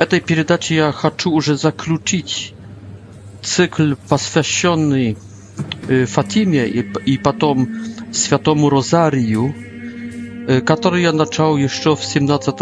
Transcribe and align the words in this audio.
В 0.00 0.02
этой 0.02 0.22
передаче 0.22 0.76
я 0.76 0.92
хочу 0.92 1.30
уже 1.30 1.58
заключить 1.58 2.54
цикл, 3.42 3.82
посвященный 4.08 5.18
Фатиме 6.06 6.66
и, 6.66 6.90
и 7.04 7.18
потом 7.18 7.68
Святому 8.10 8.70
Розарию, 8.70 9.54
который 10.64 11.02
я 11.02 11.12
начал 11.12 11.58
еще 11.58 11.96
в 11.96 12.02
17 12.02 12.60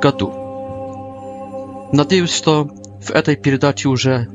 году. 0.00 1.88
Надеюсь, 1.92 2.30
что 2.36 2.70
в 3.02 3.10
этой 3.10 3.34
передаче 3.34 3.88
уже 3.88 4.28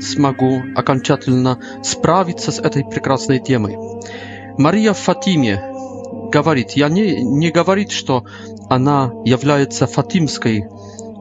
смогу 0.00 0.62
окончательно 0.74 1.60
справиться 1.82 2.50
с 2.50 2.58
этой 2.58 2.82
прекрасной 2.82 3.40
темой. 3.40 3.76
Мария 4.56 4.94
в 4.94 4.98
Фатиме 5.00 5.60
говорит, 6.32 6.70
я 6.70 6.88
не, 6.88 7.22
не 7.22 7.50
говорит, 7.50 7.90
что 7.92 8.24
она 8.70 9.12
является 9.26 9.86
фатимской 9.86 10.64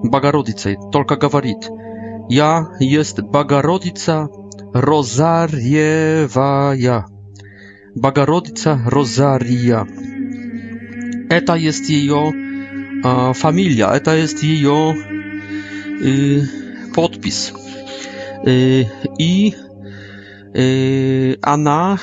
Богородицей, 0.04 0.78
только 0.92 1.16
говорит, 1.16 1.70
«Я 2.30 2.68
есть 2.80 3.20
Богородица 3.22 4.30
Розарьевая». 4.74 7.08
Богородица 7.96 8.80
Розария. 8.88 9.88
Это 11.30 11.54
есть 11.54 11.90
ее 11.90 12.32
э, 13.04 13.34
фамилия, 13.34 13.92
это 13.94 14.16
есть 14.16 14.42
ее 14.42 14.96
э, 16.04 16.42
подпись. 16.96 17.54
Э, 18.46 18.82
и 19.20 19.54
э, 20.56 21.36
она 21.44 22.00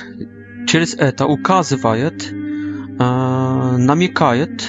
через 0.68 0.94
это 0.94 1.26
указывает, 1.26 2.24
э, 2.30 2.94
намекает, 2.98 4.62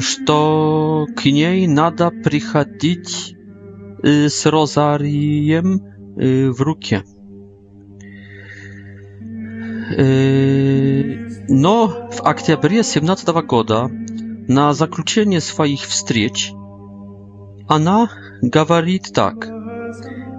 что 0.00 1.06
к 1.14 1.24
ней 1.26 1.66
надо 1.66 2.10
приходить 2.10 3.36
с 4.02 4.46
розарием 4.46 5.82
в 6.52 6.60
руке. 6.62 7.04
Но 11.50 12.08
в 12.12 12.20
октябре 12.22 12.82
17 12.82 13.28
года 13.46 13.90
на 14.48 14.72
заключение 14.72 15.40
своих 15.40 15.82
встреч 15.82 16.52
она 17.68 18.08
говорит 18.40 19.10
так. 19.14 19.46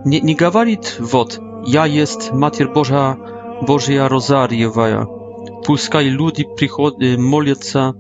Не, 0.05 0.19
не 0.21 0.33
говорит 0.33 0.95
вот 0.99 1.39
«Я 1.67 1.85
есть 1.85 2.31
Матерь 2.31 2.69
Божия, 2.69 3.17
Божья 3.67 4.07
Розарьевая, 4.07 5.05
пускай 5.65 6.07
люди 6.07 6.45
приход, 6.55 6.95
молятся 7.17 7.93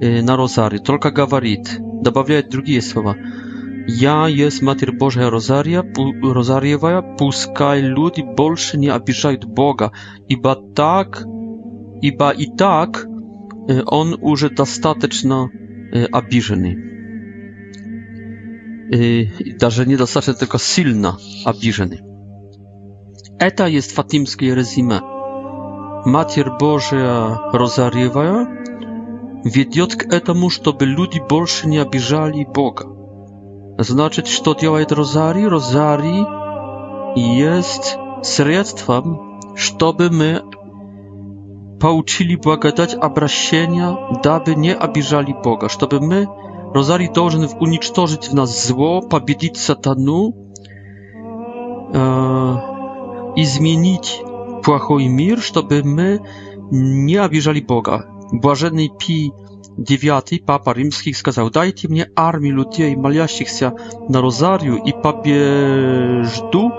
на 0.00 0.36
розарий, 0.36 0.78
только 0.80 1.10
говорит, 1.10 1.80
добавляет 2.02 2.50
другие 2.50 2.82
слова. 2.82 3.14
«Я 3.90 4.26
есть 4.28 4.62
Матерь 4.62 4.92
Божья 4.92 5.30
Розария, 5.30 5.82
Розариевая, 6.22 7.02
пускай 7.18 7.80
люди 7.80 8.20
больше 8.20 8.78
не 8.78 8.88
обижают 8.88 9.44
Бога, 9.44 9.92
ибо 10.28 10.54
так, 10.76 11.24
ибо 12.02 12.30
и 12.30 12.46
так 12.58 13.06
Он 13.86 14.18
уже 14.20 14.50
достаточно 14.50 15.50
обиженный». 16.12 16.84
Даже 19.58 19.84
недостаточно, 19.86 20.32
tylko 20.44 20.58
silno 20.58 21.16
обиженный. 21.44 22.00
Это 23.38 23.66
есть 23.66 23.92
фатимское 23.92 24.54
резюме. 24.54 25.00
Матерь 26.06 26.48
Божья 26.58 27.36
Розарьевая, 27.52 28.57
ведет 29.48 29.96
к 29.96 30.12
этому, 30.12 30.50
чтобы 30.50 30.84
люди 30.86 31.18
больше 31.28 31.66
не 31.68 31.78
обижали 31.78 32.44
Бога. 32.44 32.84
Значит, 33.78 34.26
что 34.26 34.54
делает 34.54 34.92
Розарий? 34.92 35.46
Розарий 35.46 36.24
есть 37.16 37.96
средством, 38.22 39.40
чтобы 39.56 40.10
мы 40.10 40.42
получили 41.80 42.34
благодать 42.36 42.94
обращения, 42.94 43.96
дабы 44.22 44.54
не 44.56 44.74
обижали 44.74 45.32
Бога, 45.32 45.68
чтобы 45.68 46.00
мы, 46.00 46.26
Розарий 46.74 47.08
должен 47.08 47.48
уничтожить 47.60 48.30
в 48.30 48.34
нас 48.34 48.66
зло, 48.66 49.00
победить 49.00 49.56
сатану, 49.56 50.30
э, 51.92 52.54
изменить 53.36 54.20
плохой 54.64 55.06
мир, 55.06 55.38
чтобы 55.40 55.82
мы 55.84 56.20
не 56.72 57.14
обижали 57.14 57.60
Бога. 57.60 58.04
Błażenny 58.32 58.88
Pi 58.98 59.32
IX, 59.90 60.32
papa 60.46 60.74
rzymski, 60.74 61.14
сказал: 61.14 61.50
Dajcie 61.50 61.88
mnie 61.88 62.06
armię 62.16 62.52
ludzi 62.52 62.96
malujących 62.96 63.48
się 63.48 63.70
na 64.08 64.20
rozariu 64.20 64.76
i 64.76 64.92
papieżdu 65.02 66.70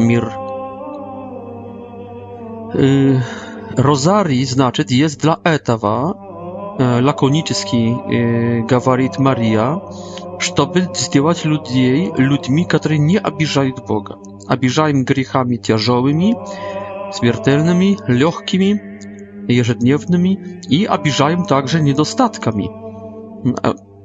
mir. 0.00 0.30
Y, 2.74 3.20
Rozari, 3.76 4.44
znaczy, 4.44 4.84
jest 4.90 5.20
dla 5.20 5.36
etawa, 5.44 6.14
y, 6.98 7.02
lakoniczki, 7.02 7.96
y, 8.12 8.64
gawarit 8.68 9.18
Maria, 9.18 9.80
żeby 10.38 10.86
zdziałać 10.94 11.44
ludzi, 11.44 12.10
ludmi, 12.18 12.66
którzy 12.66 12.98
nie 12.98 13.26
abiżają 13.26 13.72
Boga. 13.88 14.14
Abiżają 14.48 15.04
grzechami 15.04 15.60
ciężowymi, 15.60 16.34
śmiertelnymi, 17.18 17.96
lekkimi 18.08 18.87
ежедневными 19.52 20.60
и 20.68 20.84
обижаем 20.84 21.44
также 21.44 21.80
недостатками. 21.80 22.70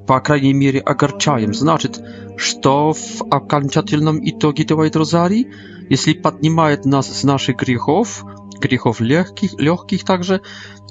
По 0.06 0.20
крайней 0.20 0.54
мере, 0.54 0.80
огорчаем. 0.80 1.54
Значит, 1.54 2.02
что 2.38 2.94
в 2.94 3.22
окончательном 3.30 4.20
итоге 4.28 4.66
делает 4.66 4.96
Розарий? 4.96 5.48
Если 5.90 6.14
поднимает 6.14 6.86
нас 6.86 7.08
с 7.20 7.24
наших 7.24 7.58
грехов, 7.58 8.26
грехов 8.60 9.00
легких, 9.00 9.54
легких 9.60 10.04
также, 10.04 10.42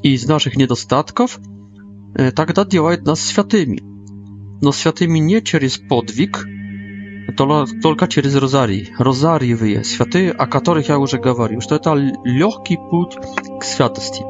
и 0.03 0.15
из 0.15 0.27
наших 0.27 0.57
недостатков, 0.57 1.41
тогда 2.37 2.65
делает 2.65 3.05
нас 3.05 3.21
святыми. 3.21 3.83
Но 4.63 4.73
святыми 4.73 5.19
не 5.19 5.43
через 5.43 5.77
подвиг, 5.79 6.47
только 7.83 8.09
через 8.09 8.35
розарий. 8.37 8.91
Розарьевые 8.99 9.83
святые, 9.85 10.31
о 10.33 10.47
которых 10.47 10.89
я 10.89 10.99
уже 10.99 11.19
говорил, 11.19 11.61
что 11.61 11.77
это 11.77 11.95
легкий 12.25 12.77
путь 12.77 13.17
к 13.61 13.65
святости. 13.65 14.23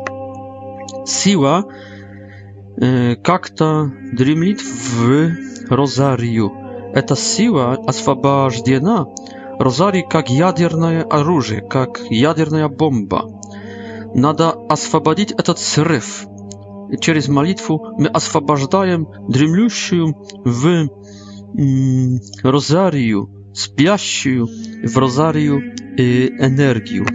Siła 1.07 1.65
как-то 3.23 3.91
дремлет 4.13 4.61
в 4.61 5.31
розарию. 5.69 6.53
Эта 6.95 7.17
сила 7.17 7.75
освобождена. 7.87 9.07
Розарий 9.59 10.05
как 10.09 10.31
ядерное 10.31 11.03
оружие, 11.03 11.61
как 11.63 12.01
ядерная 12.11 12.69
бомба. 12.69 13.25
Надо 14.15 14.53
освободить 14.69 15.33
этот 15.33 15.59
срыв. 15.59 16.27
И 16.91 16.97
через 16.99 17.29
молитву 17.29 17.95
мы 17.99 18.09
освобождаем 18.09 19.07
дремлющую 19.29 20.15
в 20.45 20.89
розарию, 22.43 23.31
спящую 23.55 24.47
в 24.47 24.99
розарию 24.99 25.59
энергию. 25.97 27.07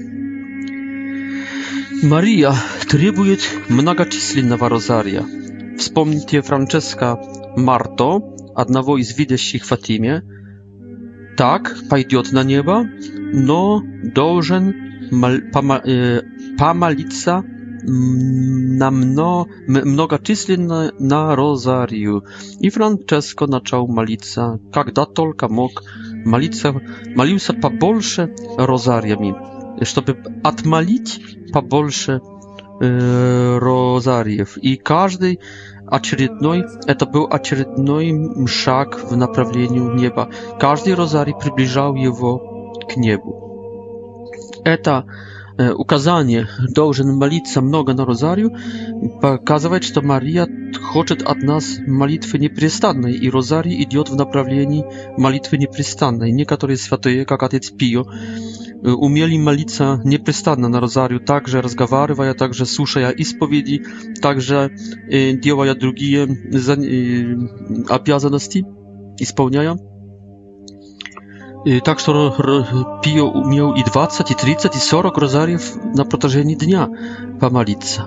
Maria 2.03 2.53
требует 2.87 3.39
многочисленного 3.69 4.69
розария. 4.69 5.25
Вспомните 5.79 6.41
Франческа 6.43 7.19
Марто, 7.55 8.21
одного 8.55 8.99
из 8.99 9.17
видящих 9.17 9.65
Фатиме. 9.65 10.21
Так 11.37 11.75
пойдет 11.89 12.31
на 12.31 12.43
небо, 12.43 12.85
но 13.33 13.81
должен 14.13 14.75
мал, 15.11 15.37
пома, 15.51 15.77
э, 15.83 16.21
помолиться 16.57 17.43
na 17.87 18.89
mno, 18.91 19.45
многочисленно 19.67 20.91
на 20.99 21.35
розарию. 21.35 22.25
И 22.59 22.69
Франческо 22.69 23.47
начал 23.47 23.87
молиться, 23.87 24.59
когда 24.71 25.05
только 25.05 25.47
мог 25.47 25.81
молиться, 26.25 26.79
молился 27.15 27.53
побольше 27.53 28.35
розариями 28.57 29.56
чтобы 29.83 30.17
отмолить 30.43 31.21
побольше 31.51 32.21
э, 32.81 33.57
розариев. 33.57 34.57
И 34.57 34.75
каждый 34.77 35.39
очередной, 35.87 36.65
это 36.87 37.05
был 37.05 37.27
очередной 37.31 38.17
шаг 38.47 38.99
в 39.09 39.15
направлении 39.15 39.79
неба. 39.79 40.29
Каждый 40.59 40.93
розарий 40.95 41.33
приближал 41.39 41.95
его 41.95 42.73
к 42.89 42.97
небу. 42.97 44.27
Это 44.65 45.05
э, 45.57 45.71
указание 45.71 46.49
«должен 46.75 47.15
молиться 47.15 47.61
много 47.61 47.93
на 47.93 48.05
розарию» 48.05 48.51
показывает, 49.21 49.85
что 49.85 50.01
Мария 50.01 50.45
хочет 50.91 51.21
от 51.23 51.37
нас 51.37 51.77
молитвы 51.87 52.39
непрестанной, 52.39 53.13
и 53.13 53.29
розарий 53.29 53.81
идет 53.83 54.09
в 54.09 54.15
направлении 54.15 54.85
молитвы 55.17 55.57
непрестанной. 55.57 56.31
Некоторые 56.33 56.75
святые, 56.75 57.25
как 57.25 57.43
отец 57.43 57.69
Пио, 57.71 58.03
Y, 58.85 58.91
umieli 58.95 59.39
malicę 59.39 59.99
nieprzystanę 60.05 60.69
na 60.69 60.79
rozariu, 60.79 61.19
także 61.19 61.61
rozgawarywaja, 61.61 62.33
także 62.33 62.65
suszeja 62.65 63.11
i 63.11 63.25
spowiedzi, 63.25 63.81
także 64.21 64.69
y, 65.13 65.39
działaja 65.43 65.75
drugie 65.75 66.27
y, 66.27 67.37
apiazanosti 67.89 68.63
i 69.19 69.25
spełniają. 69.25 69.75
Tak, 71.83 71.99
że 71.99 72.31
pio 73.01 73.25
umiał 73.25 73.73
i 73.75 73.83
20, 73.83 74.23
i 74.31 74.35
30, 74.35 74.53
i 74.67 74.81
40 74.81 74.95
rozariów 75.15 75.77
na 75.95 76.05
protażeni 76.05 76.57
dnia 76.57 76.87
po 77.39 77.49
malicę. 77.49 78.01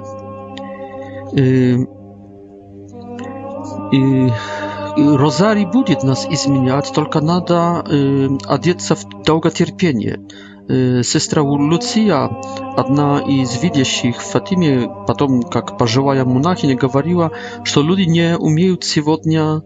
I 3.92 4.28
rozari 5.16 5.66
będzie 5.72 5.96
nas 6.06 6.26
zmieniać, 6.44 6.90
tylko 6.90 7.20
nada 7.20 7.82
y, 8.44 8.48
adiecza 8.48 8.94
w 8.94 9.04
długa 9.26 9.50
cierpienie. 9.50 10.18
Сестра 11.02 11.42
Луция, 11.42 12.28
одна 12.76 13.18
из 13.18 13.60
видящих 13.60 14.18
в 14.22 14.30
Фатиме, 14.30 14.88
потом 15.06 15.42
как 15.42 15.76
пожилая 15.76 16.24
монахиня, 16.24 16.76
говорила, 16.76 17.32
что 17.64 17.82
люди 17.82 18.02
не 18.02 18.36
умеют 18.36 18.84
сегодня 18.84 19.62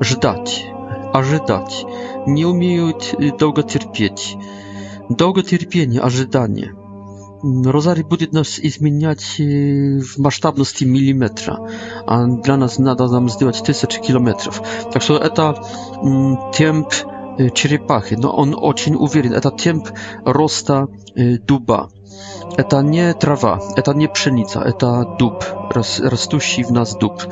ждать, 0.00 0.66
ожидать, 1.12 1.84
не 2.26 2.44
умеют 2.44 3.14
долго 3.38 3.62
терпеть. 3.62 4.34
Долго 5.08 5.42
терпение, 5.44 6.00
ожидание. 6.00 6.74
Розарий 7.42 8.02
будет 8.02 8.32
нас 8.32 8.58
изменять 8.58 9.36
в 9.38 10.18
масштабности 10.20 10.82
миллиметра, 10.82 11.56
а 12.04 12.26
для 12.26 12.56
нас 12.56 12.78
надо 12.78 13.06
нам 13.06 13.28
сделать 13.28 13.62
тысячи 13.64 14.00
километров. 14.00 14.60
Так 14.92 15.02
что 15.02 15.18
это 15.18 15.62
темп 16.56 16.88
черепахи, 17.54 18.14
но 18.14 18.30
он 18.32 18.54
очень 18.58 18.94
уверен. 18.96 19.32
Это 19.32 19.50
темп 19.50 19.88
роста 20.24 20.88
дуба. 21.16 21.90
Это 22.56 22.80
не 22.82 23.12
трава, 23.14 23.60
это 23.76 23.92
не 23.94 24.08
пшеница, 24.08 24.60
это 24.60 25.04
дуб, 25.18 25.44
растущий 25.72 26.64
в 26.64 26.70
нас 26.72 26.96
дуб, 26.96 27.22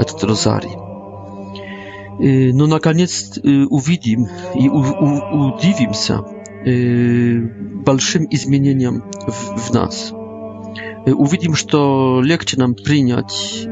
этот 0.00 0.24
розарий. 0.24 0.76
Но 2.18 2.66
наконец 2.66 3.38
увидим 3.44 4.28
и 4.54 4.68
удивимся 4.68 6.22
большим 7.84 8.26
изменениям 8.30 9.04
в 9.28 9.74
нас 9.74 10.12
увидим, 11.12 11.54
что 11.54 12.20
легче 12.22 12.56
нам 12.58 12.74
принять 12.74 13.66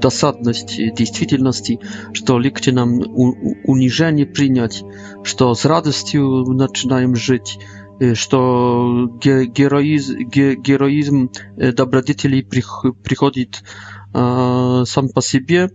досадность 0.00 0.76
действительности, 0.94 1.78
что 2.12 2.38
легче 2.38 2.70
нам 2.72 2.98
унижение 3.00 4.26
принять, 4.26 4.82
что 5.22 5.54
с 5.54 5.64
радостью 5.64 6.28
начинаем 6.52 7.14
жить, 7.14 7.58
что 8.14 9.08
героизм, 9.22 10.18
героизм 10.28 11.30
добродетелей 11.56 12.42
приходит 12.44 13.62
сам 14.12 15.08
по 15.14 15.22
себе. 15.22 15.70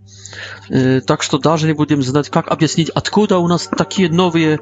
Так 1.06 1.22
что 1.22 1.38
даже 1.38 1.66
не 1.66 1.72
будем 1.72 2.02
знать, 2.02 2.28
как 2.28 2.48
объяснить, 2.48 2.90
откуда 2.90 3.38
у 3.38 3.48
нас 3.48 3.68
такие 3.76 4.10
новые 4.10 4.60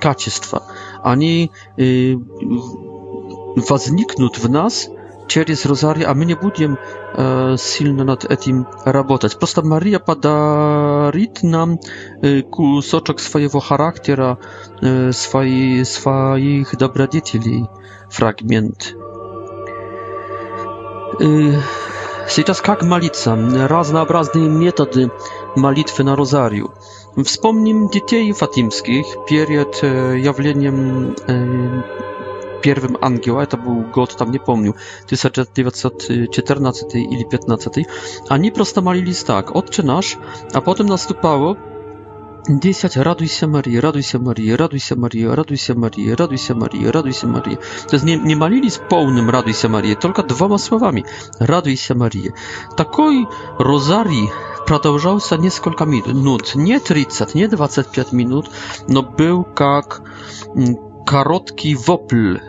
качества. 0.00 0.62
Они 1.02 1.50
возникнут 1.76 4.38
в 4.38 4.48
нас– 4.50 4.88
через 5.32 5.66
розарий, 5.66 6.04
а 6.04 6.12
мы 6.14 6.24
не 6.26 6.34
будем 6.34 6.78
э, 7.14 7.56
сильно 7.58 8.04
над 8.04 8.24
этим 8.24 8.66
работать. 8.84 9.38
Просто 9.38 9.62
Мария 9.64 9.98
подарит 9.98 11.42
нам 11.42 11.78
э, 12.22 12.42
кусочек 12.42 13.20
своего 13.20 13.60
характера, 13.60 14.38
э, 14.82 15.12
свои, 15.12 15.84
своих 15.84 16.76
добродетелей, 16.76 17.66
фрагмент. 18.10 18.94
Э, 21.20 21.60
сейчас 22.28 22.60
как 22.60 22.82
молиться? 22.82 23.30
Разнообразные 23.68 24.50
методы 24.50 25.10
молитвы 25.56 26.04
на 26.04 26.14
розарию. 26.16 26.70
Вспомним 27.24 27.88
детей 27.88 28.32
фатимских 28.32 29.06
перед 29.30 29.78
э, 29.82 30.18
явлением 30.18 31.14
э, 31.26 31.82
первым 32.62 32.96
ангел, 33.02 33.38
это 33.40 33.56
был 33.58 33.80
год, 33.94 34.14
там 34.16 34.30
не 34.30 34.38
помню, 34.38 34.74
1914 35.06 36.94
или 36.94 37.24
15, 37.28 37.28
prosto 37.32 38.52
просто 38.52 38.80
молились 38.82 39.22
так, 39.24 39.54
Отче 39.54 39.82
nasz, 39.82 40.16
a 40.54 40.60
potem 40.60 40.86
nastupało 40.86 41.56
10. 42.62 42.96
Raduj 42.96 43.28
się 43.28 43.46
Marii, 43.46 43.80
raduj 43.80 44.02
się 44.02 44.18
Marii, 44.18 44.56
raduj 44.56 44.80
się 44.80 44.96
Marii, 44.96 45.34
raduj 45.34 45.56
się 45.58 45.74
Marii, 45.74 46.14
raduj 46.14 46.38
się 46.38 46.54
Marii, 46.54 46.90
raduj 46.92 47.12
się 47.12 47.26
Marii. 47.26 47.56
To 47.56 47.96
jest 47.96 48.04
nie, 48.06 48.16
nie 48.18 48.36
malili 48.36 48.70
z 48.70 48.78
pełnym 48.78 49.30
raduj 49.30 49.54
się 49.54 49.68
Marii, 49.68 49.96
tylko 49.96 50.22
dwoma 50.22 50.58
słowami. 50.58 51.04
Raduj 51.40 51.76
się 51.76 51.94
Marii. 51.94 52.28
Такой 52.76 53.26
rozarii 53.58 54.30
продолжался 54.66 55.36
несколько 55.36 55.84
минут, 55.86 56.54
не 56.54 56.80
30, 56.80 57.34
не 57.36 57.48
25 57.48 58.12
минут, 58.12 58.50
но 58.88 59.02
был 59.02 59.44
как 59.44 60.02
karotki 61.12 61.76
wopl, 61.76 62.40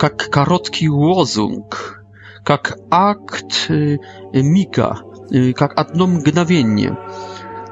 jak 0.00 0.30
karotki 0.30 0.90
łozung, 0.90 1.66
jak 2.48 2.78
akt 2.90 3.52
y, 3.70 3.98
mika, 4.42 5.02
jak 5.60 5.72
y, 5.72 5.74
jedno 5.78 6.06
mgnawienie. 6.06 6.96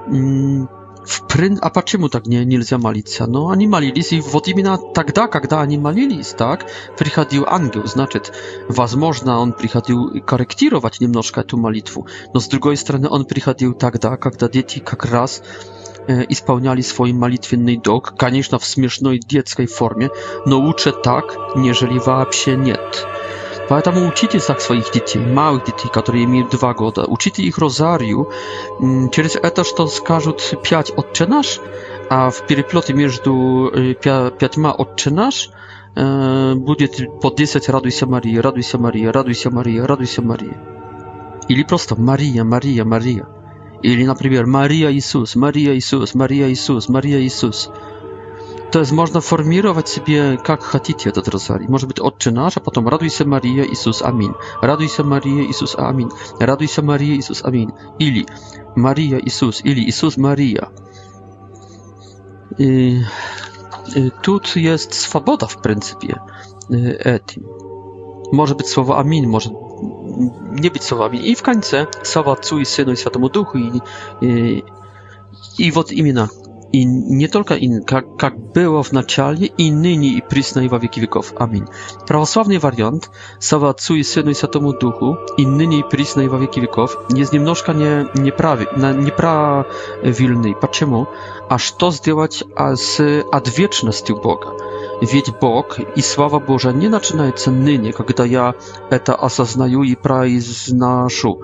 Mm, 0.08 0.66
a 1.62 1.70
po 1.70 1.82
czemu 1.82 2.08
tak 2.08 2.26
nie, 2.26 2.46
nie 2.46 2.58
malicja? 2.82 3.26
No, 3.30 3.46
oni 3.46 3.68
malilis 3.68 4.12
i 4.12 4.22
w 4.22 4.36
odimina 4.36 4.78
takda, 4.94 5.28
kiedy 5.28 5.56
oni 5.56 5.78
malilis, 5.78 6.34
tak? 6.34 6.64
tak? 6.64 6.70
Przychodził 6.96 7.44
angiel, 7.46 7.86
znaczy, 7.86 8.20
возможно, 8.70 9.38
on 9.40 9.52
przychodził 9.52 10.10
korektirować 10.26 11.00
niemnożka 11.00 11.42
tę 11.42 11.56
malitwę. 11.56 12.02
No, 12.34 12.40
z 12.40 12.48
drugiej 12.48 12.76
strony, 12.76 13.10
on 13.10 13.24
przychodził 13.24 13.74
takda, 13.74 14.16
kiedy 14.16 14.50
dzieci 14.52 14.82
jak 14.90 15.04
raz, 15.04 15.42
i 16.28 16.34
spełniali 16.34 16.82
swój 16.82 17.12
молитвенный 17.14 17.76
долг, 17.82 18.14
конечно, 18.16 18.58
в 18.58 18.64
смешной 18.64 19.18
детской 19.30 19.66
форме, 19.66 20.08
но 20.46 20.58
лучше 20.58 20.92
так, 20.92 21.24
нежели 21.56 21.98
вообще 21.98 22.56
нет. 22.56 23.06
Поэтому 23.68 24.08
учите 24.08 24.38
так 24.40 24.60
своих 24.60 24.90
детей, 24.92 25.18
малых 25.20 25.64
детей, 25.64 25.88
которые 25.92 26.24
имеют 26.24 26.50
два 26.50 26.72
года, 26.72 27.04
учите 27.06 27.42
их 27.42 27.58
розарию 27.58 28.30
через 29.12 29.36
это, 29.36 29.62
что 29.64 29.86
скажут 29.88 30.54
пять 30.70 30.90
«Отче 30.96 31.26
наш», 31.26 31.60
а 32.08 32.30
в 32.30 32.46
переплете 32.46 32.94
между 32.94 33.70
пятьма 34.40 34.72
«Отче 34.72 35.10
наш» 35.10 35.50
будет 36.56 37.20
по 37.20 37.30
10 37.30 37.68
«Радуйся, 37.68 38.06
Мария», 38.06 38.40
«Радуйся, 38.40 38.78
Мария», 38.78 39.12
«Радуйся, 39.12 39.50
Мария», 39.50 39.86
«Радуйся, 39.86 40.22
Мария». 40.22 40.56
Или 41.48 41.62
просто 41.64 42.00
«Мария, 42.00 42.44
Мария, 42.44 42.84
Мария». 42.84 43.26
Или, 43.82 44.04
например, 44.04 44.46
Мария 44.46 44.90
Иисус, 44.90 45.36
Мария 45.36 45.74
Иисус, 45.76 46.14
Мария 46.14 46.48
Иисус, 46.50 46.88
Мария 46.88 47.20
Иисус. 47.20 47.70
To 48.72 48.78
jest 48.78 48.92
można 48.92 49.20
formirować 49.20 49.88
sobie 49.88 50.36
jak 50.48 50.64
chcecie 50.64 51.10
этот 51.10 51.28
rozari. 51.28 51.66
Może 51.68 51.86
być 51.86 52.00
Отче 52.00 52.30
наш, 52.30 52.56
а 52.56 52.60
потом 52.60 52.88
Радуй 52.88 53.10
się 53.10 53.24
Мария, 53.26 53.64
Иисус, 53.66 54.02
Аминь. 54.02 54.32
Радуй 54.62 54.88
się 54.88 55.02
Мария, 55.04 55.42
Иисус, 55.50 55.74
Аминь. 55.78 56.08
Радуй 56.40 56.68
się 56.68 56.82
Мария, 56.82 57.16
Иисус, 57.18 57.42
Аминь. 57.44 57.68
Или 57.98 58.26
Мария, 58.76 59.18
Иисус, 59.24 59.62
или 59.64 59.80
Иисус, 59.88 60.16
Мария. 60.18 60.66
I, 62.58 63.00
i, 63.96 64.10
tu 64.22 64.40
jest 64.56 64.94
swoboda 64.94 65.46
w 65.46 65.56
pryncypie 65.58 66.18
etim. 66.98 67.42
Może 68.32 68.54
być 68.54 68.68
słowo 68.68 68.98
Amin, 68.98 69.28
może 69.28 69.50
nie 70.52 70.70
być 70.70 70.84
słowami. 70.84 71.30
I 71.30 71.36
w 71.36 71.42
końcu, 71.42 71.76
sława 72.02 72.36
cój, 72.36 72.66
Synu 72.66 72.92
i 72.92 72.96
Świętemu 72.96 73.28
Duchu 73.28 73.58
i, 73.58 73.80
i, 74.22 74.62
i 75.58 75.72
w 75.72 75.92
imienia 75.92 76.28
i 76.72 76.86
nie 77.08 77.28
tylko 77.28 77.54
in, 77.56 77.80
jak 78.22 78.38
było 78.54 78.82
w 78.82 78.92
naczelie 78.92 79.46
i 79.58 79.72
nyni 79.72 80.16
i 80.16 80.22
prysna 80.22 80.62
i 80.62 80.68
w 80.68 80.80
wieki 80.80 81.00
wieków. 81.00 81.32
Amin. 81.38 81.64
Prawosławny 82.06 82.58
wariant 82.58 83.10
sława 83.40 83.68
Otcu 83.68 83.94
i 83.96 84.04
Synu 84.04 84.30
i 84.30 84.34
Światomu 84.34 84.72
Duchu 84.72 85.16
i 85.38 85.46
nyni 85.46 85.78
i 85.78 85.84
prysna 85.84 86.22
i 86.22 86.28
w 86.28 86.40
wieki 86.40 86.60
wieków 86.60 86.96
jest 87.16 87.32
niemnożka 87.32 87.72
nie, 87.72 88.04
nieprawy, 88.22 88.66
nieprawilny. 89.04 90.54
Dlaczego? 90.60 91.06
A 91.48 91.58
co 91.58 91.90
zrobić 91.90 92.44
z 92.74 93.02
odwieczności 93.32 94.14
Boga? 94.14 94.50
Ведь 95.00 95.30
Бог 95.40 95.78
и 95.96 96.02
слава 96.02 96.40
Божия 96.40 96.72
не 96.72 96.88
начинается 96.88 97.52
ныне, 97.52 97.92
когда 97.92 98.24
я 98.24 98.54
это 98.90 99.14
осознаю 99.14 99.84
и 99.84 99.94
произношу. 99.94 101.40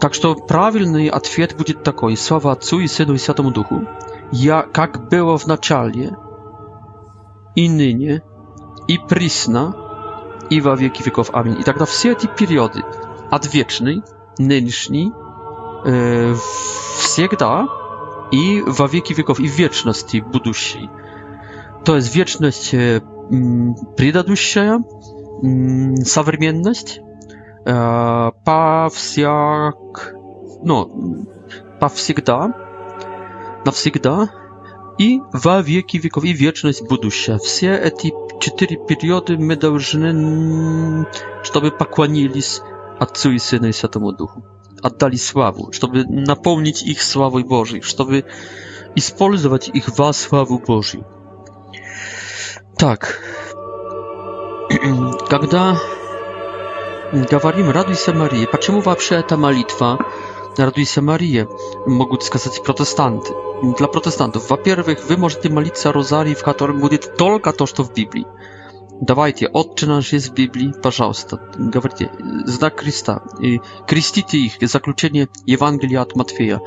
Так 0.00 0.12
что 0.12 0.34
правильный 0.34 1.06
ответ 1.08 1.56
будет 1.56 1.82
такой. 1.82 2.14
Слава 2.14 2.52
Отцу 2.52 2.80
и 2.80 2.88
Сыну 2.88 3.14
и 3.14 3.18
Святому 3.18 3.52
duchu" 3.52 3.86
jak 4.32 4.98
było 5.10 5.38
w 5.38 5.46
naczalnie, 5.46 6.16
i 7.56 7.70
nynie, 7.70 8.20
i 8.88 8.98
prisna, 9.08 9.72
i 10.50 10.60
w 10.62 10.76
wieki 10.78 11.02
wieków. 11.04 11.30
Amin. 11.34 11.56
I 11.60 11.64
tak 11.64 11.80
na 11.80 11.86
wszystkie 11.86 12.16
te 12.16 12.28
periody, 12.34 12.80
adwieczny, 13.30 14.00
nynszni, 14.38 15.12
e, 15.86 15.90
wsiegda 16.98 17.66
i 18.32 18.62
w 18.66 18.90
wieki 18.90 19.14
wieków, 19.14 19.40
i 19.40 19.48
wieczności 19.48 20.22
buduszej. 20.22 20.88
To 21.84 21.96
jest 21.96 22.12
wieczność 22.12 22.74
e, 22.74 22.80
przydaduszaja, 23.96 24.78
sawermienność, 26.04 27.00
e, 27.66 27.74
pa 28.44 28.88
wsiak, 28.88 30.14
no, 30.64 30.86
pa 31.80 31.88
wsiegda, 31.88 32.61
навсегда 33.64 34.30
и 34.98 35.20
во 35.32 35.60
веки 35.60 35.96
веков, 35.96 36.24
и 36.24 36.32
вечность 36.32 36.86
будущая. 36.88 37.38
Все 37.38 37.74
эти 37.76 38.12
четыре 38.40 38.76
периода 38.76 39.36
мы 39.36 39.56
должны, 39.56 41.06
чтобы 41.42 41.70
поклонились 41.70 42.60
Отцу 42.98 43.30
и 43.32 43.38
Сыну 43.38 43.68
и 43.68 43.72
Святому 43.72 44.12
Духу. 44.12 44.44
Отдали 44.82 45.16
славу, 45.16 45.70
чтобы 45.72 46.04
наполнить 46.04 46.82
их 46.82 47.02
славой 47.02 47.44
Божьей, 47.44 47.82
чтобы 47.82 48.24
использовать 48.94 49.68
их 49.68 49.96
во 49.96 50.12
славу 50.12 50.58
Божью. 50.58 51.06
Так, 52.76 53.20
когда 55.28 55.78
говорим 57.12 57.70
«Радуйся, 57.70 58.12
Мария», 58.12 58.46
почему 58.48 58.80
вообще 58.80 59.16
эта 59.16 59.36
молитва 59.36 59.98
Raduj 60.58 60.86
się 60.86 61.02
Marię, 61.02 61.46
mogą 61.86 62.16
wskazać 62.16 62.60
protestanty. 62.60 63.32
Dla 63.78 63.88
protestantów, 63.88 64.46
po 64.46 64.56
pierwsze, 64.56 64.94
wy 65.06 65.16
możecie 65.16 65.50
malić 65.50 65.74
w 66.36 66.42
którym 66.54 66.80
będzie 66.80 66.98
tylko 66.98 67.52
to, 67.52 67.66
co 67.66 67.84
w 67.84 67.92
Biblii. 67.92 68.24
Dawajcie, 69.02 69.52
odczynasz 69.52 70.12
jest 70.12 70.30
w 70.30 70.34
Biblii, 70.34 70.72
proszę, 70.82 71.10
mówcie, 71.58 72.08
znak 72.44 72.80
Chrysta, 72.80 73.20
krzyścicie 73.86 74.38
ich, 74.38 74.58
zakluczenie 74.62 75.26
Ewangelii 75.48 75.96
od 75.96 76.16
Matwieja, 76.16 76.58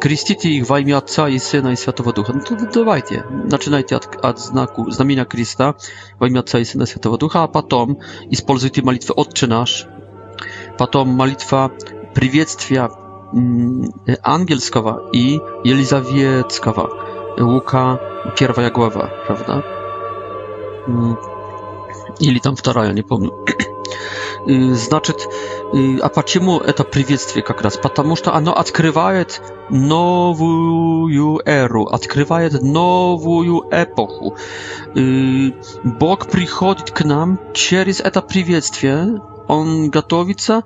krzyścicie 0.00 0.50
ich 0.50 0.66
w 0.66 0.78
imię 0.78 0.96
Ojca 0.96 1.28
i 1.28 1.40
Syna 1.40 1.72
i 1.72 1.76
Świętego 1.76 2.12
Ducha. 2.12 2.32
No 2.50 2.66
dawajcie, 2.74 3.22
zaczynajcie 3.48 3.96
od, 4.22 4.40
znaku, 4.40 4.90
znamienia 4.90 5.24
Chrysta, 5.32 5.74
w 6.20 6.26
imię 6.26 6.40
Ojca 6.40 6.58
i 6.58 6.64
Syna 6.64 6.84
i 6.84 6.86
Świętego 6.86 7.16
Ducha, 7.16 7.40
a 7.40 7.48
potom 7.48 7.96
i 8.30 8.36
spolzujcie 8.36 8.82
malitwę 8.82 9.14
Otcze 9.16 9.46
nasz, 9.46 9.88
potem 10.76 11.16
malitwa 11.16 11.70
приветствия 12.14 12.90
ангельского 14.22 15.10
и 15.12 15.40
елизаветского. 15.64 17.04
Łuka, 17.40 17.98
pierwsza 18.36 18.70
głowa, 18.70 19.08
prawda? 19.26 19.62
Или 22.20 22.38
там 22.38 22.54
вторая, 22.56 22.92
не 22.92 23.02
помню. 23.02 23.32
Значит, 24.46 25.26
а 26.02 26.08
почему 26.10 26.58
это 26.60 26.84
приветствие 26.84 27.42
как 27.44 27.60
раз? 27.62 27.76
Потому 27.76 28.14
что 28.14 28.34
оно 28.34 28.56
открывает 28.56 29.42
новую 29.70 31.40
эру, 31.44 31.86
открывает 31.86 32.62
новую 32.62 33.62
эпоху. 33.70 34.36
Бог 35.98 36.28
приходит 36.28 36.90
к 36.92 37.04
нам 37.04 37.38
через 37.54 37.98
это 38.00 38.22
приветствие, 38.22 39.20
Он 39.48 39.90
готовится 39.90 40.62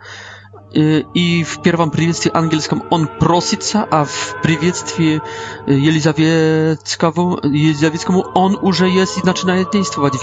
Y, 0.75 1.05
i 1.15 1.45
w 1.45 1.61
pierwszym 1.63 1.91
przywiedztwie 1.91 2.37
angielskim 2.37 2.81
on 2.91 3.07
prosica, 3.19 3.87
a 3.91 4.05
w 4.05 4.35
przywiedztwie 4.43 5.21
y, 5.69 5.81
jelizawieckiemu 5.81 8.23
on 8.35 8.57
już 8.63 8.81
jest 8.81 9.19
i 9.19 9.21
zaczyna 9.25 9.53
działać. 9.63 9.69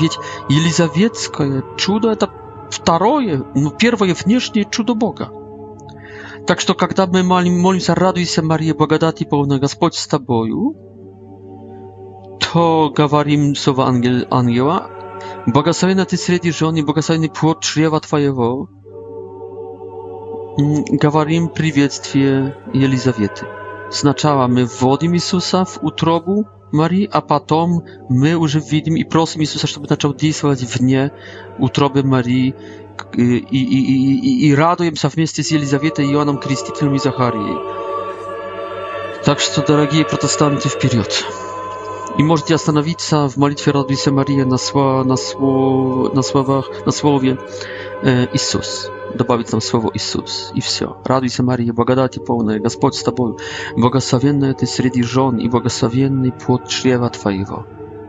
Więc 0.02 0.20
jelizawieckie 0.50 1.62
cudo 1.78 2.16
to 2.16 2.28
drugie, 2.86 3.42
no 3.56 3.72
pierwsze 3.72 4.06
wnętrzne 4.14 4.62
cudo 4.72 4.96
Boga. 4.96 5.30
Tak, 6.46 6.62
że 6.62 6.74
kiedy 6.76 7.04
my 7.14 7.24
modlimy 7.24 7.82
się, 7.82 7.96
raduj 7.96 8.26
się 8.26 8.42
Maria, 8.42 8.74
błogodat 8.74 9.22
i 9.22 9.26
pełna 9.26 9.60
Gospodź 9.60 10.00
z 10.00 10.08
Tobą, 10.08 10.46
to 12.40 12.92
gawarimy 12.96 13.56
słowa 13.56 13.86
angiel, 13.86 14.26
angiela, 14.30 14.90
błogosławiona 15.48 16.06
Ty 16.06 16.18
wśród 16.18 16.44
żony, 16.44 16.84
błogosławiony 16.84 17.30
płod 17.30 17.60
czrzewa 17.60 18.00
Twojego, 18.00 18.68
Gawarim 20.92 21.50
przywiedztwie 21.50 22.52
Elizawiety. 22.74 23.46
Znaczała 23.90 24.48
my 24.48 24.66
wodim 24.66 25.14
Jezusa 25.14 25.66
w 25.66 25.84
utrobu 25.84 26.46
Marii, 26.72 27.08
a 27.12 27.22
potem 27.22 27.80
my 28.10 28.30
już 28.30 28.58
widzimy 28.58 28.98
i 29.00 29.06
prosimy 29.06 29.44
Jezusa, 29.44 29.68
żeby 29.68 29.88
zaczął 29.88 30.14
działać 30.14 30.66
w 30.66 30.82
nie 30.82 31.10
utroby 31.60 32.04
Marii 32.04 32.54
i, 33.18 33.24
i, 33.58 33.78
i, 33.78 34.12
i, 34.28 34.46
i 34.48 34.56
radujemy 34.56 34.98
się 34.98 35.10
w 35.10 35.18
mieście 35.18 35.44
z 35.44 35.52
Elizawietą 35.52 36.04
i 36.04 36.12
Joanną 36.12 36.38
Chrystitylną 36.38 36.94
i 36.94 37.00
Zacharii. 37.00 37.56
Także, 39.24 39.52
to, 39.52 39.62
drogie 39.74 40.06
protestanty, 40.06 40.70
w 40.70 40.78
period. 40.78 41.24
I 42.18 42.24
możecie 42.24 42.50
zastanowić 42.54 43.00
w 43.30 43.38
modlitwie 43.38 43.72
Raduj 43.72 43.98
się 43.98 44.12
Maria 44.12 44.46
na, 44.46 44.58
słowa, 44.58 45.04
na, 46.14 46.24
słowach, 46.24 46.70
na 46.86 46.92
słowie 46.92 47.38
Jezus. 48.34 48.90
E, 48.92 48.95
добавить 49.16 49.48
там 49.50 49.62
слово 49.62 49.92
«Иисус», 49.96 50.52
и 50.54 50.62
все. 50.62 50.98
«Радуйся, 51.06 51.44
Мария, 51.44 51.74
благодати 51.74 52.20
полная, 52.20 52.60
Господь 52.60 52.96
с 52.96 53.04
тобой, 53.04 53.38
благословенная 53.76 54.54
ты 54.54 54.68
среди 54.68 55.04
жен, 55.04 55.38
и 55.38 55.50
благословенный 55.50 56.32
плод 56.32 56.68
чрева 56.68 57.10
твоего, 57.10 57.66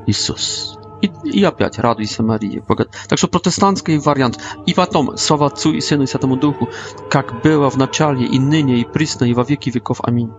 Иисус». 0.07 0.77
I, 1.03 1.11
I 1.25 1.47
opiać, 1.47 1.79
raduj 1.79 2.07
się 2.07 2.23
Marii. 2.23 2.61
Także 3.09 3.29
protestancki 3.29 3.99
wariant. 4.01 4.37
I 4.67 4.75
potem, 4.75 5.09
sława 5.17 5.45
Ojcu 5.47 5.73
i 5.73 5.83
Synu 5.83 6.05
i 6.05 6.07
Świętemu 6.07 6.37
Duchu, 6.37 6.67
jak 7.15 7.35
była 7.43 7.71
w 7.71 7.77
начале, 7.77 8.23
i 8.25 8.41
nynie, 8.41 8.79
i 8.79 8.85
prysne, 8.85 9.29
i 9.29 9.35
во 9.35 9.43
веки 9.45 9.71
веков. 9.71 10.01
Аминь. 10.03 10.31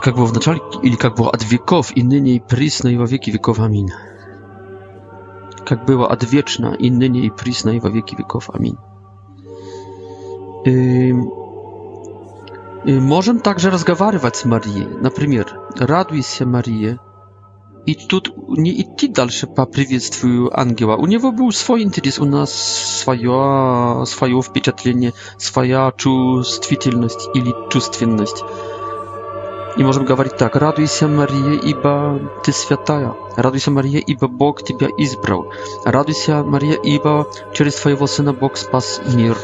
Как 0.00 0.14
было 0.14 0.26
в 0.26 0.32
начале, 0.32 0.60
или 0.82 0.96
как 0.96 1.16
было 1.16 1.30
от 1.32 1.42
веков, 1.42 1.96
и 1.96 2.04
ныне, 2.04 2.34
и 2.36 2.40
присно, 2.40 2.88
и 2.88 2.96
во 2.96 3.06
веки 3.06 3.30
веков. 3.32 3.58
Аминь 3.60 3.88
как 5.64 5.84
była 5.84 6.08
odwieczna 6.08 6.74
i 6.76 6.90
nynie 6.92 7.20
i 7.20 7.30
prisna 7.30 7.72
i 7.72 7.80
во 7.80 7.90
веки 7.90 8.16
веков. 8.16 8.50
Аминь. 8.54 8.76
Можем 13.00 13.40
также 13.40 13.70
разговаривать 13.70 14.36
с 14.36 14.44
Марией. 14.44 14.86
Например, 15.02 15.46
«Радуйся, 15.78 16.44
Мария». 16.46 16.98
И 17.86 17.94
тут 17.94 18.30
не 18.48 18.70
идти 18.80 19.08
дальше 19.08 19.46
по 19.46 19.66
приветствию 19.66 20.50
ангела. 20.60 20.96
У 20.96 21.06
него 21.06 21.32
был 21.32 21.52
свой 21.52 21.82
интерес, 21.82 22.18
у 22.18 22.24
нас 22.24 22.50
свое, 23.02 24.04
свое 24.06 24.40
впечатление, 24.42 25.12
своя 25.38 25.92
чувствительность 25.96 27.28
или 27.34 27.52
чувственность. 27.70 28.42
И 29.76 29.82
можем 29.82 30.04
говорить 30.04 30.36
так, 30.36 30.54
радуйся, 30.54 31.08
Мария, 31.08 31.58
ибо 31.60 32.20
ты 32.44 32.52
святая. 32.52 33.12
Радуйся, 33.36 33.72
Мария, 33.72 33.98
ибо 33.98 34.28
Бог 34.28 34.62
тебя 34.62 34.86
избрал. 34.98 35.52
Радуйся, 35.84 36.44
Мария, 36.44 36.74
ибо 36.74 37.26
через 37.52 37.74
твоего 37.74 38.06
Сына 38.06 38.32
Бог 38.32 38.56
спас 38.56 39.00
мир. 39.12 39.36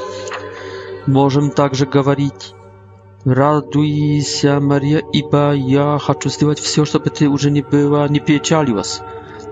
Можем 1.09 1.51
также 1.51 1.85
говорить, 1.85 2.55
радуйся, 3.25 4.61
Мария, 4.61 5.03
ибо 5.13 5.51
я 5.53 5.99
хочу 6.01 6.29
сделать 6.31 6.61
все, 6.61 6.85
чтобы 6.85 7.11
ты 7.11 7.27
уже 7.29 7.51
не 7.51 7.63
была, 7.63 8.07
не 8.07 8.21
печалилась. 8.21 9.01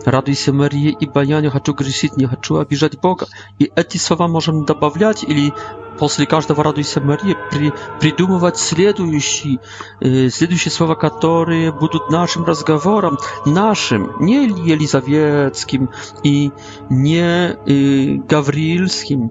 Raduj 0.07 0.35
se 0.37 0.52
Maryje, 0.52 0.90
i 1.00 1.09
ja 1.26 1.40
nie 1.40 1.50
chcę 1.50 1.73
grzeszyć, 1.76 2.12
nie 2.17 2.28
chcę 2.28 2.55
obiżać 2.55 2.97
Boga. 2.97 3.26
I 3.59 3.69
te 3.88 3.99
słowa 3.99 4.28
możemy 4.28 4.64
dodawać, 4.64 5.25
ili 5.25 5.52
после 5.99 6.26
każdego 6.26 6.62
raduj 6.62 6.85
się 6.85 7.00
Maryje, 7.00 7.35
przy, 7.50 7.71
przydumować 8.00 8.55
следующие, 8.59 9.57
e, 10.02 10.31
следующие 10.31 10.71
słowa, 10.71 10.95
katory 10.97 11.73
będą 11.81 11.99
naszym 12.11 12.45
rozmowom, 12.45 13.17
naszym, 13.47 14.09
nie 14.21 14.40
Elizawieckim 14.73 15.88
i 16.25 16.50
nie 16.90 17.57
y, 17.69 18.21
Gawrilskim, 18.28 19.28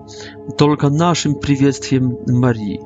tylko 0.57 0.89
naszym 0.89 1.35
przywiedztwem 1.39 2.15
Marii. 2.27 2.79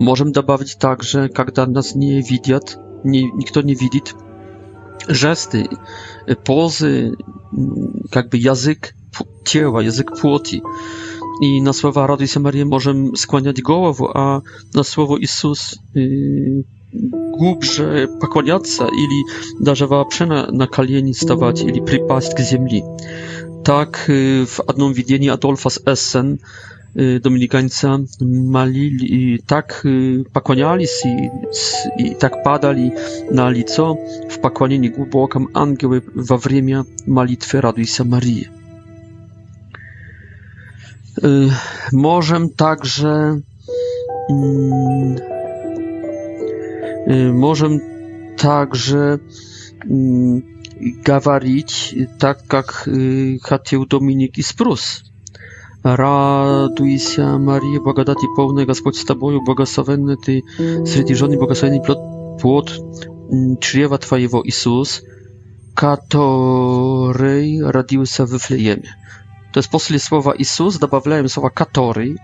Możemy 0.00 0.30
dodawać 0.30 0.76
także, 0.76 1.28
kiedy 1.28 1.66
nas 1.70 1.96
nie 1.96 2.22
widzą, 2.22 2.58
nikt 3.04 3.56
nie 3.64 3.76
widzi, 3.76 4.00
nie, 4.16 4.23
жесты, 5.08 5.64
pozy, 6.44 7.16
jakby 8.14 8.38
бы 8.38 8.40
cieła, 8.40 8.80
тела, 9.44 9.82
язык 9.82 10.10
I 11.42 11.62
na 11.62 11.72
słowa 11.72 12.06
Raduj 12.06 12.26
i 12.36 12.40
Marię 12.40 12.64
możemy 12.64 13.10
skłaniać 13.16 13.62
głowę, 13.62 14.04
a 14.14 14.40
na 14.74 14.84
słowo 14.84 15.16
Jezus 15.18 15.78
yy, 15.94 16.62
głębsze 17.38 18.06
ili 18.80 19.24
даже 19.60 19.86
вообще 19.86 20.26
na, 20.52 20.66
kalieni 20.66 21.14
stawać, 21.14 21.60
ili 21.62 21.82
przypaść 21.82 22.34
k 22.34 22.42
ziemi. 22.42 22.82
Tak 23.64 24.06
y, 24.08 24.46
w 24.46 24.60
jednym 24.68 24.94
widzeniu 24.94 25.32
Adolfa 25.32 25.70
Essen 25.86 26.38
Y, 27.00 27.20
dominikańca 27.20 27.98
malili 28.22 29.14
i 29.34 29.42
tak 29.42 29.82
y, 29.86 30.24
pakłaniali 30.32 30.86
i 31.98 32.16
tak 32.16 32.42
padali 32.44 32.90
na 33.30 33.50
lico 33.50 33.96
w 34.30 34.38
pakłanieniu 34.38 34.90
głębokim 34.96 35.46
angioły 35.54 36.02
w 36.16 36.32
awrymia 36.32 36.84
malitwy 37.06 37.60
Raduj 37.60 37.86
Samarii. 37.86 38.48
Y, 41.24 41.48
możem 41.92 42.50
także 42.50 43.38
mm, 44.30 45.18
możem 47.36 47.80
także 48.36 49.18
mm, 49.90 50.42
gawarić 51.04 51.94
tak 52.18 52.38
jak 52.52 52.90
chciał 53.62 53.86
Dominik 53.86 54.38
i 54.38 54.42
Sprus. 54.42 55.13
Raduj 55.84 56.98
się 56.98 57.38
Maryjo, 57.38 57.80
ty 57.96 58.26
pełna, 58.36 58.64
Господь 58.66 58.96
z 58.98 59.04
Tobою, 59.04 59.40
błogosławiony 59.44 60.16
Ty 60.16 60.40
wśród 60.86 61.08
żon 61.08 61.32
i 61.32 61.36
błogosławiony 61.38 61.80
płot, 61.86 61.98
płod 62.40 62.72
mm, 63.32 63.98
Twojego 64.00 64.42
Jezus, 64.44 65.02
który 65.76 67.58
который 67.66 68.06
się 68.06 68.26
w 68.26 68.38
To 69.52 69.58
jest 69.60 69.68
после 69.70 69.98
słowa 69.98 70.32
Jezus, 70.38 70.78
добавляем 70.78 71.28
słowa 71.28 71.50
katory 71.50 72.14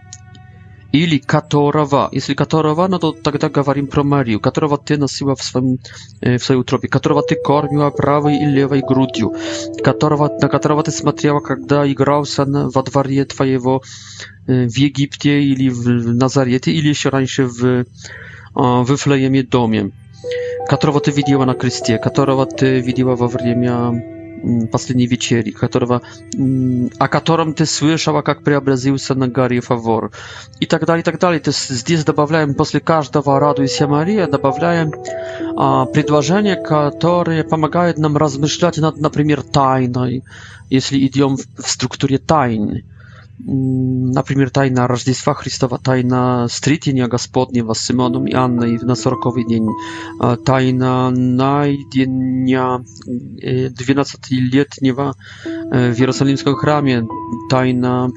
или 0.93 1.19
которого. 1.19 2.09
Если 2.13 2.35
которого, 2.35 2.87
ну 2.89 2.99
то 2.99 3.13
тогда 3.13 3.49
говорим 3.49 3.87
про 3.87 4.03
Марию, 4.03 4.41
которого 4.41 4.79
ты 4.79 4.97
носила 4.97 5.35
в, 5.37 5.43
своем, 5.43 5.79
э, 6.21 6.39
в 6.39 6.45
своей 6.45 6.61
утробе, 6.61 6.89
которого 6.89 7.23
ты 7.23 7.37
кормила 7.37 7.91
правой 7.91 8.37
и 8.43 8.47
левой 8.47 8.81
грудью, 8.81 9.35
которого, 9.85 10.29
на 10.29 10.49
которого 10.49 10.83
ты 10.83 10.91
смотрела, 10.91 11.41
когда 11.41 11.91
игрался 11.91 12.45
на, 12.45 12.69
во 12.71 12.83
дворе 12.83 13.25
твоего 13.25 13.83
э, 14.47 14.67
в 14.69 14.77
Египте 14.77 15.41
или 15.43 15.69
в, 15.69 15.79
в 15.85 16.13
Назарете, 16.15 16.73
или 16.73 16.89
еще 16.89 17.09
раньше 17.09 17.45
в, 17.45 17.65
э, 17.65 17.85
в 18.55 18.95
Ифлееме 18.95 19.43
доме, 19.45 19.93
которого 20.69 21.01
ты 21.01 21.11
видела 21.13 21.45
на 21.45 21.55
кресте, 21.55 21.99
которого 21.99 22.47
ты 22.47 22.81
видела 22.81 23.15
во 23.15 23.29
время 23.29 24.20
последние 24.73 25.53
которого 25.53 26.03
о 26.99 27.09
котором 27.09 27.55
ты 27.55 27.67
слышал, 27.67 28.17
а 28.17 28.23
как 28.23 28.43
преобразился 28.43 29.15
на 29.15 29.29
горе 29.29 29.61
Фавор. 29.61 30.13
И 30.61 30.67
так 30.67 30.87
далее, 30.87 31.01
и 31.03 31.05
так 31.05 31.19
далее. 31.19 31.41
То 31.41 31.51
есть 31.51 31.69
здесь 31.69 32.05
добавляем 32.05 32.55
после 32.55 32.81
каждого 32.81 33.39
«Радуйся, 33.41 33.87
Мария», 33.87 34.27
добавляем 34.27 34.93
а, 35.59 35.85
предложения, 35.87 36.57
которые 36.57 37.45
помогают 37.45 37.99
нам 37.99 38.17
размышлять 38.17 38.79
над, 38.79 38.97
например, 38.99 39.43
тайной, 39.43 40.25
если 40.71 40.99
идем 41.07 41.37
в, 41.37 41.63
в 41.63 41.69
структуре 41.71 42.19
тайн. 42.19 42.83
Например, 43.43 44.51
тайна 44.51 44.87
Рождества 44.87 45.35
Христова, 45.35 45.79
тайна 45.79 46.47
Встретения 46.49 47.07
Господнего 47.07 47.73
с 47.73 47.81
Симоном 47.81 48.27
и 48.27 48.33
Анной 48.35 48.79
на 48.83 48.95
сороковый 48.95 49.47
день, 49.47 49.67
тайна 50.45 51.11
найдения 51.11 52.85
12-летнего 53.71 55.15
в 55.71 55.75
Иерусалимском 55.75 56.55
храме, 56.57 57.05
тайна 57.49 58.11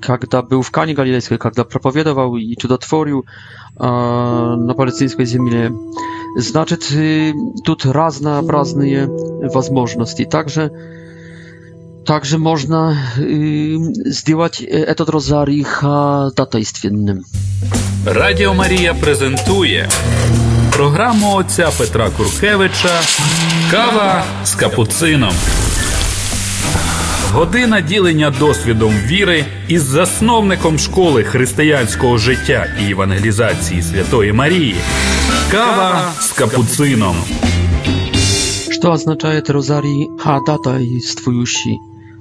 когда 0.00 0.40
был 0.40 0.62
в 0.62 0.70
Кане 0.70 0.94
Галилейской, 0.94 1.36
когда 1.36 1.62
проповедовал 1.64 2.34
и 2.34 2.56
чудотворил 2.56 3.26
э, 3.76 3.84
на 3.86 4.72
палестинской 4.72 5.26
земле. 5.26 5.70
Значит, 6.38 6.86
тут 7.66 7.84
разнообразные 7.84 9.06
возможности. 9.08 10.24
Также 10.24 10.70
Также 12.10 12.38
можно 12.38 12.98
сделать 13.16 14.60
этот 14.60 15.08
розарий 15.10 15.62
ходатайственным. 15.62 17.20
Радіо 18.06 18.54
Марія 18.54 18.94
презентує 18.94 19.88
програму 20.72 21.34
отця 21.34 21.68
Петра 21.78 22.10
Куркевича 22.16 23.00
Кава 23.70 24.24
з 24.44 24.54
капуцином. 24.54 25.32
Година 27.32 27.80
ділення 27.80 28.30
досвідом 28.38 28.92
віри 29.06 29.44
із 29.68 29.82
засновником 29.82 30.78
школи 30.78 31.24
християнського 31.24 32.18
життя 32.18 32.66
і 32.86 32.90
евангелізації 32.90 33.82
Святої 33.82 34.32
Марії. 34.32 34.74
Кава 35.50 36.04
з 36.20 36.30
капуцином. 36.32 37.16
Що 38.70 38.88
означає 38.88 39.42
розарій 39.48 40.06
ходатайствуючий? 40.24 41.76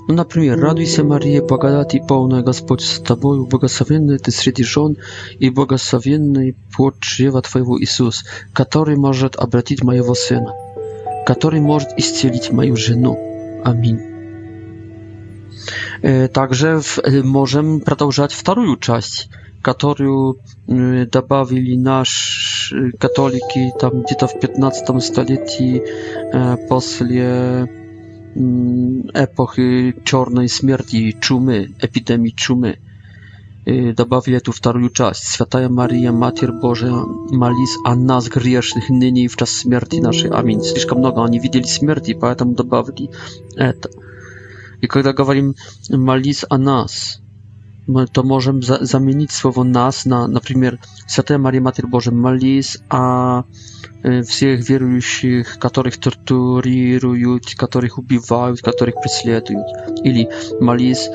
Ну, 0.10 0.16
например, 0.16 0.60
«Радуйся, 0.60 1.04
Мария, 1.04 1.44
благодати 1.44 2.02
полна 2.08 2.42
Господь 2.42 2.82
с 2.82 2.98
тобою, 3.00 3.46
благословенная 3.46 4.18
ты 4.18 4.32
среди 4.32 4.64
жен 4.64 4.98
и 5.38 5.52
благословенный 5.52 6.56
плод 6.76 6.96
чрева 7.00 7.44
твоего 7.44 7.80
Иисус, 7.80 8.26
который 8.52 8.96
может 8.96 9.36
обратить 9.36 9.84
моего 9.84 10.16
сына, 10.16 10.52
который 11.28 11.60
может 11.62 11.90
исцелить 11.96 12.52
мою 12.52 12.76
жену. 12.76 13.20
Аминь». 13.64 14.00
Также 16.34 16.82
можем 17.24 17.80
продолжать 17.80 18.32
вторую 18.32 18.78
часть, 18.78 19.30
которую 19.62 20.40
добавили 20.66 21.78
наши 21.78 22.92
католики 22.94 23.72
там 23.80 24.02
где-то 24.02 24.26
в 24.26 24.40
15 24.40 25.04
столетии 25.04 25.86
после 26.68 27.70
эпохи 28.36 29.96
черной 30.04 30.50
смерти 30.50 30.96
и 30.98 31.20
чумы, 31.20 31.70
эпидемии 31.82 32.30
чумы. 32.30 32.78
Добавили 33.66 34.40
tu 34.40 34.52
вторую 34.52 34.90
часть. 34.90 35.24
Святая 35.28 35.70
Мария, 35.70 36.12
Матерь 36.12 36.52
Божия, 36.52 36.92
молись 36.94 37.78
о 37.84 37.96
нас, 37.96 38.28
грешных, 38.28 38.90
ныне 38.90 39.26
и 39.26 39.28
в 39.28 39.36
час 39.36 39.52
смерти 39.52 39.98
нашей. 39.98 40.30
Аминь. 40.30 40.62
Слишком 40.64 41.00
много 41.00 41.24
они 41.24 41.40
видели 41.40 41.64
смерти, 41.64 42.18
поэтому 42.20 42.54
добавили 42.56 43.10
это. 43.56 43.90
И 44.82 44.88
когда 44.88 45.12
говорим 45.14 45.56
молись 45.90 46.46
о 46.50 46.58
нас, 46.58 47.20
мы 47.86 48.08
то 48.08 48.24
можем 48.24 48.62
за 48.64 48.84
заменить 48.86 49.32
слово 49.32 49.64
нас 49.64 50.06
на, 50.06 50.28
например, 50.28 50.80
Святая 51.08 51.38
Мария, 51.38 51.62
Матерь 51.62 51.88
Божия, 51.88 52.14
молись 52.14 52.78
о... 52.90 52.96
А 53.42 53.46
всех 54.24 54.70
верующих, 54.70 55.58
которых 55.60 55.98
тортурируют, 55.98 57.44
которых 57.56 57.98
убивают, 57.98 58.62
которых 58.62 58.96
преследуют. 59.02 59.66
Или 60.06 60.30
молись 60.62 61.10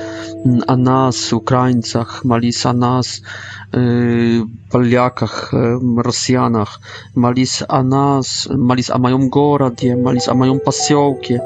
о 0.66 0.77
нас, 0.77 1.33
украинцах, 1.33 2.25
молись 2.25 2.66
о 2.66 2.73
нас, 2.73 3.23
поляках, 3.70 5.49
россиянах, 5.53 6.81
молись 7.14 7.62
о 7.68 7.83
нас, 7.83 8.47
молись 8.51 8.90
о 8.90 8.99
моем 8.99 9.31
городе, 9.31 9.97
молись 9.97 10.29
о 10.29 10.35
моем 10.35 10.61
поселке 10.61 11.42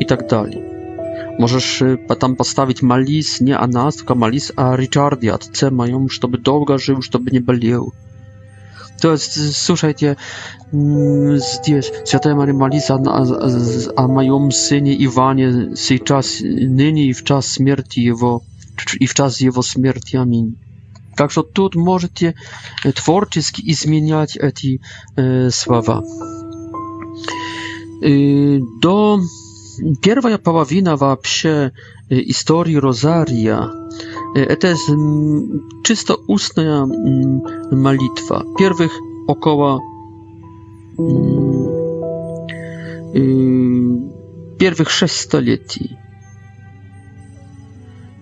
и 0.00 0.04
так 0.04 0.28
далее. 0.28 0.66
Możesz 1.40 1.82
tam 2.18 2.36
postawić 2.36 2.82
malis 2.82 3.40
nie 3.40 3.58
a 3.58 3.66
nas, 3.66 3.96
tylko 3.96 4.14
malis 4.14 4.52
a 4.56 4.76
Richardia, 4.76 5.34
отце 5.34 5.70
моем, 5.70 6.10
чтобы 6.10 6.36
долго 6.36 6.76
жил, 6.78 7.00
чтобы 7.00 7.30
не 7.30 7.40
болел. 7.40 7.92
To 9.00 9.10
jest, 9.12 9.56
słuchajcie, 9.64 10.16
jest 11.68 12.26
mm, 12.26 12.38
Maria 12.38 12.54
Malisa, 12.54 12.98
a, 13.06 13.10
a, 13.22 13.22
a 13.96 14.08
moją 14.08 14.50
synie 14.50 14.94
Iwanie, 14.94 15.52
czas, 16.04 16.32
nyni 16.68 17.06
i 17.06 17.14
w 17.14 17.22
czas 17.24 17.54
śmierci 17.54 18.02
jego, 18.04 18.40
i 19.00 19.06
w 19.06 19.14
czas 19.14 19.40
jego 19.40 19.62
śmierci, 19.62 20.16
amin. 20.16 20.52
Także 21.16 21.40
tu 21.52 21.70
możecie 21.74 22.32
e, 22.84 22.92
twórczyski 22.92 23.70
i 23.70 23.74
zmieniać 23.74 24.38
te 24.40 25.22
e, 25.22 25.52
słowa. 25.52 26.02
E, 28.04 28.08
do 28.82 29.18
pierwsza 30.02 30.38
połowina 30.38 30.96
w 30.96 31.06
historii 32.28 32.80
Rosaria. 32.80 33.68
To 34.34 34.38
y, 34.38 34.68
jest 34.70 34.88
mm, 34.88 35.68
czysto 35.82 36.16
ustna 36.26 36.82
mm, 36.84 37.40
malitwa. 37.72 38.42
Pierwych 38.58 38.92
około 39.26 39.80
mm, 40.98 41.68
y, 44.54 44.56
pierwszych 44.58 44.90
sześć 44.90 45.14
stuleci. 45.14 45.88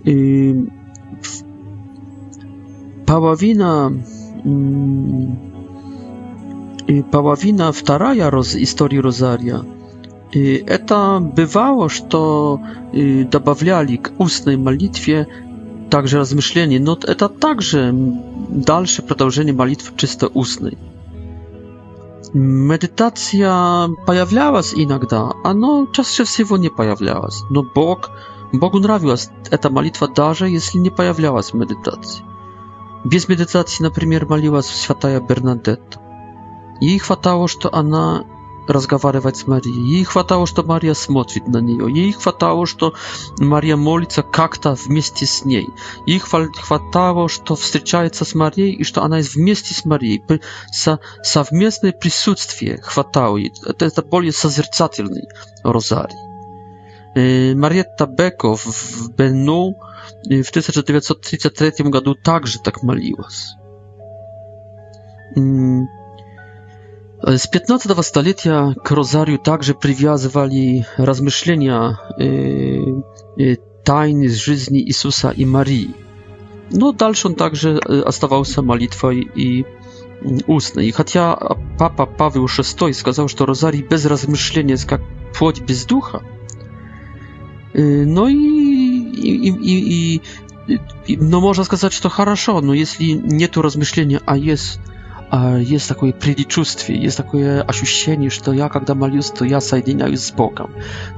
Y, 0.09 0.55
paławina 3.07 3.91
Paławina 7.11 7.73
druga 7.87 8.31
roz, 8.31 8.57
истории 8.57 8.99
Розария 9.01 9.61
это 10.67 11.21
бывало, 11.37 11.89
что 11.89 12.61
добавляли 12.93 13.97
к 13.97 14.13
устной 14.19 14.57
молитве 14.57 15.27
Также 15.91 16.19
размышление, 16.19 16.81
но 16.81 16.99
это 17.03 17.29
также 17.29 17.91
дальше 17.93 19.03
продолжение 19.03 19.55
молитвы 19.55 19.95
чисто 19.97 20.29
устной. 20.29 20.77
Медитация 22.35 23.89
появлялась 24.07 24.75
иногда, 24.75 25.33
она 25.45 25.87
чаще 25.95 26.25
всего 26.25 26.59
не 26.59 26.69
появлялась, 26.69 27.41
но 27.49 27.65
Бог, 27.75 28.11
Богу 28.53 28.81
нравилась 28.81 29.31
эта 29.51 29.71
молитва, 29.71 30.09
даже 30.09 30.49
если 30.49 30.77
не 30.79 30.91
появлялась 30.91 31.55
медитация. 31.55 32.23
Без 33.05 33.27
медитации, 33.29 33.83
например, 33.83 34.27
молилась 34.27 34.67
святая 34.67 35.21
Бернадетта. 35.23 36.01
Ей 36.83 36.99
хватало, 36.99 37.49
что 37.49 37.73
она 37.75 38.25
разговаривать 38.71 39.37
с 39.39 39.47
Марией. 39.47 39.81
Ей 39.83 40.05
хватало, 40.05 40.47
что 40.47 40.63
Мария 40.63 40.95
смотрит 40.95 41.49
на 41.49 41.59
нее. 41.59 41.89
Ей 41.93 42.13
хватало, 42.13 42.67
что 42.67 42.95
Мария 43.39 43.77
молится 43.77 44.23
как-то 44.23 44.75
вместе 44.75 45.27
с 45.27 45.45
ней. 45.45 45.71
Ей 46.07 46.19
хватало, 46.21 47.29
что 47.29 47.57
встречается 47.57 48.25
с 48.25 48.35
Марией 48.35 48.73
и 48.75 48.85
что 48.85 49.03
она 49.03 49.17
есть 49.19 49.35
вместе 49.35 49.75
с 49.75 49.85
Марией. 49.85 50.23
Со 50.71 51.01
совместное 51.23 51.93
присутствие 51.93 52.81
хватало 52.83 53.39
ей. 53.39 53.53
Это, 53.65 53.87
это 53.87 54.03
более 54.03 54.33
созерцательный 54.33 55.25
розарий. 55.65 56.17
Marietta 57.17 58.07
Beko 58.07 58.55
w 58.57 59.09
Benu 59.17 59.75
w 60.27 60.51
1933 60.51 61.89
году 61.91 62.15
также 62.15 62.61
так 62.61 62.83
молилась. 62.83 63.55
Z 67.37 67.47
15 67.47 67.89
stulecia 68.03 68.73
krozariu 68.83 69.39
także 69.39 69.75
przywiązywali 69.75 70.85
rozmyślenia 70.99 71.97
e, 72.21 72.25
tajny 73.85 74.29
z 74.29 74.37
życia 74.37 74.71
Jezusa 74.71 75.33
i 75.33 75.47
Marii. 75.47 75.91
No 76.71 76.93
dalszy 76.93 77.29
on 77.29 77.35
także 77.35 77.79
zostawał 78.07 78.43
y, 78.43 78.45
się 78.45 78.63
modlitwą 78.63 79.11
i 79.37 79.65
ustną. 80.47 80.83
I 80.83 80.93
chociaż 80.93 81.37
papa 81.79 82.07
Paweł 82.07 82.47
VI 82.85 82.95
skazał, 82.95 83.29
że 83.29 83.47
rozarii 83.47 83.83
bez 83.85 84.07
rozmyślenia 84.07 84.71
jest 84.71 84.91
jak 84.91 85.01
płoć 85.39 85.61
bez 85.61 85.87
ducha. 85.87 86.21
no 88.07 88.29
i, 88.29 90.21
no 91.21 91.41
można 91.41 91.65
powiedzieć, 91.65 91.95
że 91.95 92.01
to 92.01 92.09
хорошо, 92.09 92.63
no 92.63 92.75
jeśli 92.75 93.21
nie 93.25 93.49
tu 93.49 93.63
rozmyślenia, 93.63 94.21
a 94.27 94.37
jest 94.37 94.79
a 95.31 95.49
jest 95.67 95.89
takie 95.89 96.13
przeczucie, 96.13 96.95
jest 96.97 97.17
takie 97.17 97.65
ощущение, 97.67 98.31
że 98.31 98.41
to 98.41 98.53
ja, 98.53 98.71
kiedy 98.71 98.95
maluję, 98.95 99.23
to 99.23 99.45
ja 99.45 99.61
zjednoczę 99.61 100.17
z 100.17 100.31
Bogiem. 100.31 100.67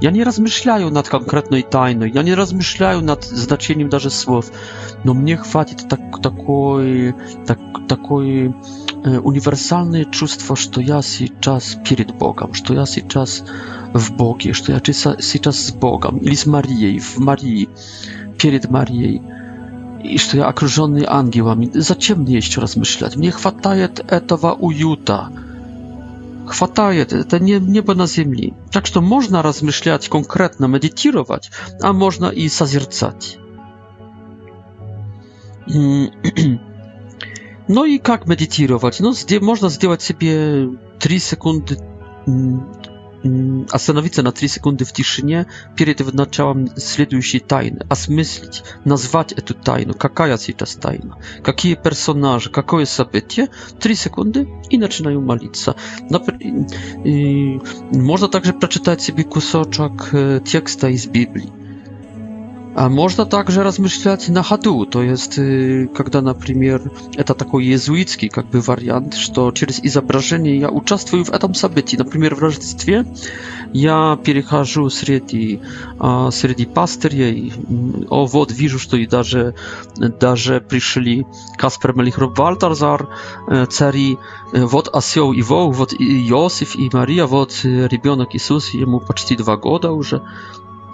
Ja 0.01 0.11
nie 0.11 0.23
rozmyślaję 0.23 0.91
nad 0.91 1.09
konkretną 1.09 1.57
i 1.57 1.63
tajną, 1.63 2.05
ja 2.13 2.21
nie 2.21 2.35
rozmyślaję 2.35 3.01
nad 3.01 3.25
znaczeniem 3.25 3.89
nawet 3.89 4.13
słów, 4.13 4.51
no 5.05 5.13
mnie 5.13 5.37
chwaci 5.37 5.75
tak, 5.75 5.99
takie 6.21 7.13
tak, 7.45 7.59
takie 7.87 8.51
e, 9.05 9.19
uniwersalne 9.21 10.05
czuwstwo, 10.05 10.55
że 10.55 10.69
to 10.69 10.81
ja 10.81 11.01
się 11.01 11.25
czas 11.39 11.77
przed 11.83 12.11
Bogiem, 12.11 12.55
że 12.55 12.61
to 12.61 12.73
ja 12.73 12.85
się 12.85 13.01
czas 13.01 13.43
w 13.95 14.11
Bogu, 14.11 14.39
że 14.53 14.73
ja 14.73 14.79
się 15.19 15.39
czas 15.39 15.55
z 15.63 15.71
Bogiem, 15.71 16.35
z 16.35 16.45
Marii, 16.45 16.99
w 16.99 17.17
Marii, 17.17 17.69
przed 18.37 18.71
Marii 18.71 19.21
iż 20.09 20.27
to 20.27 20.37
ja 20.37 20.47
okrążony 20.47 21.09
angielami, 21.09 21.69
zaciemnie 21.75 22.35
jeszcze 22.35 22.61
raz 22.61 22.77
myśleć. 22.77 23.15
Mnie 23.15 23.31
chwataje 23.31 23.89
etowa 24.07 24.53
ujuta. 24.53 25.29
Chwataje 26.45 27.05
to 27.05 27.37
nie, 27.37 27.59
niebo 27.59 27.95
na 27.95 28.07
ziemi. 28.07 28.53
Tak, 28.71 28.87
że 28.87 29.01
można 29.01 29.41
rozmyślać 29.41 30.09
konkretno, 30.09 30.67
medytować, 30.67 31.51
a 31.83 31.93
można 31.93 32.33
i 32.33 32.49
zazircać. 32.49 33.39
Mm. 35.73 36.07
No 37.69 37.85
i 37.85 38.01
jak 38.07 38.27
medytować? 38.27 38.99
No, 38.99 39.13
można 39.41 39.69
zdjąć 39.69 40.01
sobie 40.03 40.35
trzy 40.99 41.19
sekundy 41.19 41.75
mm, 42.27 42.59
а 43.71 43.79
становиться 43.79 44.23
на 44.23 44.31
3 44.31 44.47
секунды 44.47 44.85
в 44.85 44.91
тишине 44.93 45.47
перед 45.75 45.99
началом 46.13 46.67
следующей 46.77 47.39
тайны, 47.39 47.81
осмыслить, 47.89 48.63
назвать 48.85 49.31
эту 49.33 49.53
тайну, 49.53 49.93
какая 49.93 50.37
сейчас 50.37 50.75
тайна, 50.75 51.17
какие 51.43 51.75
персонажи, 51.75 52.49
какое 52.49 52.85
событие, 52.85 53.49
3 53.79 53.95
секунды 53.95 54.47
и 54.69 54.77
начинаю 54.77 55.21
молиться. 55.21 55.75
И 57.03 57.59
можно 57.91 58.27
также 58.27 58.53
прочитать 58.53 59.01
себе 59.01 59.23
кусочек 59.23 59.51
текста 60.43 60.87
из 60.89 61.05
Библии. 61.07 61.51
А 62.73 62.87
можно 62.87 63.25
также 63.25 63.63
размышлять 63.63 64.29
на 64.29 64.43
ходу, 64.43 64.85
то 64.85 65.03
есть, 65.03 65.35
когда, 65.93 66.21
например, 66.21 66.81
это 67.17 67.33
такой 67.33 67.65
иезуитский 67.65 68.29
как 68.29 68.45
бы 68.49 68.61
вариант, 68.61 69.15
что 69.15 69.51
через 69.51 69.81
изображение 69.83 70.57
я 70.57 70.69
участвую 70.69 71.25
в 71.25 71.31
этом 71.33 71.53
событии. 71.53 71.97
Например, 71.97 72.33
в 72.35 72.39
Рождестве 72.39 73.05
я 73.73 74.17
перехожу 74.23 74.89
среди, 74.89 75.61
среди 75.99 76.65
пастырей, 76.65 77.53
о, 78.09 78.25
вот 78.25 78.53
вижу, 78.53 78.79
что 78.79 78.95
и 78.95 79.05
даже, 79.05 79.53
даже 79.97 80.61
пришли 80.61 81.25
Каспер 81.57 81.93
Мелихроб 81.93 82.37
Вальтарзар, 82.39 83.09
цари, 83.69 84.17
вот 84.53 84.87
осел 84.95 85.33
и 85.33 85.41
волк, 85.41 85.75
вот 85.75 85.91
и 85.91 86.29
Иосиф 86.29 86.77
и 86.77 86.89
Мария, 86.93 87.25
вот 87.25 87.51
ребенок 87.65 88.29
Иисус, 88.33 88.69
ему 88.73 89.01
почти 89.01 89.35
два 89.35 89.57
года 89.57 89.91
уже. 89.91 90.21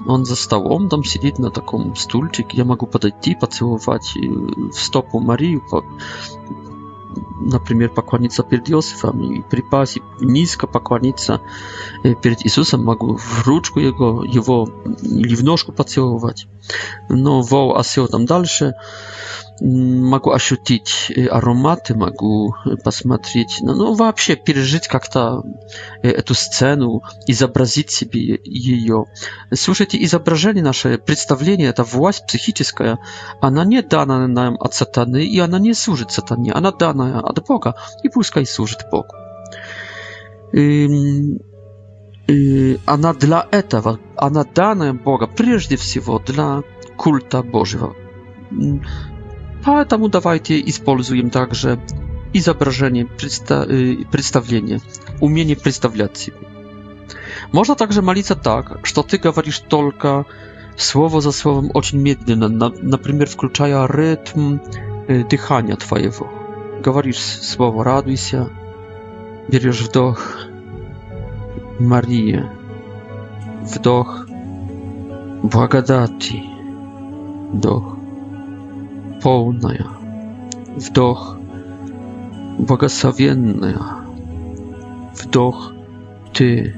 Он 0.05 0.25
за 0.25 0.36
столом 0.36 0.89
там 0.89 1.03
сидит 1.03 1.39
на 1.39 1.49
таком 1.51 1.95
стульчике. 1.95 2.57
Я 2.57 2.65
могу 2.65 2.86
подойти, 2.86 3.36
поцеловать 3.36 4.13
в 4.15 4.73
стопу 4.73 5.19
Марию, 5.19 5.62
по, 5.69 5.83
например, 7.41 7.89
поклониться 7.89 8.43
перед 8.43 8.69
Иосифом 8.69 9.21
и 9.23 9.41
припасть 9.41 9.99
низко 10.19 10.67
поклониться 10.67 11.41
э, 12.03 12.13
перед 12.15 12.45
Иисусом. 12.45 12.83
Могу 12.83 13.15
в 13.17 13.47
ручку 13.47 13.79
его, 13.79 14.23
его 14.23 14.69
или 15.01 15.36
в 15.36 15.43
ножку 15.43 15.71
поцеловать. 15.71 16.47
но 17.10 17.41
вау 17.41 17.75
осел 17.75 18.08
там 18.08 18.25
дальше. 18.25 18.73
Могу 19.60 20.32
ощутить 20.32 21.12
ароматы, 21.32 21.95
могу 21.95 22.53
посмотреть, 22.84 23.58
ну 23.62 23.95
вообще 23.95 24.36
пережить 24.36 24.88
как-то 24.88 25.41
эту 26.03 26.36
сцену, 26.36 27.01
изобразить 27.25 27.89
себе 27.89 28.39
ее. 28.43 29.06
Слушайте, 29.51 30.01
изображение 30.03 30.63
наше, 30.63 30.99
представление, 30.99 31.69
эта 31.69 31.84
власть 31.84 32.27
психическая, 32.27 32.99
она 33.41 33.65
не 33.65 33.82
дана 33.82 34.27
нам 34.27 34.58
от 34.60 34.75
сатаны, 34.75 35.25
и 35.25 35.39
она 35.39 35.58
не 35.58 35.73
служит 35.73 36.12
сатане, 36.12 36.51
она 36.53 36.71
дана 36.71 37.19
от 37.21 37.43
Бога, 37.47 37.73
и 38.03 38.10
пускай 38.10 38.45
служит 38.45 38.82
Богу. 38.91 39.15
И 42.27 42.77
она 42.85 43.13
для 43.13 43.47
этого, 43.51 43.99
она 44.17 44.43
данная 44.43 44.93
Бога 44.93 45.27
прежде 45.27 45.77
всего 45.77 46.19
для 46.19 46.61
культа 46.97 47.41
Божьего. 47.41 47.95
Поэтому 49.63 50.09
давайте 50.09 50.59
используем 50.59 51.29
также 51.29 51.79
изображение, 52.33 53.05
представление, 53.05 54.81
умение 55.21 55.55
представлять 55.55 56.17
себе. 56.17 56.37
Можно 57.53 57.75
также 57.75 58.01
молиться 58.01 58.35
так, 58.35 58.79
что 58.83 59.03
ты 59.03 59.17
говоришь 59.17 59.59
только 59.59 60.25
słowo 60.75 61.21
za 61.21 61.31
słowem 61.31 61.71
очень 61.73 61.99
медленно, 61.99 62.49
на, 62.49 62.69
например, 62.69 63.29
включая 63.29 63.87
rytm 63.87 64.59
дыхания 65.29 65.77
твоего. 65.77 66.29
Говоришь 66.83 67.19
слово 67.19 67.83
«радуйся», 67.83 68.49
берешь 69.47 69.81
вдох, 69.81 70.19
Мария, 71.79 72.51
вдох 73.63 74.25
благодати, 75.43 76.41
вдох 77.53 77.97
полная, 79.21 79.85
вдох 80.75 81.37
благословенная, 82.57 83.77
вдох 85.23 85.73
ты 86.33 86.75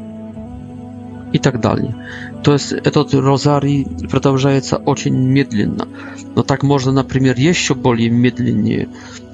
и 1.31 1.39
так 1.39 1.61
далее. 1.61 1.95
То 2.43 2.53
есть 2.53 2.73
этот 2.73 3.13
розарий 3.13 3.85
продолжается 4.11 4.75
очень 4.77 5.15
медленно. 5.15 5.87
Но 6.35 6.43
так 6.43 6.63
можно, 6.63 6.91
например, 6.91 7.37
еще 7.37 7.73
более 7.73 8.09
медленнее 8.09 8.89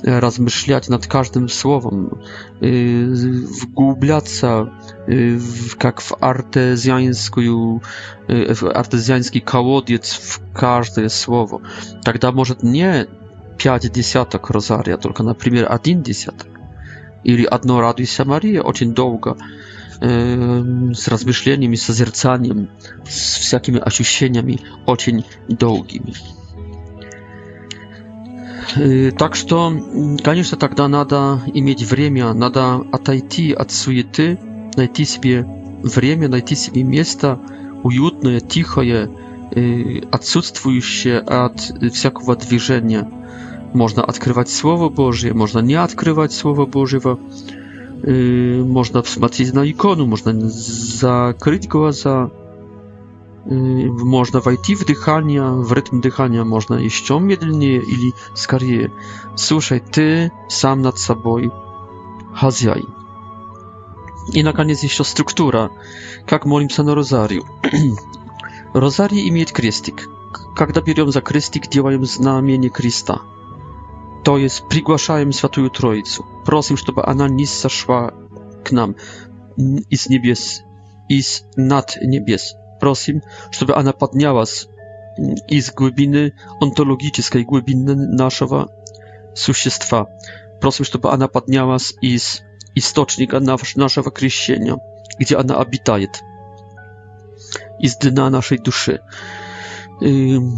размышлять 0.05 0.87
над 0.87 1.07
каждым 1.07 1.49
словом, 1.49 2.21
вглубляться 2.61 4.71
в, 5.07 5.75
как 5.77 5.99
в 6.01 6.13
артезианскую, 6.19 7.81
в 8.27 8.69
артезианский 8.69 9.41
колодец 9.41 10.13
в 10.13 10.41
каждое 10.53 11.09
слово. 11.09 11.61
Тогда 12.03 12.31
может 12.31 12.61
не 12.63 13.07
пять 13.57 13.91
десяток 13.91 14.49
розария, 14.51 14.97
только, 14.97 15.23
например, 15.23 15.65
один 15.69 16.03
десяток. 16.03 16.47
Или 17.23 17.45
одно 17.45 17.81
«Радуйся, 17.81 18.23
Мария» 18.25 18.61
очень 18.61 18.93
долго, 18.93 19.35
с 19.99 21.07
размышлениями, 21.07 21.75
созерцанием, 21.75 22.69
с 23.05 23.37
всякими 23.37 23.79
ощущениями 23.79 24.59
очень 24.85 25.25
долгими. 25.47 26.13
Так 29.17 29.35
что, 29.35 29.71
конечно, 30.23 30.57
тогда 30.57 30.87
надо 30.87 31.41
иметь 31.53 31.83
время, 31.83 32.33
надо 32.33 32.77
отойти 32.91 33.53
от 33.53 33.71
суеты, 33.71 34.39
найти 34.75 35.05
себе 35.05 35.45
время, 35.83 36.27
найти 36.27 36.55
себе 36.55 36.83
место 36.83 37.39
уютное, 37.83 38.39
тихое, 38.41 39.09
отсутствующее 40.11 41.19
от 41.19 41.59
всякого 41.93 42.35
движения. 42.35 43.07
Можно 43.73 44.03
открывать 44.03 44.49
Слово 44.49 44.89
Божье, 44.89 45.33
можно 45.33 45.59
не 45.59 45.75
открывать 45.75 46.33
Слово 46.33 46.65
Божьего, 46.65 47.19
можно 48.01 49.03
смотреть 49.03 49.53
на 49.53 49.69
икону, 49.69 50.05
можно 50.05 50.33
закрыть 50.49 51.67
глаза, 51.67 52.31
w 53.97 54.03
można 54.05 54.41
w 54.41 54.47
IT 54.53 54.79
w 55.65 55.71
rytm 55.71 56.01
dychania 56.01 56.45
można 56.45 56.79
jeszcze 56.79 57.19
medlnie 57.19 57.75
ili 57.75 58.13
skarje. 58.33 58.89
Słuchaj, 59.35 59.81
ty 59.91 60.29
sam 60.49 60.81
nad 60.81 60.99
sobą 60.99 61.37
hazjaj. 62.33 62.81
I 64.33 64.43
na 64.43 64.53
koniec 64.53 64.83
jeszcze 64.83 65.03
struktura. 65.03 65.69
Jak 66.31 66.45
molim 66.45 66.69
się 66.69 66.83
na 66.83 66.93
rozariu? 66.93 67.43
Rozarii 68.73 69.27
imieć 69.27 69.51
krystyk. 69.51 70.07
Jak 70.59 70.71
dopiero 70.71 71.11
za 71.11 71.21
krystyk 71.21 71.67
działają 71.67 72.05
znamienie 72.05 72.69
Krista. 72.69 73.19
To 74.23 74.37
jest 74.37 74.61
przygłaszają 74.61 75.31
Świętą 75.31 75.69
Trójcę. 75.69 76.23
Prosim, 76.45 76.77
żeby 76.77 77.01
ona 77.01 77.27
nie 77.27 77.47
zaszła 77.47 78.11
k 78.63 78.75
nam 78.75 78.93
z 79.93 80.09
niebies 80.09 80.61
i 81.09 81.23
z 81.23 81.43
nad 81.57 81.95
niebies 82.07 82.53
prosim, 82.79 83.21
żeby 83.51 83.75
ona 83.75 83.93
padniała 83.93 84.45
z, 84.45 84.67
z 85.61 85.71
głębiny 85.71 86.31
ontologicznej, 86.59 87.45
głębiny 87.45 87.95
naszego 88.15 88.67
существа. 89.35 90.05
Prosim, 90.59 90.85
żeby 90.85 91.07
ona 91.09 91.27
padniała 91.27 91.79
z, 91.79 91.93
z 92.19 92.41
istocznika 92.75 93.39
naszego 93.77 94.11
krzyżenia, 94.11 94.75
gdzie 95.19 95.37
ona 95.37 95.57
obitaje, 95.57 96.07
z 97.83 97.97
dna 97.97 98.29
naszej 98.29 98.59
duszy. 98.59 98.99
Um, 100.01 100.55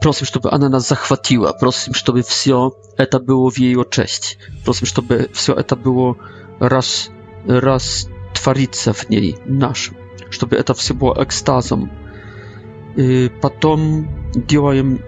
prosim, 0.00 0.26
żeby 0.34 0.50
ona 0.50 0.68
nas 0.68 0.88
zachwatiła. 0.88 1.52
Prosim, 1.52 1.94
żeby 1.94 2.22
wszystko 2.22 2.76
eta 2.98 3.20
było 3.20 3.50
w 3.50 3.58
jej 3.58 3.76
cześć. 3.90 4.38
Prosim, 4.64 4.88
żeby 4.96 5.28
wszystko 5.32 5.58
eta 5.60 5.76
było 5.76 6.14
raz, 6.60 7.10
raz 7.48 8.06
twarica 8.32 8.92
w 8.92 9.10
niej 9.10 9.34
naszym 9.46 9.94
чтобы 10.30 10.56
это 10.56 10.74
все 10.74 10.94
было 10.94 11.16
экстазом. 11.22 11.90
И 12.96 13.30
потом 13.42 14.08
делаем 14.34 15.00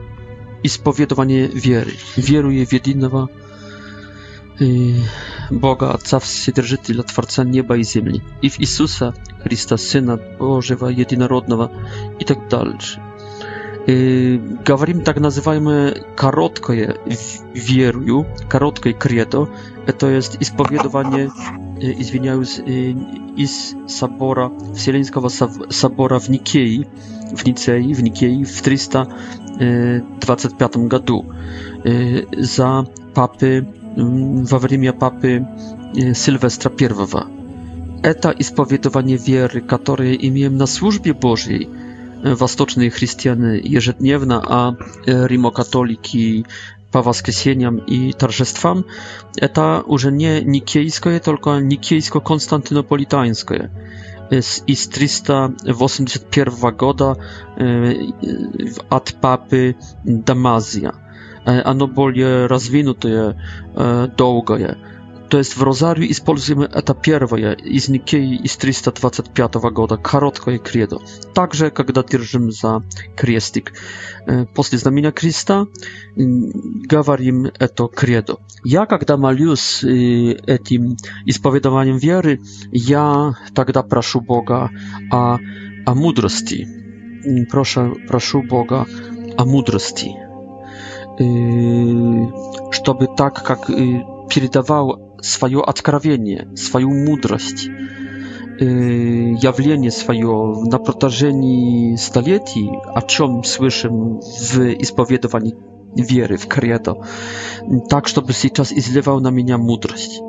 исповедование 0.63 1.47
веры. 1.47 1.93
Веруя 2.17 2.67
в 2.67 2.73
единого 2.73 3.31
Бога 5.51 5.93
Отца 5.93 6.19
Вседержителя, 6.19 7.03
Творца 7.05 7.45
неба 7.45 7.79
и 7.79 7.85
земли, 7.85 8.23
и 8.43 8.49
в 8.51 8.59
Иисуса 8.61 9.15
Христа, 9.43 9.77
Сына 9.77 10.17
Божьего, 10.17 10.89
Единородного 10.89 11.71
и 12.19 12.25
так 12.25 12.49
дальше 12.49 13.01
говорим 13.89 15.01
так 15.03 15.19
называемое 15.19 15.97
короткое 16.15 16.97
верую, 17.55 18.27
короткое 18.51 18.93
кредо, 18.93 19.49
то 19.99 20.11
есть 20.11 20.37
исповедование, 20.41 21.31
извиняюсь, 21.81 22.59
из 22.59 23.73
собора, 23.89 24.53
Вселенского 24.75 25.29
собора 25.29 26.19
в 26.19 26.29
Никее, 26.29 26.87
в 27.33 27.47
Ницее, 27.47 27.95
в 27.95 28.03
Никее 28.03 28.45
в 28.45 28.61
325 28.61 30.77
году 30.89 31.25
за 32.45 32.87
папы, 33.15 33.67
во 33.97 34.59
время 34.59 34.93
папы 34.93 35.47
Сильвестра 35.95 36.71
I. 36.71 37.25
Это 38.03 38.29
исповедование 38.39 39.17
веры, 39.17 39.63
которое 39.63 40.13
имеем 40.13 40.59
на 40.59 40.67
службе 40.67 41.15
Божьей– 41.15 41.71
восточные 42.23 42.91
христианы 42.91 43.61
ежедневно, 43.63 44.43
а 44.47 44.75
римокатолики 45.07 46.45
по 46.91 47.03
воскресеньям 47.03 47.77
и 47.79 48.13
торжествам, 48.13 48.85
это 49.37 49.83
уже 49.87 50.11
не 50.11 50.43
никейское, 50.43 51.21
только 51.21 51.59
никейско-константинополитанское. 51.61 53.71
Из 54.31 54.87
381 54.89 56.77
года 56.77 57.17
от 58.91 59.15
папы 59.23 59.75
Дамазия. 60.05 60.93
Оно 61.47 61.87
более 61.87 62.47
развинутое, 62.47 63.37
долгое 64.17 64.77
to 65.29 65.39
jest 65.39 65.55
w 65.55 65.63
rozariu 65.63 66.03
i 66.05 66.15
z 66.15 66.21
polskim 66.21 66.63
eta 66.63 66.95
pierwoje 66.95 67.57
i 67.65 67.81
z 67.81 67.89
Nikkei 67.89 68.41
i 68.45 68.49
z 68.49 68.57
325 68.57 69.53
goda, 69.73 69.97
karotko 69.97 70.51
i 70.51 70.59
kredo. 70.61 71.01
Także, 71.35 71.71
kiedy 71.71 71.93
drżym 72.03 72.53
za 72.53 72.81
kriestik. 73.17 73.73
E, 74.27 74.47
Posle 74.55 74.79
znamienia 74.79 75.13
Krista, 75.13 75.65
mm, 76.19 76.53
gawarim 76.89 77.49
eto 77.59 77.89
kredo. 77.89 78.37
Ja, 78.65 78.87
kiedy 78.87 79.17
malius 79.19 79.85
y, 79.85 80.37
etim 80.47 80.97
ispowiedowaniem 81.27 81.99
wiery, 81.99 82.39
ja 82.73 83.35
takda 83.55 83.83
praszu 83.83 84.21
Boga 84.23 84.69
a, 85.13 85.37
a 85.87 85.95
mudrosti. 85.95 86.65
Mm, 87.27 87.47
proszę, 87.51 87.91
praszu 88.09 88.43
Boga 88.51 88.85
a 89.37 89.45
mudrosti. 89.45 90.15
Y, 91.21 91.25
żeby 92.87 93.07
tak, 93.17 93.47
jak 93.49 93.59
передавал 94.29 94.91
y, 94.91 95.08
свое 95.23 95.63
откровение, 95.63 96.49
свою 96.57 96.93
мудрость, 96.93 97.67
явление 98.59 99.91
свое 99.91 100.55
на 100.71 100.79
протяжении 100.79 101.97
столетий, 101.97 102.71
о 102.95 103.03
чем 103.03 103.45
слышим 103.45 104.19
в 104.21 104.59
исповедовании 104.81 105.57
веры, 105.97 106.37
в 106.37 106.47
кредо, 106.47 107.07
так, 107.89 108.09
чтобы 108.09 108.33
сейчас 108.33 108.73
изливал 108.73 109.21
на 109.21 109.29
меня 109.31 109.59
мудрость. 109.59 110.21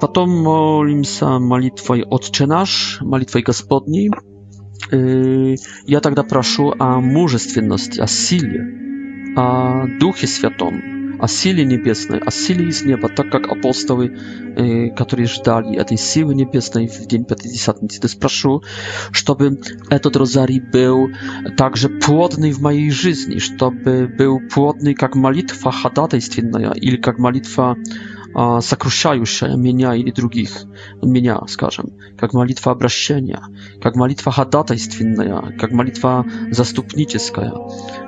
Потом 0.00 0.30
молимся 0.30 1.38
молитвой 1.38 2.02
«Отче 2.04 2.44
наш», 2.46 2.98
молитвой 3.00 3.42
Господней. 3.42 4.10
Я 4.90 6.00
тогда 6.00 6.22
прошу 6.24 6.74
о 6.78 7.00
мужественности, 7.00 7.98
о 8.00 8.06
силе, 8.06 9.32
о 9.36 9.86
Духе 9.98 10.26
Святом, 10.26 11.01
о 11.22 11.28
силе 11.28 11.64
небесной, 11.64 12.18
о 12.18 12.32
силе 12.32 12.66
из 12.66 12.82
неба, 12.82 13.08
так 13.08 13.30
как 13.30 13.46
апостолы, 13.46 14.92
которые 14.96 15.26
ждали 15.28 15.76
этой 15.76 15.96
силы 15.96 16.34
небесной 16.34 16.88
в 16.88 17.06
день 17.06 17.24
Пятидесятницы. 17.24 18.08
Спрошу, 18.08 18.64
чтобы 19.12 19.60
этот 19.88 20.16
розарий 20.16 20.58
был 20.60 21.10
также 21.56 21.88
плодный 21.88 22.50
в 22.50 22.60
моей 22.60 22.90
жизни, 22.90 23.38
чтобы 23.38 24.08
был 24.18 24.40
плодный 24.52 24.94
как 24.94 25.14
молитва 25.14 25.70
ходатайственная 25.70 26.72
или 26.72 26.96
как 26.96 27.20
молитва 27.20 27.76
сокращаю 28.60 29.24
меня 29.58 29.94
или 29.94 30.10
других, 30.10 30.62
меня, 31.02 31.40
скажем, 31.48 31.88
как 32.18 32.32
молитва 32.32 32.72
обращения, 32.72 33.40
как 33.80 33.94
молитва 33.96 34.32
ходатайственная, 34.32 35.56
как 35.58 35.70
молитва 35.72 36.24
заступническая, 36.50 37.52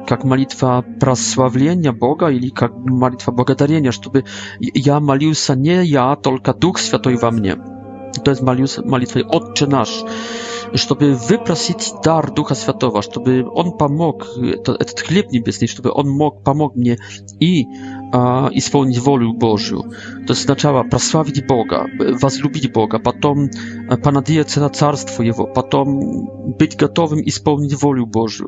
как 0.06 0.24
молитва 0.24 0.84
прославления 1.00 1.92
Бога 1.92 2.28
или 2.28 2.48
как 2.48 2.74
молитва 2.74 3.32
благодарения, 3.32 3.90
чтобы 3.92 4.24
я 4.60 4.98
молился 5.00 5.54
не 5.54 5.84
я, 5.84 6.16
только 6.16 6.54
Дух 6.54 6.78
Святой 6.78 7.16
во 7.16 7.30
мне. 7.30 7.56
To 8.24 8.30
jest 8.30 8.42
modlitwa 8.86 9.20
Otcze 9.30 9.66
Nasz, 9.66 10.04
żeby 10.72 11.16
wyprosić 11.28 11.92
dar 12.04 12.32
Ducha 12.34 12.54
Świętego, 12.54 13.00
żeby 13.14 13.44
On 13.50 13.72
pomógł, 13.78 14.24
ten 14.64 14.76
chleb 15.08 15.26
niebieski, 15.32 15.68
żeby 15.68 15.92
On 15.92 16.08
mógł, 16.08 16.40
pomógł 16.42 16.78
mnie 16.78 16.96
i 17.40 17.64
a 18.12 18.48
i 18.52 18.60
spełnić 18.60 19.00
wolę 19.00 19.32
Bożą. 19.38 19.80
To 20.26 20.32
oznaczało 20.32 20.84
prosławić 20.84 21.40
Boga, 21.40 21.84
was 22.20 22.38
lubić 22.38 22.68
Boga, 22.68 22.98
potem 22.98 23.48
e, 23.88 23.96
panadieć 23.96 24.56
na 24.56 24.70
carstwo 24.70 25.22
Jego, 25.22 25.48
być 26.58 26.76
gotowym 26.76 27.18
i 27.20 27.30
spełnić 27.30 27.74
wolę 27.76 28.04
Bożą, 28.12 28.44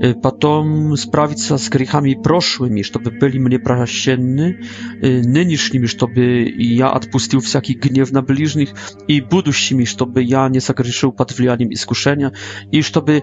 e, 0.00 0.14
potem 0.14 0.96
sprawić 0.96 1.44
się 1.44 1.58
z 1.58 1.68
grzechami 1.68 2.16
przeszłymi, 2.20 2.84
żeby 2.84 3.10
byli 3.10 3.40
mnie 3.40 3.58
prosiennymi, 3.60 4.54
e, 5.02 5.08
nynieszlimi, 5.26 5.86
żeby 5.88 6.52
ja 6.58 6.94
odpuścił 6.94 7.40
wszelki 7.40 7.76
gniew 7.76 8.12
na 8.12 8.22
bliźnich 8.22 8.74
i 9.08 9.22
buduścimi, 9.22 9.86
żeby 9.86 10.24
ja 10.24 10.48
nie 10.48 10.60
zagrzeszył 10.60 11.12
pod 11.12 11.32
wlianiem 11.32 11.70
iskuszenia 11.70 12.30
i 12.72 12.82
żeby 12.82 13.22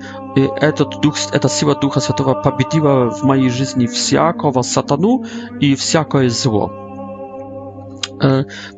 ta 1.41 1.49
siła 1.49 1.75
Ducha 1.75 2.01
Świętego 2.01 2.35
pobiedziła 2.43 3.09
w 3.09 3.23
mojej 3.23 3.51
życiu 3.51 3.87
wszelkiego 3.87 4.63
satanu 4.63 5.21
i 5.61 5.72
и 5.73 5.75
всякое 5.75 6.29
зло. 6.29 6.71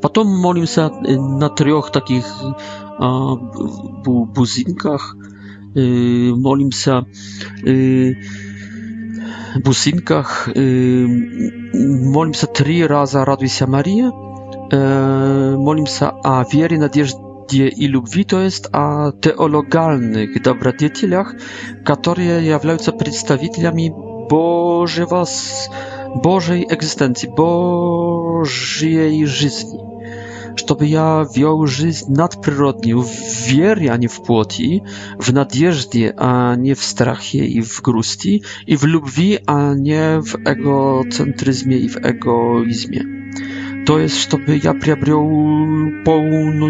Потом 0.02 0.28
молимся 0.28 0.90
на 0.90 1.50
трех 1.50 1.92
таких 1.92 2.26
бузинках, 2.98 5.16
молимся 5.76 7.04
бусинках, 9.64 10.48
молимся 10.56 12.48
три 12.48 12.86
раза 12.88 13.26
«Радуйся, 13.26 13.68
Мария», 13.68 14.10
молимся 14.72 16.10
о 16.24 16.44
вере, 16.52 16.80
надежде 16.80 17.68
и 17.68 17.86
любви, 17.88 18.24
то 18.24 18.42
есть 18.42 18.68
о 18.72 19.12
теологальных 19.12 20.42
добродетелях, 20.42 21.36
которые 21.86 22.48
являются 22.48 22.92
представителями 22.92 23.94
Божьего 24.30 25.26
Bożej 26.24 26.66
egzystencji, 26.70 27.30
Bożej 27.30 29.28
żyzni. 29.28 29.80
Żeby 30.68 30.88
ja 30.88 31.26
wiął 31.36 31.68
żyć 31.68 32.08
nadprzyrodnie, 32.10 32.96
w 32.96 33.46
wierze, 33.48 33.92
a 33.92 33.98
nie 33.98 34.10
w 34.10 34.22
płoti, 34.22 34.82
w 35.20 35.34
nadjeżdzie, 35.34 36.14
a 36.20 36.56
nie 36.56 36.76
w 36.76 36.84
strachie 36.84 37.46
i 37.46 37.62
w 37.62 37.82
grusti, 37.82 38.42
i 38.68 38.78
w 38.78 38.84
lubwi, 38.84 39.38
a 39.46 39.74
nie 39.80 40.20
w 40.26 40.48
egocentryzmie 40.50 41.78
i 41.78 41.90
w 41.90 42.06
egoizmie. 42.06 43.04
To 43.86 44.00
jest, 44.00 44.32
żeby 44.32 44.60
ja 44.64 44.74
przybrał 44.74 45.30
pełną 46.06 46.68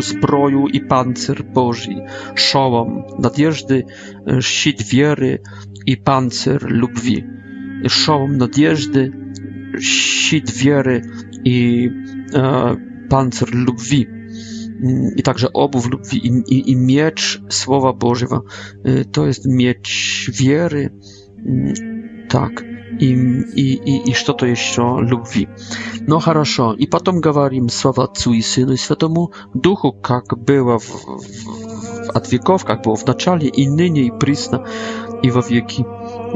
zbroju 0.00 0.68
i 0.68 0.80
pancer 0.80 1.42
Boży, 1.42 1.94
szołom 2.34 3.02
nadjeżdy, 3.18 3.84
e, 4.26 4.42
sit 4.42 4.82
wiery 4.82 5.38
i 5.86 5.96
pancer 5.96 6.66
lubwi 6.70 7.24
шалом 7.88 8.36
надежды, 8.36 9.12
щит 9.80 10.52
веры 10.54 11.04
и 11.44 11.90
э, 12.32 12.76
панцирь 13.08 13.50
любви, 13.52 14.08
и 15.16 15.22
также 15.22 15.48
обувь 15.52 15.86
любви 15.86 16.18
и, 16.18 16.28
и, 16.28 16.58
и 16.70 16.74
меч 16.74 17.38
Слова 17.48 17.92
Божьего. 17.92 18.44
То 19.12 19.26
есть 19.26 19.44
меч 19.46 20.28
веры, 20.32 20.92
так, 22.28 22.62
и, 22.62 23.06
и, 23.12 23.74
и, 23.74 24.10
и 24.10 24.12
что-то 24.12 24.46
еще 24.46 24.98
любви. 25.00 25.48
Но 26.00 26.18
хорошо, 26.18 26.74
и 26.74 26.86
потом 26.86 27.20
говорим 27.20 27.68
слава 27.68 28.04
Отцу 28.04 28.34
и 28.34 28.42
Сыну 28.42 28.72
и 28.72 28.76
Святому 28.78 29.32
Духу, 29.54 29.92
как 29.92 30.36
было 30.38 30.78
в, 30.78 30.90
в, 31.06 32.10
от 32.12 32.30
веков, 32.32 32.64
как 32.64 32.82
было 32.84 32.96
в 32.96 33.06
начале, 33.06 33.48
и 33.48 33.68
ныне, 33.68 34.02
и 34.06 34.10
присно, 34.10 34.66
и 35.22 35.30
во 35.30 35.40
веки 35.40 35.84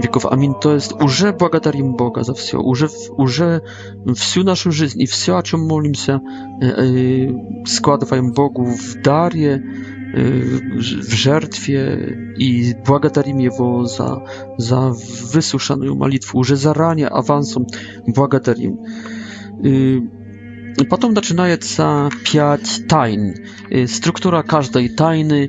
wieków. 0.02 0.26
Amin. 0.26 0.54
To 0.60 0.74
jest 0.74 0.94
już 1.00 1.22
błagatarium 1.38 1.96
Boga 1.96 2.24
za 2.24 2.32
wszystko. 2.34 2.62
Już, 2.66 2.82
już 3.18 3.40
wszą 4.16 4.42
naszą 4.44 4.70
życie 4.72 4.96
i 4.98 5.06
wszystko, 5.06 5.36
o 5.36 5.42
czym 5.42 5.66
modlimy 5.66 5.94
się, 5.94 6.12
e, 6.62 6.66
e, 6.78 6.82
składamy 7.66 8.32
Bogu 8.32 8.64
w 8.76 9.02
darie, 9.02 9.54
e, 9.54 9.60
w 11.02 11.12
żertwie 11.14 11.96
i 12.38 12.72
błagatarium 12.86 13.40
Jego 13.40 13.86
za, 13.86 14.20
za 14.58 14.92
wysłuchaną 15.32 15.94
modlitwę. 15.94 16.38
Już 16.38 16.48
zaranie 16.48 17.10
awansom 17.10 17.64
błagatarium. 18.08 18.76
Potem 20.90 21.14
zaczynaje 21.14 21.56
się 21.62 21.84
pięć 22.24 22.86
tajn. 22.88 23.34
Struktura 23.86 24.42
każdej 24.42 24.94
tajny, 24.94 25.48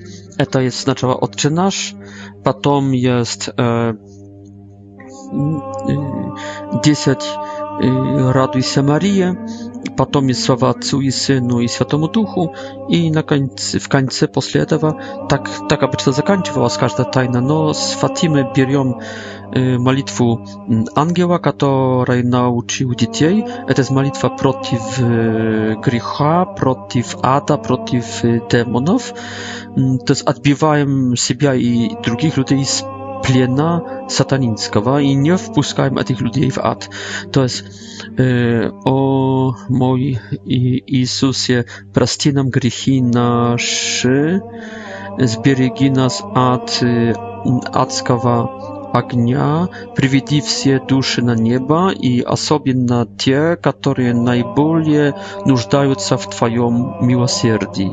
to 0.51 0.61
jest 0.61 0.83
znaczała 0.83 1.19
odczynasz, 1.19 1.95
potem 2.43 2.95
jest 2.95 3.51
10 6.83 7.19
y, 7.81 7.85
y, 7.85 8.33
Raduj 8.33 8.63
się 8.65 8.83
Marię, 8.83 9.33
potem 9.97 10.33
słowa 10.33 10.67
Ojcu 10.67 11.01
i 11.01 11.11
Synu 11.11 11.61
i 11.61 11.69
Świętemu 11.69 12.07
Duchu 12.07 12.49
i 12.89 13.11
na 13.11 13.23
końcu, 13.23 13.79
w 13.79 13.87
końcu, 13.89 14.27
po 14.27 14.41
tego, 14.69 14.93
tak, 15.29 15.49
tak 15.69 15.83
aby 15.83 15.97
to 15.97 16.11
zakończyło 16.11 16.67
każda 16.79 17.05
tajna, 17.05 17.41
no 17.41 17.73
z 17.73 17.93
Fatimy 17.93 18.45
bierzemy 18.55 18.93
modlitwę 19.79 20.23
mm, 20.23 20.85
Angiela, 20.95 21.39
kato 21.39 21.99
który 22.03 22.23
nauczył 22.23 22.95
dzieci. 22.95 23.43
To 23.67 23.73
jest 23.77 23.91
modlitwa 23.91 24.29
protiv 24.29 24.79
y, 24.99 25.75
gricha, 25.83 26.45
protiv 26.45 27.05
ada, 27.21 27.57
protiv 27.57 28.03
demonów. 28.49 29.13
Mm, 29.77 29.97
to 29.97 30.11
jest 30.13 30.29
odbiwajem 30.29 31.11
siebie 31.15 31.53
i 31.57 31.95
drugich 32.03 32.37
ludzi 32.37 32.55
plienna, 33.25 33.69
satanicka 34.07 34.99
i 34.99 35.17
nie 35.17 35.37
wpuszczajmy 35.37 36.03
tych 36.03 36.21
ludzi 36.21 36.51
w 36.51 36.57
at. 36.57 36.89
To 37.31 37.43
jest, 37.43 37.63
e, 38.19 38.71
o 38.85 39.53
mój 39.69 40.17
Jezusie, 40.87 41.63
prosty 41.93 42.27
nam 42.37 42.47
grzechy 42.55 43.01
nasze, 43.01 44.39
zbierzegi 45.19 45.91
nas 45.91 46.19
y, 46.21 46.23
Agnia, 47.03 47.13
adskawa 47.73 48.47
огня, 48.93 49.67
na 51.23 51.33
nieba 51.33 51.33
i 51.33 51.33
на 51.35 51.35
небо 51.35 51.91
и 51.93 52.21
особенно 52.21 53.05
те, 53.17 53.55
которые 53.57 54.13
наиболее 54.13 55.13
w 55.45 55.67
Twoją 55.95 55.95
Твоем 56.35 56.75
милосердии. 57.01 57.91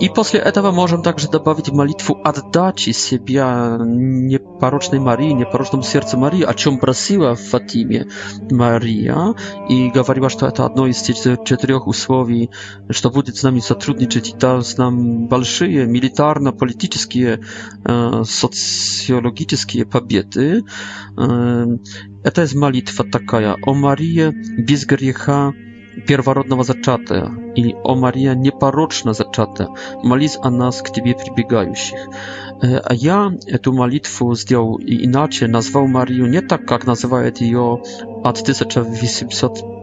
И 0.00 0.08
после 0.14 0.38
этого 0.40 0.70
можем 0.70 1.02
также 1.02 1.28
добавить 1.28 1.72
молитву 1.72 2.20
отдачи 2.22 2.90
себя 2.90 3.76
непорочной 3.80 5.00
Марии, 5.00 5.32
непорочному 5.32 5.82
сердцу 5.82 6.16
Марии, 6.16 6.42
о 6.42 6.54
чем 6.54 6.78
просила 6.78 7.34
в 7.34 7.40
Фатиме 7.42 8.06
Мария 8.50 9.34
и 9.68 9.90
говорила, 9.90 10.28
что 10.30 10.46
это 10.46 10.64
одно 10.64 10.86
из 10.86 11.02
четырех 11.02 11.86
условий, 11.88 12.50
что 12.90 13.10
будет 13.10 13.36
с 13.36 13.42
нами 13.42 13.58
сотрудничать 13.58 14.30
и 14.30 14.36
даст 14.38 14.78
нам 14.78 15.26
большие 15.26 15.86
милитарно-политические, 15.86 17.40
социологические 18.24 19.86
победы. 19.86 20.62
Это 21.16 22.42
есть 22.42 22.54
молитва 22.54 23.04
такая. 23.10 23.56
О 23.66 23.74
Мария 23.74 24.32
без 24.56 24.84
греха, 24.84 25.52
первородного 26.06 26.64
зачатия, 26.64 27.30
или 27.54 27.74
«О 27.84 27.94
Мария, 27.94 28.34
непорочно 28.34 29.12
зачатая, 29.12 29.68
молись 30.02 30.38
о 30.40 30.50
нас, 30.50 30.82
к 30.82 30.90
Тебе 30.92 31.14
прибегающих». 31.14 31.98
А 32.62 32.92
я 32.92 33.30
эту 33.46 33.72
молитву 33.72 34.34
сделал 34.34 34.78
иначе, 34.80 35.46
назвал 35.46 35.86
Марию 35.86 36.26
не 36.28 36.40
так, 36.40 36.66
как 36.66 36.86
называет 36.86 37.38
ее 37.40 37.80
от 38.24 38.40
1850 38.40 39.77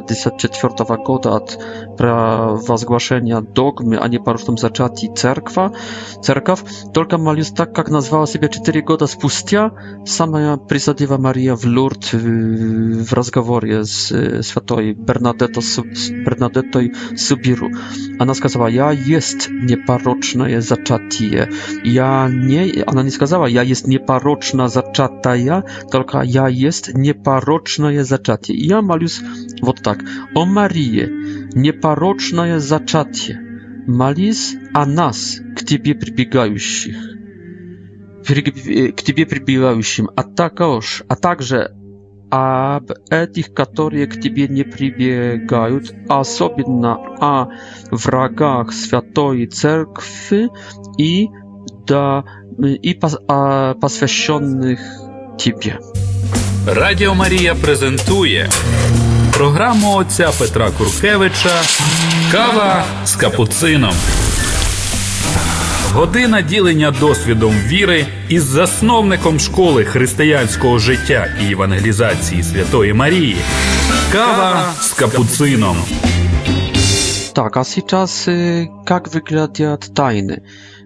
54 0.00 0.96
года 1.04 1.34
от 1.36 1.58
провозглашения 1.98 3.40
догмы 3.40 3.96
о 3.98 4.08
непорочном 4.08 4.56
зачатии 4.56 5.10
церква, 5.14 5.74
церковь, 6.22 6.60
только 6.94 7.18
молюсь 7.18 7.50
так, 7.50 7.74
как 7.74 7.90
назвала 7.90 8.26
себя 8.26 8.48
4 8.48 8.80
года 8.82 9.06
спустя 9.06 9.70
самая 10.06 10.56
Пресадива 10.56 11.18
Мария 11.18 11.54
в 11.56 11.64
Лурд 11.64 12.12
в 12.12 13.12
разговоре 13.12 13.84
с 13.84 14.12
святой 14.42 14.94
Бернадеттой, 14.94 15.62
Бернадеттой 16.24 16.94
Субиру. 17.16 17.68
Она 18.18 18.34
сказала, 18.34 18.66
я 18.68 18.90
есть 18.92 19.48
непорочное 19.50 20.60
зачатие. 20.60 21.50
Я 21.84 22.28
не, 22.30 22.82
она 22.86 23.02
не 23.02 23.10
сказала, 23.10 23.46
я 23.46 23.62
есть 23.62 23.86
непорочно 23.86 24.68
зачатая, 24.68 25.64
только 25.90 26.22
я 26.22 26.48
есть 26.48 26.94
непорочное 26.94 28.04
зачатие. 28.04 28.56
И 28.56 28.66
я 28.66 28.80
молюсь 28.80 29.20
вот 29.60 29.81
tak: 29.82 30.02
O 30.34 30.46
Marię, 30.46 31.08
nieparoczne 31.56 32.60
zaczatie, 32.60 33.40
malis 33.86 34.56
a 34.72 34.86
nas, 34.86 35.40
k 35.56 35.62
Tobie 35.64 35.94
przybiegających, 35.94 36.96
k 38.96 39.02
Tobie 39.06 39.26
przybiegającym, 39.26 40.06
a 40.16 40.22
takoż, 40.22 41.04
a 41.08 41.16
także 41.16 41.68
a 42.30 42.80
tych, 43.34 43.52
które 43.54 44.06
k 44.06 44.16
Tobie 44.22 44.48
nie 44.50 44.64
przybiegają, 44.64 45.80
a 46.08 46.22
na 46.68 46.96
a 47.20 47.46
wrogach 47.92 48.66
Świętej 48.74 49.48
Cerkwi 49.48 50.48
i 50.98 51.28
da 51.86 52.22
i 52.82 52.94
poświęconych 53.80 54.80
Тебе. 55.38 55.78
Радио 56.66 57.12
Мария 57.14 57.54
презентует. 57.56 58.50
програму 59.42 59.94
отця 59.96 60.30
Петра 60.38 60.70
Куркевича 60.70 61.60
Кава 62.32 62.84
з 63.04 63.16
капуцином. 63.16 63.94
Година 65.92 66.40
ділення 66.42 66.90
досвідом 66.90 67.52
віри 67.66 68.06
із 68.28 68.42
засновником 68.42 69.40
школи 69.40 69.84
християнського 69.84 70.78
життя 70.78 71.26
і 71.48 71.52
евангелізації 71.52 72.42
Святої 72.42 72.92
Марії. 72.92 73.36
Кава 74.12 74.72
з 74.80 74.92
капуцином. 74.92 75.76
Так, 77.32 77.56
а 77.56 77.64
зараз 77.64 78.24
э, 78.28 78.68
як 78.90 79.14
виглядають 79.14 79.94
тайни? 79.94 80.42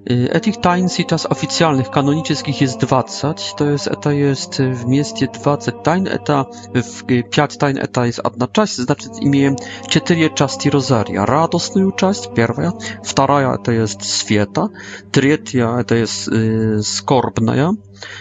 Etich 0.07 0.37
Etych 0.37 0.57
tajnych 0.57 1.07
czas 1.09 1.27
oficjalnych, 1.27 1.91
kanonicznych 1.91 2.61
jest 2.61 2.81
20. 2.81 3.35
To 3.57 3.65
jest, 3.67 3.87
eta 3.89 4.13
jest 4.13 4.63
w 4.75 4.85
mieście 4.87 5.29
20 5.41 5.73
tajn, 5.73 6.09
eta 6.09 6.45
w 6.75 7.05
5 7.05 7.39
y, 7.55 7.59
tajn, 7.59 7.79
eta 7.79 8.07
jest 8.07 8.21
jedna 8.25 8.47
część, 8.49 8.75
znaczy 8.77 9.09
imię 9.21 9.55
4 9.89 10.31
części 10.31 10.71
rozaria. 10.71 11.27
Radosną 11.27 11.93
część, 11.93 12.29
pierwsza, 12.35 12.73
druga 13.17 13.59
to 13.59 13.73
jest 13.73 14.19
świeta, 14.21 14.69
trzecia 15.13 15.85
to 15.87 15.95
jest 15.95 16.29
y, 16.29 16.83
skorbna 16.83 17.73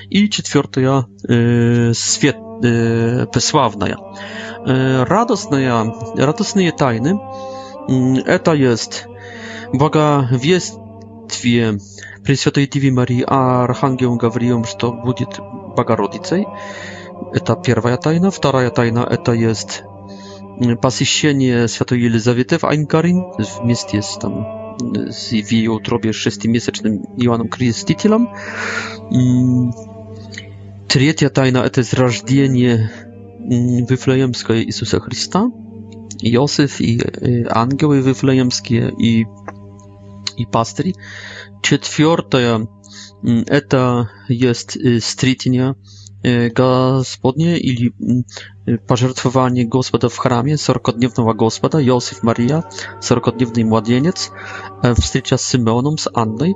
i 0.10 0.30
czwarta 0.30 0.82
y, 1.30 1.92
świet, 1.96 2.36
y, 2.40 3.28
wysławna. 3.34 3.88
Y, 3.88 3.94
radosna, 5.06 5.58
radosne 6.18 6.72
tajny, 6.72 7.14
mm, 7.90 8.24
eta 8.28 8.56
jest 8.56 9.06
boga 9.74 10.28
wieść, 10.32 10.72
молитве 11.26 11.78
Пресвятой 12.23 12.67
Деве 12.67 12.91
Марии, 12.91 13.23
а 13.28 13.63
Архангелом 13.63 14.17
Гаврием, 14.17 14.63
что 14.65 14.91
будет 14.93 15.39
Богородицей. 15.76 16.45
Это 17.34 17.55
первая 17.55 17.97
тайна. 17.97 18.32
Вторая 18.32 18.69
тайна– 18.69 19.07
это 19.11 19.34
есть 19.34 19.84
посещение 20.82 21.67
Святой 21.67 21.99
Елизаветы 21.99 22.57
в 22.57 22.63
Айнкарин 22.63 23.23
вместе 23.61 24.01
с, 24.01 24.15
там, 24.17 24.78
с 25.07 25.30
в 25.32 25.51
ее 25.51 25.71
утробе 25.71 26.13
шестимесячным 26.13 27.03
Иоанном 27.17 27.49
Крестителем. 27.49 28.30
Третья 30.88 31.30
тайна– 31.30 31.57
это 31.59 31.84
рождение 31.95 32.89
Вифлеемское 33.39 34.61
Иисуса 34.63 34.99
Христа. 34.99 35.51
Иосиф 36.21 36.80
и 36.80 36.99
ангелы 37.49 37.99
Вифлеемские 37.99 38.91
и 38.97 39.26
и 40.36 40.46
пастырь. 40.46 40.94
Четвертое– 41.62 42.68
это 43.24 44.12
есть 44.28 44.78
стритение 45.04 45.76
Господnie 46.24 47.58
или 47.58 47.94
pożertwowanie 48.88 49.68
Gospoda 49.68 50.10
w 50.10 50.18
chramie, 50.18 50.56
40-dniewnego 50.56 51.36
Gospoda, 51.36 51.80
Józef 51.82 52.24
Maria, 52.24 52.64
40-dniewny 53.02 53.66
młodzieniec, 53.66 54.32
встреча 55.02 55.38
с 55.38 55.46
Симеоном, 55.52 55.98
с 56.00 56.10
Анной. 56.14 56.56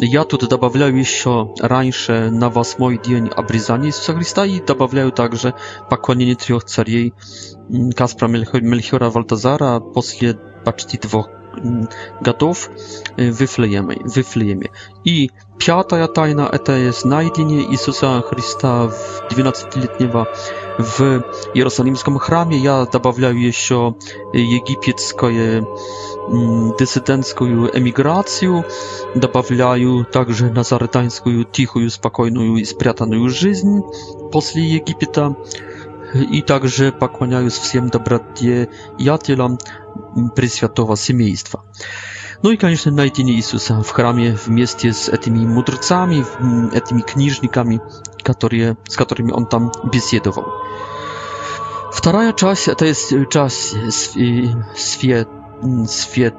Я 0.00 0.24
тут 0.24 0.48
добавляю 0.48 0.96
еще 0.98 1.54
раньше 1.60 2.30
на 2.32 2.50
восьмой 2.50 3.00
день 3.08 3.28
обрезания 3.28 3.90
Иисуса 3.90 4.14
Христа 4.14 4.46
и 4.46 4.60
добавляю 4.66 5.12
также 5.12 5.54
поклонение 5.90 6.34
трех 6.34 6.64
царей 6.64 7.14
Каспра 7.96 8.26
Мельхиора 8.26 9.10
Вальтазара 9.10 9.78
после 9.78 10.36
почти 10.64 10.98
двух 10.98 11.28
годов 12.20 12.68
Вифлеема. 13.16 13.94
Вифлееме. 13.94 14.70
И 15.04 15.30
пятая 15.58 16.06
тайна– 16.08 16.48
это 16.52 16.92
найдение 17.04 17.70
Иисуса 17.70 18.22
Христа 18.26 18.88
в 18.88 19.26
12-летнего 19.30 20.26
в 20.78 21.00
Иерусалимском 21.54 22.18
храме. 22.18 22.56
Я 22.58 22.84
добавляю 22.86 23.38
еще 23.40 23.94
египетское 24.32 25.64
диссидентскую 26.78 27.78
эмиграцию, 27.78 28.64
добавляю 29.14 30.06
также 30.10 30.50
назаретанскую 30.50 31.44
тихую, 31.44 31.90
спокойную 31.90 32.56
и 32.56 32.64
спрятанную 32.64 33.28
жизнь 33.28 33.82
после 34.32 34.62
Египета 34.62 35.36
и 36.32 36.40
также 36.42 36.92
поклоняюсь 36.92 37.54
всем 37.58 37.88
добродетелям, 37.88 39.58
Preswiatowego 40.34 40.96
Семейства. 40.96 41.62
No 42.42 42.50
i, 42.50 42.56
конечно, 42.56 42.92
найдение 42.92 43.36
Иисуса 43.36 43.82
в 43.82 43.90
храме 43.90 44.36
вместе 44.46 44.92
с 44.92 45.08
этими 45.08 45.38
мудрецами, 45.46 46.24
этими 46.74 47.00
книжниками, 47.00 47.80
которые, 48.22 48.76
с 48.88 48.96
которыми 48.96 49.32
он 49.32 49.46
там 49.46 49.72
беседовал. 49.92 50.44
Вторая 51.92 52.32
часть, 52.32 52.68
это 52.68 52.84
есть 52.86 53.12
часть 53.30 53.76
свет, 54.74 55.28
светлая, 55.88 56.34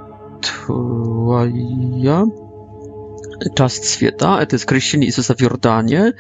czas 3.54 3.90
świata, 3.92 4.46
to 4.46 4.56
jest 4.56 4.70
chrześcijanie 4.70 5.06
Jezusa 5.06 5.34
w 5.36 5.42
Jordanie, 5.42 6.12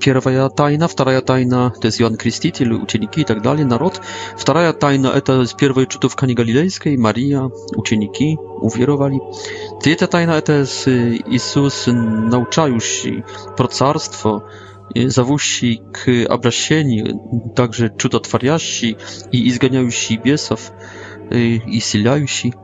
pierwsza 0.00 0.48
tajna, 0.50 0.88
druga 0.96 1.20
tajna, 1.20 1.70
to 1.80 1.88
jest 1.88 2.00
Jan 2.00 2.16
Chrzciciel, 2.16 2.72
uczniki 2.72 3.20
i 3.20 3.24
tak 3.24 3.40
dalej, 3.40 3.66
naród. 3.66 4.00
Druga 4.46 4.72
tajna, 4.72 5.20
to 5.20 5.40
jest 5.40 5.56
pierwsze 5.56 5.86
czytówkanie 5.86 6.34
galilejskiej, 6.34 6.98
Maria, 6.98 7.48
uczniki, 7.76 8.36
uwierowali. 8.60 9.18
Trzecia 9.80 10.06
tajna, 10.06 10.40
to 10.40 10.52
jest 10.52 10.88
y, 10.88 11.18
Jezus 11.26 11.86
nauczający 12.30 13.22
pro 13.56 13.68
carstwo, 13.68 14.42
y, 14.98 15.10
zawusi 15.10 15.82
k 15.92 16.10
obrazieniu, 16.32 17.04
także 17.54 17.90
czudotwariaści 17.90 18.96
i 19.32 19.46
izganiający 19.46 20.16
biesów 20.24 20.72
и 21.30 21.60
исцеляющий. 21.78 22.54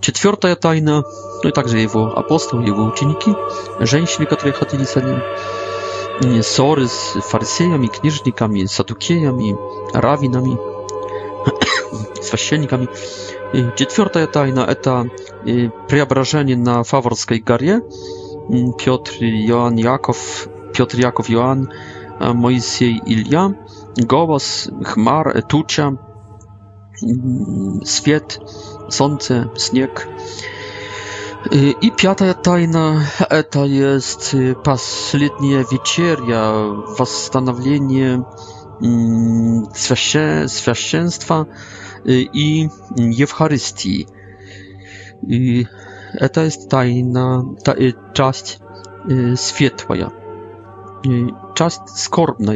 Четвертая 0.00 0.54
тайна, 0.56 1.04
ну 1.42 1.48
и 1.48 1.52
также 1.52 1.78
его 1.78 2.16
апостолы, 2.18 2.64
его 2.66 2.84
ученики, 2.84 3.34
женщины, 3.80 4.26
которые 4.26 4.52
ходили 4.52 4.84
за 4.84 5.02
ним, 5.02 5.20
и 6.22 6.42
ссоры 6.42 6.86
с 6.86 7.16
фарисеями, 7.22 7.88
книжниками, 7.88 8.64
садукеями, 8.64 9.56
равинами, 9.94 10.58
священниками. 12.22 12.88
И 13.52 13.64
четвертая 13.76 14.26
тайна– 14.26 14.60
это 14.68 15.08
преображение 15.88 16.56
на 16.56 16.82
Фаворской 16.82 17.38
горе. 17.40 17.82
Петр, 18.78 19.10
Иоанн, 19.20 19.76
Яков, 19.76 20.48
Петр, 20.74 20.98
Яков, 20.98 21.28
Иоанн, 21.30 21.68
Моисей, 22.20 23.00
Илья, 23.04 23.54
голос, 23.96 24.68
хмар, 24.84 25.42
туча, 25.42 25.98
свет, 27.84 28.40
солнце, 28.88 29.48
снег. 29.56 30.08
I 31.80 31.90
piąta 31.96 32.34
tajna 32.34 33.00
eta 33.30 33.64
jest 33.64 34.36
последняя 34.64 35.64
wieczeria, 35.72 36.52
восстановление 36.98 38.22
священства 40.48 41.46
i 42.32 42.68
Евхаристии. 43.18 44.06
Y, 45.30 45.66
eta 46.20 46.42
jest 46.42 46.70
tajna, 46.70 47.42
ta, 47.64 47.72
y, 47.72 47.92
część 48.12 48.58
y, 49.10 49.36
światła, 49.36 49.96
część 51.54 51.76
skarbna. 51.94 52.52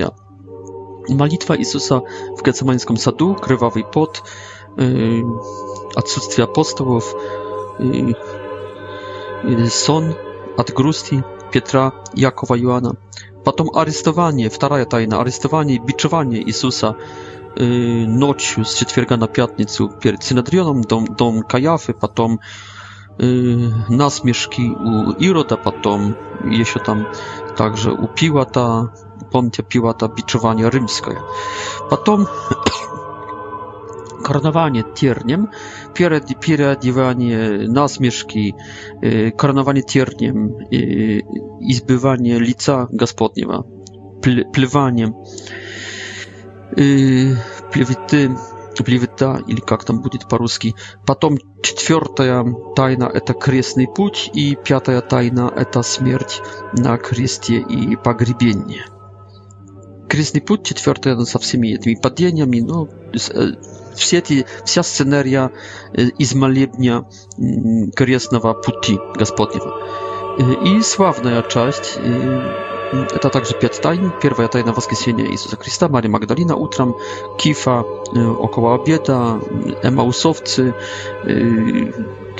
Malitwa 1.08 1.56
Jezusa 1.56 2.00
w 2.38 2.42
Getsemańskim 2.42 2.96
Sadu, 2.96 3.34
krwawy 3.34 3.82
pot, 3.92 4.22
yy, 4.76 4.84
odsutstwie 5.96 6.42
apostołów, 6.42 7.14
yy, 7.78 8.14
yy, 9.50 9.70
son 9.70 10.14
od 10.56 10.70
grusti 10.70 11.22
Piotra, 11.50 11.92
Jakowa, 12.14 12.56
Joana. 12.56 12.90
Potem 13.44 13.66
aresztowanie, 13.74 14.48
druga 14.60 14.84
tajna, 14.84 15.18
aresztowanie 15.18 15.74
i 15.74 15.80
biczowanie 15.80 16.40
Jezusa 16.42 16.94
yy, 17.56 18.06
nocą 18.08 18.64
z 18.64 18.74
czwartka 18.74 19.16
na 19.16 19.26
piątnicę 19.26 19.88
przed 19.98 20.24
synodrionem, 20.24 20.80
dom, 20.80 21.04
dom 21.18 21.42
Kajafy, 21.48 21.94
potem 21.94 22.36
yy, 23.18 23.26
nasmieszki 23.90 24.72
u 25.08 25.12
Iroda, 25.12 25.56
potem 25.56 26.14
jeszcze 26.44 26.80
tam 26.80 27.04
także 27.56 27.92
u 27.92 28.08
Piłata, 28.08 28.88
Понтия 29.32 29.64
Пилата 29.64 30.08
бичевание 30.08 30.70
римское. 30.70 31.18
Потом 31.90 32.26
koronowanie 34.24 34.82
tierniem, 34.94 35.48
pieradiewanie 35.94 37.38
nasmieszki, 37.68 38.54
koronowanie 39.36 39.82
tierniem 39.82 40.52
i 41.60 41.74
zbywanie 41.74 42.40
lica 42.40 42.86
gospodniego, 42.92 43.64
pływaniem, 44.54 45.12
plewity, 47.72 48.22
плевета, 48.84 49.38
или 49.48 49.60
как 49.60 49.84
там 49.84 50.00
будет 50.02 50.28
по-русски. 50.28 50.74
Потом 51.06 51.36
четвертая 51.62 52.44
тайна– 52.76 53.04
это 53.14 53.32
крестный 53.34 53.86
путь, 53.88 54.30
и 54.34 54.54
пятая 54.56 55.00
тайна– 55.02 55.50
это 55.56 55.82
смерть 55.82 56.40
на 56.72 56.96
кресте 56.98 57.54
и 57.56 57.96
погребение 57.96 58.84
крестный 60.10 60.40
путь 60.42 60.66
четвертый 60.66 61.24
со 61.24 61.38
всеми 61.38 61.68
этими 61.68 61.94
падениями, 61.94 62.58
ну, 62.60 62.88
все 63.94 64.18
эти, 64.18 64.44
вся 64.64 64.82
сценария 64.82 65.52
из 65.94 66.34
молебня 66.34 67.04
крестного 67.94 68.54
пути 68.54 68.98
Господнего. 69.14 69.76
И 70.64 70.80
славная 70.82 71.42
часть, 71.42 71.96
это 71.98 73.28
также 73.30 73.56
пять 73.58 73.80
тайн. 73.80 74.12
Первая 74.22 74.48
тайна 74.48 74.72
воскресения 74.72 75.26
Иисуса 75.26 75.56
Христа, 75.56 75.88
Мария 75.88 76.10
Магдалина 76.10 76.56
утром, 76.56 76.96
Кифа 77.38 77.82
около 77.82 78.74
обеда, 78.74 79.40
Эмаусовцы, 79.82 80.74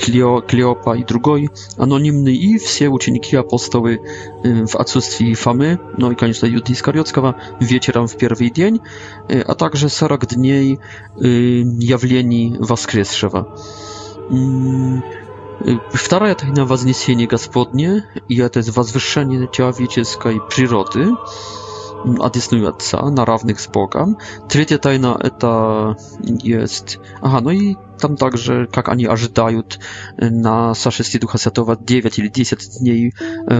Клео, 0.01 0.41
Клеопа 0.41 0.97
и 0.97 1.03
другой, 1.03 1.49
анонимный, 1.77 2.33
и 2.35 2.57
все 2.57 2.89
ученики-апостолы 2.89 3.99
в 4.43 4.75
отсутствии 4.75 5.33
Фомы, 5.33 5.79
ну 5.97 6.11
и, 6.11 6.15
конечно, 6.15 6.47
Юды 6.47 6.73
Искариотского, 6.73 7.35
вечером 7.59 8.07
в 8.07 8.17
первый 8.17 8.49
день, 8.49 8.81
а 9.29 9.53
также 9.53 9.89
40 9.89 10.25
дней 10.35 10.79
явлений 11.17 12.55
воскресшего. 12.59 13.55
Вторая 15.93 16.33
тайна 16.33 16.65
Вознесения 16.65 17.27
Господне, 17.27 18.05
и 18.27 18.39
это 18.39 18.61
возвышение 18.71 19.47
человеческой 19.51 20.41
природы, 20.49 21.11
одесную 22.19 22.67
Отца 22.67 23.03
на 23.11 23.25
равных 23.25 23.59
с 23.59 23.67
Богом. 23.67 24.17
Третья 24.49 24.79
тайна 24.79 25.15
это 25.21 25.95
есть... 26.23 26.97
Ага, 27.21 27.41
ну 27.41 27.49
и 27.51 27.75
tam 28.01 28.17
także, 28.17 28.67
jak 28.75 28.89
oni 28.89 29.07
aż 29.07 29.29
dają 29.29 29.59
y, 29.59 30.31
na 30.31 30.75
Saszestie 30.75 31.19
Ducha 31.19 31.37
Światowa 31.37 31.75
9 31.87 32.19
ili 32.19 32.31
10 32.31 32.67
dni 32.67 32.91
y, 32.91 33.11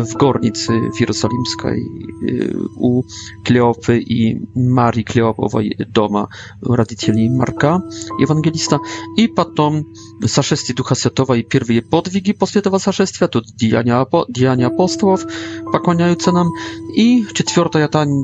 w 0.06 0.14
gornicy 0.14 0.74
w 0.96 1.00
Jerozolimskiej 1.00 1.82
y, 2.30 2.54
u 2.80 3.02
Kleopy 3.46 4.00
i 4.08 4.40
Marii 4.56 5.04
Kleopowej 5.06 5.78
doma 5.94 6.28
radycieli 6.70 7.30
Marka, 7.30 7.82
ewangelista. 8.24 8.80
I 9.18 9.30
potem 9.30 9.82
Saszestie 10.28 10.74
Ducha 10.74 10.96
Światowa 10.96 11.36
i 11.36 11.44
pierwsze 11.44 11.62
podwigi 11.92 12.34
poświętego 12.34 12.80
Saszestwia, 12.80 13.28
to 13.28 13.42
diania 13.60 13.82
diania 13.82 14.02
dziania 14.36 14.68
apostołów 14.68 15.26
pokłaniające 15.72 16.32
nam. 16.32 16.48
I 16.96 17.26
czwarta 17.34 17.80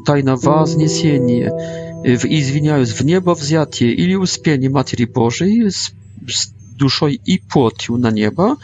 tajna 0.05 0.38
wazniesienie 0.38 1.51
w 2.20 2.26
izwiniając 2.26 2.91
w 2.93 3.05
niebo 3.05 3.36
wzjatie 3.36 3.91
ili 3.93 4.18
uspienie 4.18 4.70
Matki 4.70 5.07
Bożej 5.07 5.61
z 6.36 6.51
duszą 6.76 7.07
i 7.26 7.39
płotił 7.49 7.97
na 7.97 8.09
nieba 8.11 8.55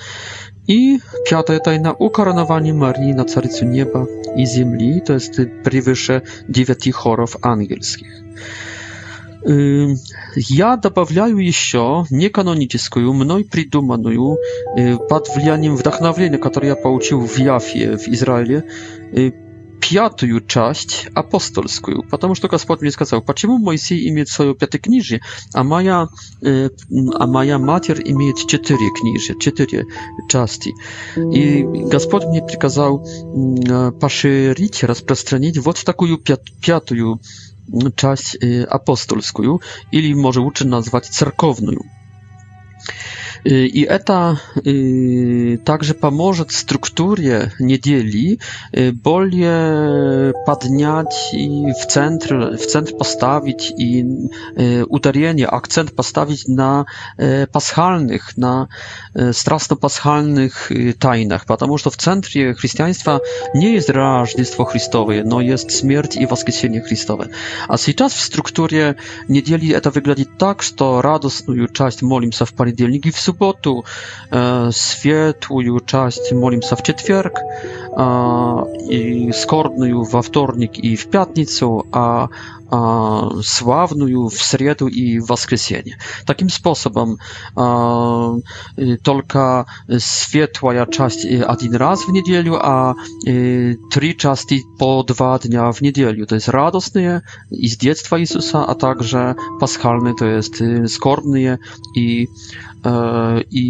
I 0.68 1.00
piąta 1.28 1.54
na 1.82 1.94
ukoronowanie 1.94 2.74
Marii 2.74 3.14
na 3.14 3.26
Carycu 3.26 3.66
Nieba 3.66 4.06
i 4.36 4.48
Ziemi, 4.48 5.02
to 5.06 5.14
jest 5.14 5.42
przewyższe 5.70 6.22
dziewięć 6.50 6.90
chorów 6.94 7.38
angielskich. 7.42 8.22
Ja 10.50 10.78
dopowiadam 10.78 11.42
jeszcze 11.42 11.84
niekanoniczną, 12.12 13.14
mną 13.14 13.42
przydumaną, 13.52 14.36
y, 14.78 14.98
pod 15.10 15.30
wlianiem 15.36 15.78
wdachnawienia, 15.78 16.38
które 16.38 16.68
ja 16.68 16.76
pouczył 16.76 17.28
w 17.28 17.40
Jafie 17.40 17.98
w 17.98 18.08
Izraelu, 18.08 18.62
y, 19.18 19.32
пятую 19.90 20.46
часть 20.46 21.08
апостольскую, 21.14 22.04
потому 22.04 22.36
что 22.36 22.48
Господь 22.48 22.82
мне 22.82 22.92
сказал, 22.92 23.22
почему 23.22 23.58
Моисей 23.58 24.10
имеет 24.10 24.30
свое 24.30 24.56
пятикнижие, 24.56 25.22
а 25.54 25.64
моя, 25.64 26.08
э, 26.42 26.70
а 27.16 27.28
моя 27.28 27.58
матерь 27.60 28.02
имеет 28.06 28.38
четыре 28.48 28.90
книжия, 28.92 29.36
четыре 29.40 29.86
части. 30.30 30.74
И 31.18 31.64
Господь 31.88 32.24
мне 32.26 32.44
приказал 32.44 33.06
э, 33.68 33.92
поширить, 33.92 34.84
распространить 34.84 35.58
вот 35.58 35.84
такую 35.84 36.18
пят, 36.18 36.42
пятую 36.66 37.20
часть 37.96 38.36
э, 38.42 38.64
апостольскую, 38.64 39.62
или, 39.92 40.14
может, 40.14 40.44
лучше 40.44 40.68
назвать 40.68 41.06
церковную. 41.08 41.82
I 43.46 43.86
eta 43.90 44.38
y, 44.68 45.58
także 45.64 45.94
pomoże 45.94 46.44
strukturie 46.50 47.52
niedzieli 47.60 48.38
y, 48.78 48.94
bolje 48.94 49.54
padniać 50.46 51.30
i 51.34 51.64
w 51.82 51.86
centr, 51.86 52.52
w 52.58 52.66
centr 52.66 52.94
postawić 52.98 53.74
i 53.78 54.06
y, 54.80 54.86
utarienie, 54.88 55.50
akcent 55.52 55.92
postawić 55.92 56.48
na 56.48 56.86
paschalnych, 57.52 58.38
na 58.38 58.68
strasno-paschalnych 59.32 60.70
tajnach. 61.00 61.46
Ponieważ 61.46 61.84
w 61.84 61.96
centrum 61.98 62.54
chrześcijaństwa 62.54 63.20
nie 63.56 63.74
jest 63.74 63.90
rażdżystwo 63.90 64.66
chrystowe, 64.66 65.24
no 65.26 65.42
jest 65.42 65.80
śmierć 65.80 66.16
i 66.16 66.28
woskiesienie 66.28 66.82
chrystowe. 66.82 67.28
A 67.68 67.78
czas 67.78 68.14
w 68.14 68.22
strukturie 68.22 68.94
niedzieli 69.30 69.76
eta 69.76 69.92
wygląda 69.92 70.24
tak, 70.38 70.64
że 70.64 71.02
radosną 71.02 71.54
część 71.74 72.02
modlimy 72.02 72.34
się 72.34 72.46
w 72.46 72.54
poniedziałek 72.54 73.06
i 73.06 73.12
субботу, 73.34 73.84
светлую 74.72 75.80
часть 75.86 76.32
молимся 76.32 76.76
в 76.76 76.84
четверг, 76.84 77.40
и 78.90 79.32
скорбную 79.32 80.04
во 80.04 80.22
вторник 80.22 80.72
и 80.76 80.96
в 80.96 81.08
пятницу, 81.10 81.88
а 81.92 82.28
славную 83.44 84.30
в 84.30 84.34
среду 84.42 84.88
и 84.88 85.20
воскресенье. 85.20 86.00
Таким 86.26 86.50
способом 86.50 87.18
только 89.14 89.68
светлая 90.00 90.88
часть 90.88 91.24
один 91.26 91.76
раз 91.76 92.06
в 92.08 92.12
неделю, 92.12 92.58
а 92.60 92.96
три 93.26 94.18
части 94.18 94.64
по 94.80 95.04
два 95.04 95.38
дня 95.40 95.72
в 95.72 95.82
неделю. 95.82 96.26
То 96.26 96.34
есть 96.36 96.48
радостные 96.50 97.22
из 97.52 97.78
детства 97.78 98.20
Иисуса, 98.20 98.64
а 98.66 98.74
также 98.74 99.36
пасхальные, 99.60 100.16
то 100.16 100.26
есть 100.26 100.60
скорбные 100.92 101.60
и 101.96 102.28
E, 102.86 102.92
i 103.52 103.66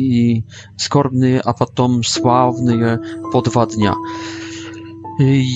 skorbny, 0.77 1.39
a 1.43 1.53
potem 1.53 2.03
sławny 2.03 2.99
po 3.31 3.41
dwa 3.41 3.65
dnia. 3.65 3.93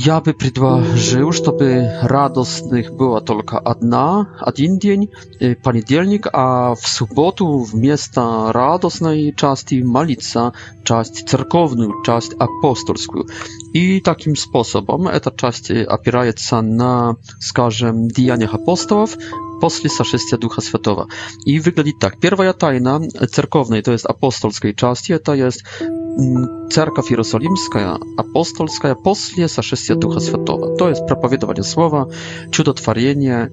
Ja 0.06 0.22
by 0.22 0.34
prydła 0.34 0.82
żył, 0.96 1.32
żeby 1.32 1.90
radosnych 2.04 2.96
była 2.98 3.22
tylko 3.22 3.62
jedna, 3.68 4.26
jeden 4.58 4.76
y, 4.76 4.80
dzień, 4.80 5.08
poniedziałek, 5.64 6.28
a 6.34 6.74
w 6.82 6.88
sobotę 6.88 7.46
w 7.68 7.74
miasta 7.74 8.52
radosnej 8.52 9.34
części 9.34 9.84
malica, 9.84 10.52
część 10.84 11.24
cerkowną, 11.24 11.88
część 12.06 12.28
apostolską. 12.40 13.22
I 13.74 14.02
takim 14.04 14.36
sposobem 14.36 15.02
ta 15.22 15.32
część 15.32 15.64
opiera 15.88 16.32
się 16.32 16.62
na, 16.62 17.16
skażem 17.40 18.08
dianiach 18.08 18.56
apostolów, 18.56 19.18
после 19.62 19.90
сошествия 19.90 20.38
ducha 20.38 20.62
Святого. 20.62 21.06
I 21.48 21.60
выглядит 21.60 22.00
tak: 22.00 22.20
Первая 22.20 22.54
tajna 22.54 23.00
cerkownej, 23.32 23.84
to 23.84 23.92
jest 23.92 24.06
apostolskiej 24.10 24.76
части, 24.76 25.14
это 25.14 25.36
jest 25.36 25.64
Церковь 26.72 27.12
Иерусалимская, 27.12 27.96
апостольская, 28.18 28.96
после 28.96 29.48
сошествия 29.48 29.96
Духа 29.96 30.20
Святого. 30.20 30.76
То 30.78 30.90
есть 30.90 31.06
проповедование 31.08 31.64
Слова, 31.64 32.12
чудотворение, 32.52 33.52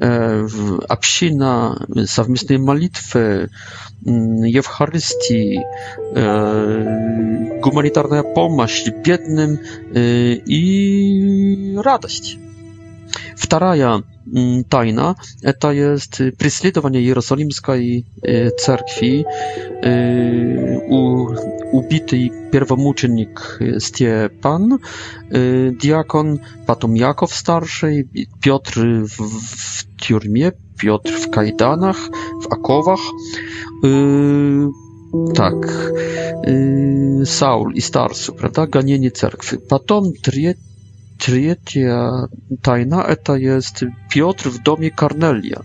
община, 0.00 1.82
совместные 2.06 2.58
молитвы, 2.58 3.48
Евхаристии, 4.04 5.60
гуманитарная 7.62 8.22
помощь 8.22 8.86
бедным 9.02 9.58
и 9.94 11.78
радость. 11.82 12.36
Вторая 13.36 14.02
Mm, 14.32 14.64
tajna 14.68 15.14
to 15.60 15.72
jest 15.72 16.20
y, 16.20 16.32
prześladowanie 16.32 17.00
jerozolimskiej 17.02 18.04
y, 18.28 18.50
cerkwi. 18.58 19.24
Y, 19.86 20.78
u, 20.90 21.26
ubity 21.72 22.28
pierwomuczennik 22.52 23.58
Stiepan, 23.78 24.78
diakon, 25.82 26.38
Patom 26.66 26.96
Jakow 26.96 27.34
starszy, 27.34 28.04
Piotr 28.40 28.80
w, 29.08 29.16
w 29.60 29.84
tiurmie, 29.96 30.52
Piotr 30.80 31.12
w 31.12 31.30
kajdanach, 31.30 31.98
w 32.42 32.52
akowach. 32.52 33.00
Tak, 35.34 35.54
Saul 37.24 37.72
i 37.74 37.82
starszy, 37.82 38.32
prawda? 38.32 38.66
Ganienie 38.66 39.10
cerkwi. 39.10 39.56
Potem 39.68 40.02
trzeci 40.22 40.48
третья 41.18 42.28
тайна– 42.62 43.04
это 43.08 43.34
есть 43.34 43.82
Петр 44.10 44.48
в 44.48 44.62
доме 44.62 44.90
Корнелия. 44.90 45.60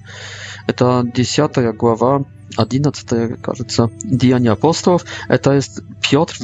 Это 0.68 1.04
десятая 1.14 1.74
глава 1.74 2.24
11, 2.58 3.41
кажется, 3.41 3.89
Деяния 4.04 4.52
апостолов. 4.52 5.06
Это 5.28 5.54
есть 5.54 5.80
Петр, 6.10 6.36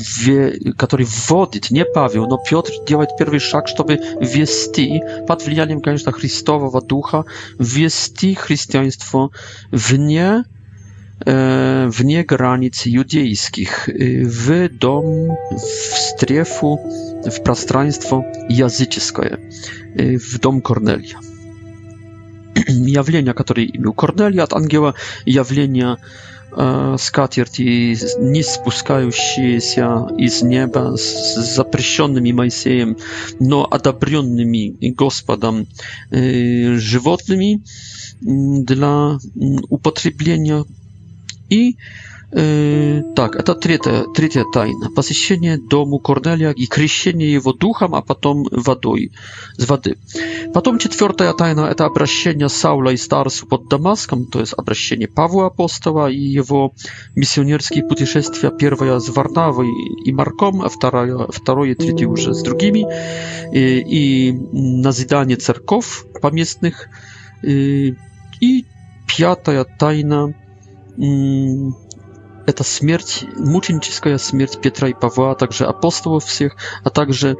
который 0.77 1.05
вводит, 1.05 1.71
не 1.71 1.85
Павел, 1.85 2.27
но 2.27 2.37
Петр 2.37 2.71
делает 2.87 3.17
первый 3.17 3.39
шаг, 3.39 3.67
чтобы 3.67 3.95
ввести, 3.95 5.01
под 5.27 5.45
влиянием, 5.45 5.81
конечно, 5.81 6.11
Христового 6.11 6.81
Духа, 6.81 7.25
ввести 7.59 8.33
христианство 8.35 9.29
вне 9.71 10.43
E, 11.27 11.33
wnie 11.91 12.23
granic 12.25 12.85
judejskich, 12.85 13.89
y, 13.89 14.21
w 14.25 14.69
dom, 14.79 15.05
w 15.57 15.61
strefu, 15.97 16.77
w 17.31 17.39
prostranstwo 17.39 18.23
jazyckie, 18.49 19.37
y, 19.99 20.19
w 20.19 20.39
dom 20.39 20.61
Kornelia. 20.61 21.19
Jawlenia, 22.87 23.33
które 23.33 23.63
imił 23.63 23.93
Kornelia 23.93 24.43
od 24.43 24.53
angiela, 24.53 24.93
jawlenia 25.25 25.97
e, 26.57 26.97
z 26.97 27.11
katierti, 27.11 27.95
nie 28.21 28.43
spuskające 28.43 29.21
się 29.61 30.07
z 30.29 30.43
nieba, 30.43 30.97
z 30.97 31.35
zaprysionymi 31.55 32.33
Majsejem, 32.33 32.95
no 33.41 33.67
adabrionymi 33.71 34.77
gospodam 34.95 35.65
y, 36.13 36.79
żywotnymi 36.79 37.59
dla 38.65 39.17
upotrzebienia 39.69 40.61
И 41.49 41.77
э, 42.31 43.03
так, 43.15 43.35
это 43.35 43.53
третья, 43.55 44.05
третья 44.15 44.45
тайна. 44.51 44.89
Посещение 44.95 45.57
дому 45.57 45.99
Корнелия 45.99 46.51
и 46.51 46.65
крещение 46.65 47.31
его 47.31 47.53
духом, 47.53 47.93
а 47.93 48.01
потом 48.01 48.45
водой, 48.51 49.11
с 49.55 49.67
воды. 49.67 49.97
Потом 50.53 50.79
четвертая 50.79 51.33
тайна– 51.33 51.61
это 51.71 51.85
обращение 51.85 52.49
Саула 52.49 52.89
и 52.89 52.97
Старсу 52.97 53.45
под 53.45 53.67
Дамаском, 53.67 54.25
то 54.25 54.39
есть 54.39 54.53
обращение 54.57 55.07
Павла 55.07 55.47
Апостола 55.47 56.07
и 56.09 56.17
его 56.17 56.71
миссионерские 57.15 57.83
путешествия, 57.85 58.49
первая 58.51 58.99
с 58.99 59.07
Варнавой 59.09 59.69
и 60.05 60.11
Марком, 60.11 60.63
а 60.63 60.69
вторая, 60.69 61.27
второе 61.29 61.71
и 61.71 61.75
третье 61.75 62.07
уже 62.07 62.33
с 62.33 62.41
другими, 62.41 62.85
и, 63.53 64.29
и 64.29 64.31
назидание 64.31 65.37
церков 65.37 66.05
поместных, 66.23 66.87
и, 67.43 67.93
и 68.39 68.65
пятая 69.07 69.63
тайна– 69.79 70.33
Это 70.97 72.63
смерть, 72.63 73.25
мученическая 73.35 74.17
смерть 74.17 74.59
Петра 74.61 74.87
и 74.89 74.93
Павла, 74.93 75.31
а 75.31 75.35
также 75.35 75.65
апостолов 75.65 76.25
всех, 76.25 76.55
а 76.83 76.89
также 76.89 77.37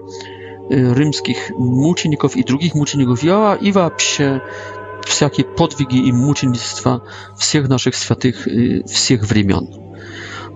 римских 0.70 1.52
мучеников 1.52 2.36
и 2.36 2.44
других 2.44 2.74
мучеников 2.74 3.24
Иоанна 3.24 3.56
и 3.60 3.72
вообще 3.72 4.42
всякие 5.06 5.46
подвиги 5.46 5.98
и 6.08 6.12
мученичества 6.12 7.04
всех 7.38 7.68
наших 7.70 7.96
святых 7.96 8.48
всех 8.88 9.22
времен. 9.24 9.70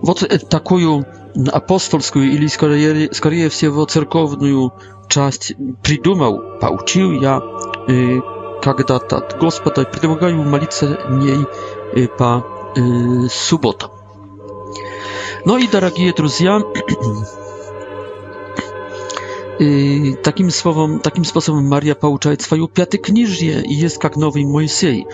Вот 0.02 0.28
такую 0.50 1.06
апостольскую 1.52 2.24
или 2.32 2.48
скорее, 2.48 3.12
скорее 3.12 3.48
всего 3.50 3.84
церковную 3.84 4.72
часть 5.08 5.52
придумал, 5.84 6.58
получил 6.60 7.12
я 7.12 7.40
когда-то 8.62 9.18
от 9.18 9.38
Господа 9.38 9.82
и 9.82 9.90
предлагаю 9.90 10.42
молиться 10.42 10.98
ней 11.08 11.46
по 12.18 12.44
э, 12.76 13.26
суббота. 13.30 13.90
Ну 15.44 15.56
и, 15.58 15.66
дорогие 15.68 16.12
друзья, 16.12 16.60
И 19.58 20.14
таким, 20.24 20.48
словом, 20.50 21.00
таким 21.00 21.24
способом 21.24 21.70
Maria 21.72 21.94
получает 21.94 22.40
свое 22.40 22.66
пятикнижье 22.66 23.62
и 23.62 23.74
есть 23.74 23.98
как 23.98 24.16
новый 24.16 24.44
Моисей 24.46 25.06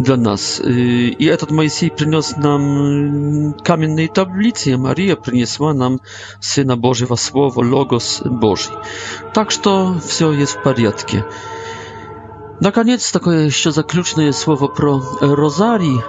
для 0.00 0.16
нас. 0.16 0.60
И 0.66 1.24
этот 1.26 1.52
Моисей 1.52 1.90
принес 1.92 2.36
нам 2.36 3.54
каменные 3.64 4.08
таблицы, 4.08 4.70
а 4.74 4.78
Мария 4.78 5.14
принесла 5.14 5.74
нам 5.74 6.00
Сына 6.40 6.76
Божьего 6.76 7.14
Слова, 7.14 7.60
Логос 7.64 8.20
Божий. 8.24 8.72
Так 9.32 9.52
что 9.52 9.96
все 10.04 10.32
есть 10.32 10.54
в 10.58 10.62
порядке. 10.64 11.24
Наконец, 12.60 13.12
такое 13.12 13.44
еще 13.46 13.70
заключное 13.70 14.32
слово 14.32 14.66
про 14.68 15.00
розарий. 15.20 16.00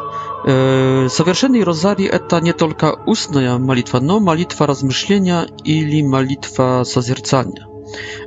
Совершенный 0.46 1.64
розарий– 1.64 2.06
это 2.06 2.40
не 2.40 2.54
только 2.54 3.00
устная 3.08 3.58
молитва, 3.58 4.00
но 4.00 4.20
молитва 4.20 4.68
размышления 4.68 5.48
или 5.64 6.04
молитва 6.04 6.84
созерцания. 6.86 7.66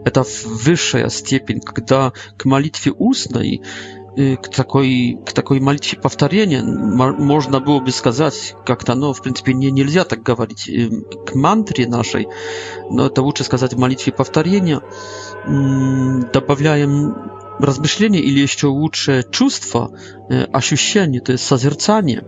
Это 0.04 0.24
высшая 0.44 1.10
степень, 1.10 1.60
когда 1.60 2.12
к 2.36 2.44
молитве 2.44 2.90
устной, 2.96 3.62
к 4.16 4.48
такой, 4.48 5.20
к 5.24 5.32
такой 5.32 5.60
молитве 5.60 5.96
повторения, 6.00 6.64
можно 6.64 7.60
было 7.60 7.78
бы 7.78 7.92
сказать 7.92 8.56
как-то, 8.66 8.94
но 8.96 9.12
в 9.12 9.22
принципе 9.22 9.52
не, 9.54 9.70
нельзя 9.70 10.04
так 10.04 10.22
говорить, 10.24 10.68
к 11.24 11.36
мантре 11.36 11.86
нашей, 11.86 12.26
но 12.90 13.06
это 13.06 13.22
лучше 13.22 13.44
сказать 13.44 13.74
молитве 13.74 14.12
повторения, 14.12 14.80
добавляем 15.46 17.14
Размышление 17.58 18.22
или 18.22 18.38
еще 18.40 18.68
лучше 18.68 19.24
чувство, 19.30 19.90
ощущение, 20.52 21.20
то 21.20 21.32
есть 21.32 21.44
созерцание. 21.44 22.24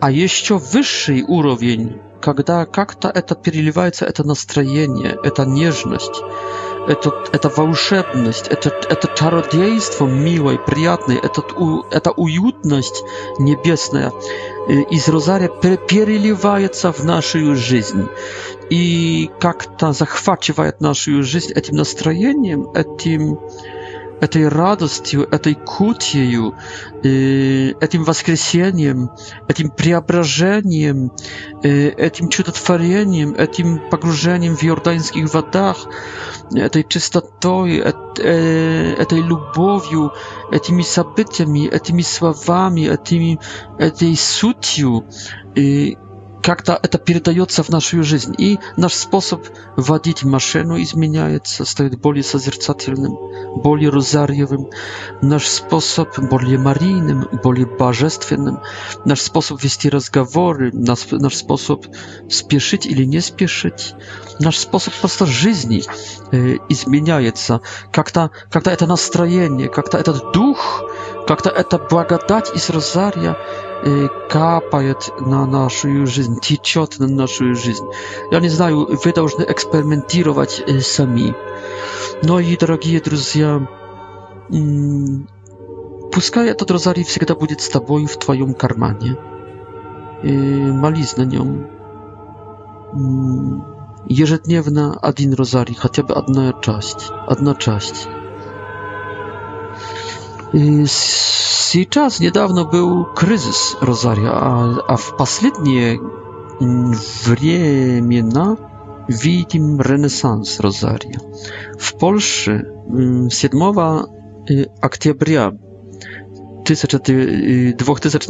А 0.00 0.10
еще 0.10 0.58
высший 0.58 1.22
уровень, 1.22 1.98
когда 2.20 2.66
как-то 2.66 3.08
это 3.08 3.34
переливается, 3.34 4.04
это 4.04 4.24
настроение, 4.24 5.16
это 5.22 5.44
нежность, 5.44 6.20
это, 6.88 7.12
это 7.32 7.48
волшебность, 7.48 8.48
это, 8.48 8.70
это 8.70 9.08
чародейство 9.16 10.06
милой, 10.06 10.58
приятной, 10.58 11.16
это, 11.16 11.42
это 11.92 12.10
уютность 12.12 13.02
небесная 13.38 14.12
из 14.90 15.08
розария 15.08 15.48
переливается 15.48 16.92
в 16.92 17.02
нашу 17.02 17.54
жизнь 17.56 18.06
и 18.70 19.30
как-то 19.40 19.92
захватывает 19.94 20.80
нашу 20.82 21.22
жизнь 21.22 21.52
этим 21.52 21.76
настроением, 21.76 22.70
этим 22.74 23.38
этой 24.20 24.48
радостью, 24.48 25.28
этой 25.30 25.54
кутью, 25.54 26.54
этим 27.02 28.04
воскресением, 28.04 29.10
этим 29.48 29.70
преображением, 29.70 31.12
этим 31.62 32.28
чудотворением, 32.28 33.34
этим 33.34 33.78
погружением 33.90 34.56
в 34.56 34.64
иорданских 34.64 35.32
водах, 35.32 35.76
этой 36.52 36.84
чистотой, 36.88 37.76
этой 37.76 39.22
любовью, 39.22 40.12
этими 40.52 40.82
событиями, 40.82 41.66
этими 41.68 42.02
словами, 42.02 42.88
этими, 42.92 43.38
этой 43.78 44.16
сутью. 44.16 45.04
как-то 46.42 46.78
это 46.80 46.98
передается 46.98 47.62
в 47.62 47.68
нашу 47.68 48.02
жизнь. 48.02 48.34
И 48.38 48.58
наш 48.76 48.94
способ 48.94 49.42
водить 49.76 50.22
машину 50.24 50.80
изменяется, 50.80 51.64
стает 51.64 51.98
более 52.00 52.22
созерцательным, 52.22 53.16
более 53.58 53.90
розарьевым. 53.90 54.68
Наш 55.20 55.46
способ 55.46 56.18
более 56.18 56.58
марийным, 56.58 57.28
более 57.42 57.66
божественным. 57.66 58.60
Наш 59.04 59.20
способ 59.20 59.62
вести 59.62 59.88
разговоры, 59.88 60.70
наш, 60.72 61.10
наш 61.10 61.34
способ 61.36 61.86
спешить 62.30 62.86
или 62.86 63.04
не 63.04 63.20
спешить. 63.20 63.94
Наш 64.38 64.56
способ 64.58 64.94
просто 64.94 65.26
жизни 65.26 65.82
э, 66.32 66.56
изменяется. 66.68 67.60
Как-то 67.92 68.30
как 68.50 68.66
это 68.66 68.86
настроение, 68.86 69.68
как-то 69.68 69.98
этот 69.98 70.32
дух, 70.32 70.84
как-то 71.26 71.50
эта 71.50 71.78
благодать 71.78 72.52
из 72.54 72.70
розария– 72.70 73.36
капает 74.28 75.12
на 75.20 75.46
нашу 75.46 76.06
жизнь, 76.06 76.40
течет 76.40 76.98
на 76.98 77.06
нашу 77.06 77.54
жизнь. 77.54 77.86
Я 78.30 78.40
не 78.40 78.48
знаю, 78.48 78.98
вы 79.04 79.12
должны 79.12 79.44
экспериментировать 79.44 80.64
сами. 80.84 81.34
Но 82.22 82.40
и, 82.40 82.56
дорогие 82.56 83.00
друзья, 83.00 83.66
пускай 86.12 86.48
этот 86.48 86.70
розарий 86.70 87.04
всегда 87.04 87.34
будет 87.34 87.60
с 87.60 87.68
тобой 87.68 88.06
в 88.06 88.16
твоем 88.16 88.54
кармане. 88.54 89.16
Молись 90.24 91.16
на 91.16 91.22
нем. 91.22 91.66
Ежедневно 94.08 94.98
один 94.98 95.34
розарий, 95.34 95.76
хотя 95.78 96.02
бы 96.02 96.14
одна 96.14 96.52
часть. 96.62 97.10
Одна 97.26 97.54
часть. 97.54 98.08
Сейчас 100.52 102.20
недавно 102.20 102.64
был 102.64 103.04
кризис 103.14 103.76
Розария, 103.82 104.30
а, 104.32 104.80
а 104.88 104.96
в 104.96 105.14
последние 105.18 106.00
времена 106.58 108.56
видим 109.08 109.78
ренессанс 109.78 110.58
Розария. 110.60 111.20
В 111.78 111.92
Польше 111.98 112.64
7 112.86 112.98
октября 114.80 115.50
2017 116.64 118.28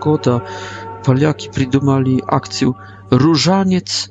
года 0.00 0.40
Polacy 1.04 1.48
przydumali 1.50 2.22
akcję 2.26 2.72
Różaniec 3.10 4.08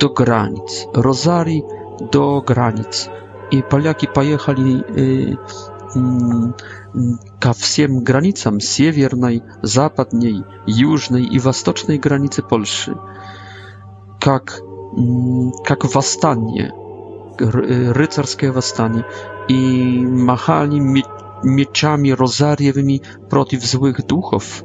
do 0.00 0.08
granic, 0.10 0.86
Rosarii 0.94 1.62
do 2.12 2.42
granic. 2.46 3.10
I 3.50 3.62
Polacy 3.62 4.06
pojechali 4.06 4.84
ко 7.40 7.52
всем 7.52 8.00
границам 8.02 8.60
северной, 8.60 9.42
западной, 9.62 10.44
южной 10.66 11.24
и 11.24 11.38
восточной 11.38 11.98
границы 11.98 12.42
Польши, 12.42 12.96
как, 14.20 14.60
как 15.64 15.94
восстание, 15.94 16.72
рыцарское 17.38 18.52
восстание, 18.52 19.04
и 19.48 20.00
махали 20.00 20.78
мечами 21.42 22.10
розарьевыми 22.10 23.02
против 23.30 23.62
злых 23.64 24.04
духов, 24.06 24.64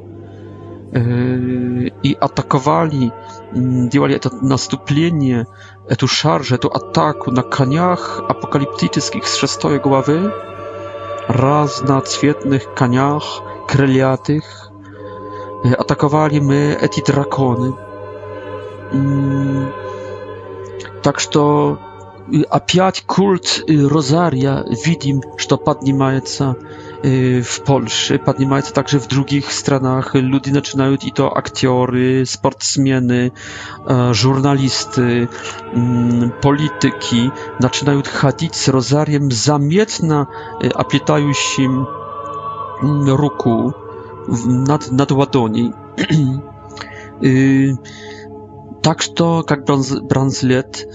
и 0.94 2.16
атаковали, 2.20 3.12
делали 3.54 4.14
это 4.16 4.30
наступление, 4.44 5.46
эту 5.88 6.06
шаржу, 6.06 6.54
эту 6.56 6.68
атаку 6.68 7.30
на 7.30 7.42
конях 7.42 8.22
апокалиптических 8.28 9.26
с 9.26 9.36
шестой 9.36 9.78
главы, 9.80 10.30
разноцветных 11.28 12.74
конях, 12.74 13.42
крылятых, 13.68 14.70
атаковали 15.78 16.40
мы 16.40 16.76
эти 16.80 17.02
драконы. 17.04 17.74
Так 21.02 21.20
что 21.20 21.78
опять 22.50 23.02
культ 23.06 23.64
Розария 23.68 24.64
видим, 24.84 25.22
что 25.38 25.56
поднимается. 25.56 26.56
Y, 27.04 27.42
w 27.44 27.60
Polsce, 27.60 28.18
podnimają 28.18 28.62
także 28.62 29.00
w 29.00 29.06
drugich 29.06 29.52
stronach. 29.52 30.12
Ludzie 30.14 30.52
zaczynają 30.52 30.92
i 30.92 31.12
to 31.12 31.36
aktory, 31.36 32.22
sportsmeny, 32.26 33.30
e, 33.90 34.14
żurnalisty, 34.14 35.28
mm, 35.74 36.30
polityki, 36.40 37.30
zaczynają 37.60 38.02
chodzić 38.20 38.56
z 38.56 38.68
rozariem 38.68 39.32
zamietna, 39.32 40.26
opietają 40.74 41.30
e, 41.30 41.34
się 41.34 41.62
mm, 42.82 43.08
ruku 43.08 43.72
nad, 44.46 44.92
nad 44.92 45.12
ładoni. 45.12 45.70
Y, 47.24 47.74
tak 48.82 49.04
to, 49.04 49.44
jak 49.50 49.64
как 49.64 49.64
бранзлет, 50.08 50.86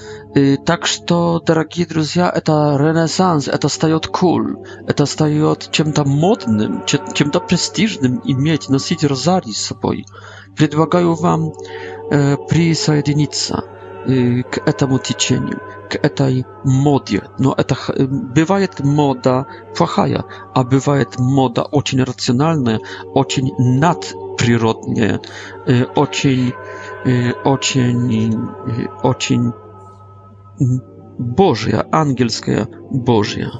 Так 0.65 0.85
что, 0.88 1.41
дорогие 1.45 1.85
друзья, 1.88 2.29
это 2.29 2.77
ренессанс, 2.77 3.47
это 3.47 3.69
стает 3.69 4.05
cool, 4.07 4.63
это 4.88 5.05
стает 5.07 5.69
чем-то 5.71 6.03
модным, 6.03 6.83
чем-то 6.85 7.39
престижным 7.39 8.21
иметь, 8.23 8.69
носить 8.69 9.03
розарий 9.03 9.53
с 9.55 9.65
собой. 9.67 10.05
Предлагаю 10.55 11.15
вам 11.15 11.53
э, 12.11 12.38
присоединиться 12.49 13.63
э, 14.05 14.43
к 14.43 14.59
этому 14.67 14.99
течению, 14.99 15.59
к 15.89 15.95
этой 15.95 16.45
моде. 16.63 17.21
Но 17.39 17.55
это 17.57 17.75
э, 17.95 18.05
бывает 18.05 18.79
мода 18.81 19.47
плохая, 19.75 20.23
а 20.53 20.63
бывает 20.63 21.17
мода 21.17 21.63
очень 21.63 22.03
рациональная, 22.03 22.79
очень 23.13 23.51
надприродная, 23.57 25.19
э, 25.65 25.83
очень, 25.95 26.53
э, 27.05 27.31
очень, 27.43 28.38
э, 28.67 28.85
очень 29.03 29.53
Bożja, 31.19 31.83
angielska 31.91 32.51
Bożja. 32.91 33.51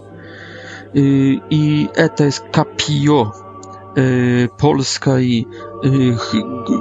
I 1.49 1.87
eta 1.95 2.25
jest 2.25 2.43
kapio, 2.51 3.31
polskiej 4.59 5.45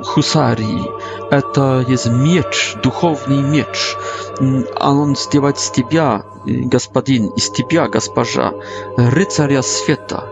husarii. 0.04 0.84
Это 1.30 1.84
есть 1.88 2.06
меч, 2.10 2.76
духовный 2.82 3.42
меч. 3.42 3.96
Он 4.80 5.16
сделает 5.16 5.58
с 5.58 5.70
тебя, 5.70 6.22
господин, 6.46 7.30
из 7.36 7.50
тебя, 7.50 7.88
госпожа, 7.88 8.52
рыцаря 8.96 9.62
света. 9.62 10.24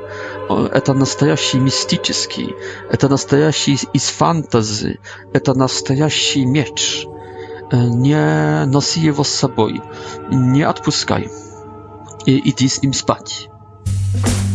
Это 0.49 0.93
настоящий 0.95 1.59
мистический, 1.59 2.55
это 2.91 3.09
настоящий 3.09 3.79
из 3.95 4.05
фантазии, 4.11 5.01
это 5.33 5.55
настоящий 5.55 6.45
меч. 6.47 7.07
не 7.73 8.65
носи 8.67 9.01
его 9.01 9.25
с 9.25 9.29
собой, 9.31 9.81
не 10.31 10.63
отпускай 10.63 11.29
и 12.27 12.51
иди 12.51 12.69
с 12.69 12.83
ним 12.83 12.93
спать. 12.93 13.49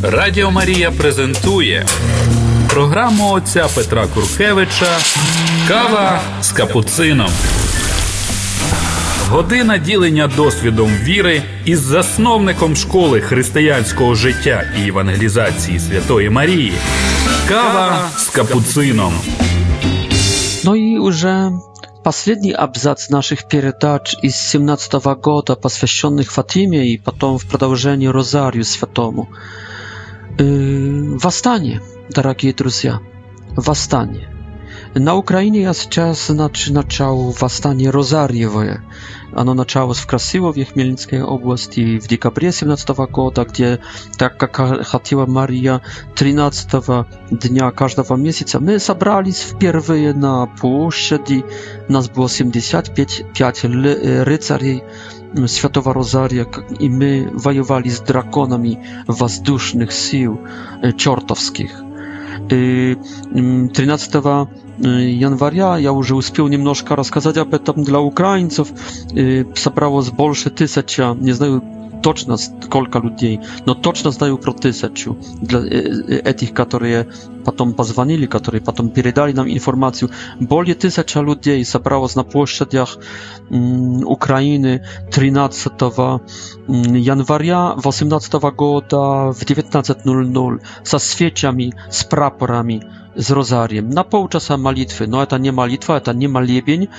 Радіо 0.04 0.52
Марія 0.52 0.92
презентує 0.92 1.86
програму 2.70 3.32
отця 3.32 3.68
Петра 3.76 4.08
Куркевича 4.08 4.98
Кава 5.68 6.20
з 6.42 6.52
капуцином. 6.52 7.30
Година 9.30 9.78
ділення 9.78 10.28
досвідом 10.36 10.90
віри 11.04 11.42
із 11.66 11.80
засновником 11.80 12.76
школи 12.76 13.22
християнського 13.22 14.16
життя 14.16 14.64
і 14.84 14.88
евангелізації 14.88 15.80
Святої 15.80 16.30
Марії. 16.30 16.74
Кава 17.50 18.06
з 18.18 18.28
капуцином. 18.30 19.14
Ну 20.66 20.76
і 20.76 20.98
уже 21.00 21.50
Последний 22.04 22.54
абзац 22.54 23.10
наших 23.10 23.48
передач 23.48 24.16
из 24.24 24.36
17 24.38 24.94
-го 24.94 25.16
года, 25.16 25.56
посвященных 25.56 26.32
Фатиме 26.32 26.88
и 26.94 26.98
потом 26.98 27.38
в 27.38 27.46
продолжении 27.46 28.08
Розарию 28.08 28.64
Святому. 28.64 29.28
Э, 30.38 31.18
восстание, 31.22 31.82
дорогие 32.10 32.54
друзья, 32.54 33.02
восстание. 33.58 34.34
На 34.96 35.16
Украине 35.16 35.62
я 35.62 35.74
сейчас 35.74 36.30
нач 36.30 36.68
начал 36.70 37.30
восстание 37.40 37.92
Розарьевое. 37.92 38.82
Оно 39.36 39.54
началось 39.54 39.98
в 40.00 40.08
Красилове, 40.08 40.66
Хмельницкой 40.66 41.22
области 41.22 42.00
в 42.00 42.08
декабре 42.08 42.52
17 42.52 42.90
года, 43.12 43.44
где, 43.46 43.82
так 44.18 44.38
как 44.40 44.88
хотела 44.88 45.28
Мария, 45.28 45.84
13 46.16 47.08
дня 47.30 47.70
каждого 47.70 48.16
месяца 48.16 48.60
мы 48.60 48.80
собрались 48.80 49.42
впервые 49.42 50.16
на 50.16 50.48
площади. 50.48 51.46
Нас 51.88 52.10
было 52.10 52.28
75 52.30 53.24
рыцарей 54.24 54.84
Świętego 55.46 55.94
Rozaria 55.94 56.46
i 56.80 56.90
my 56.90 57.32
wojowali 57.34 57.92
z 57.92 58.02
drakonami 58.02 58.78
wozduszonych 59.08 59.94
sił 59.94 60.38
czortowskich. 60.98 61.89
13 62.50 64.14
января 64.80 65.78
я 65.78 65.92
уже 65.94 66.16
успел 66.16 66.48
немножко 66.48 66.96
рассказать 66.96 67.38
об 67.38 67.54
этом 67.54 67.84
для 67.84 68.00
украинцев. 68.00 68.70
Собралось 69.56 70.10
больше 70.10 70.50
тысяча, 70.50 71.16
не 71.20 71.34
знаю, 71.34 71.62
точно 72.02 72.38
сколько 72.38 73.00
людей, 73.00 73.40
но 73.66 73.76
точно 73.76 74.12
знаю 74.12 74.38
про 74.38 74.54
тысячу 74.54 75.18
для 75.42 75.60
этих, 76.32 76.54
которые 76.54 77.08
потом 77.46 77.74
позвонили, 77.74 78.26
которые 78.26 78.62
потом 78.62 78.90
передали 78.90 79.34
нам 79.34 79.48
информацию. 79.48 80.10
Более 80.40 80.76
тысяча 80.76 81.20
людей 81.22 81.64
собралось 81.66 82.16
на 82.16 82.24
площадях 82.24 82.98
Украины 83.50 84.84
13 85.12 85.74
января 86.70 87.74
18 87.76 88.34
года 88.56 88.98
в 89.32 89.42
19.00 89.42 90.62
со 90.84 91.00
свечами, 91.00 91.74
с 91.90 92.04
прапорами, 92.04 92.84
с 93.16 93.32
розарием 93.32 93.90
на 93.90 94.04
полчаса 94.04 94.56
молитвы. 94.56 95.08
Но 95.08 95.24
это 95.24 95.40
не 95.40 95.52
молитва, 95.52 95.98
это 95.98 96.14
не 96.14 96.28
молебень, 96.28 96.90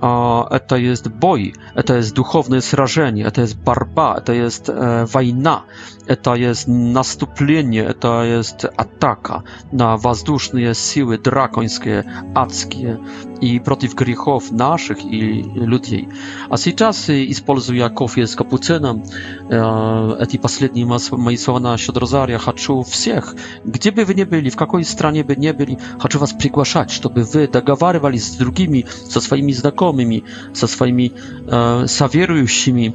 это 0.00 0.76
есть 0.76 1.08
бой, 1.08 1.54
это 1.74 1.96
есть 1.98 2.14
духовное 2.14 2.60
сражение, 2.62 3.26
это 3.26 3.42
есть 3.42 3.58
борьба, 3.58 4.14
это 4.18 4.32
есть 4.32 4.68
война, 4.68 5.64
это 6.06 6.32
есть 6.34 6.66
наступление, 6.66 7.84
это 7.84 8.22
есть 8.24 8.64
атака 8.64 9.42
на 9.72 9.96
воздушные 9.98 10.74
силы 10.74 11.18
драконские, 11.18 12.04
адские, 12.34 12.98
и 13.40 13.58
против 13.58 13.94
грехов 13.94 14.50
наших 14.50 15.04
и 15.04 15.42
людей. 15.42 16.08
А 16.48 16.56
сейчас, 16.56 17.08
используя 17.08 17.88
кофе 17.88 18.26
с 18.26 18.34
капуцином, 18.34 19.04
эти 19.48 20.36
последние 20.36 20.86
мои 20.86 21.36
слова 21.36 21.60
насчет 21.60 21.96
Розария, 21.96 22.38
хочу 22.38 22.82
всех, 22.82 23.34
где 23.64 23.90
бы 23.90 24.04
вы 24.04 24.14
ни 24.14 24.24
были, 24.24 24.50
в 24.50 24.56
какой 24.56 24.84
стране 24.84 25.24
бы 25.24 25.36
ни 25.36 25.52
были, 25.52 25.78
хочу 25.98 26.18
вас 26.18 26.32
приглашать, 26.32 26.90
чтобы 26.90 27.22
вы 27.24 27.46
договаривались 27.48 28.28
с 28.28 28.30
другими, 28.32 28.86
со 29.08 29.20
своими 29.20 29.52
знакомыми, 29.52 30.24
со 30.54 30.66
своими 30.66 31.12
э, 31.46 31.86
соверующими, 31.86 32.94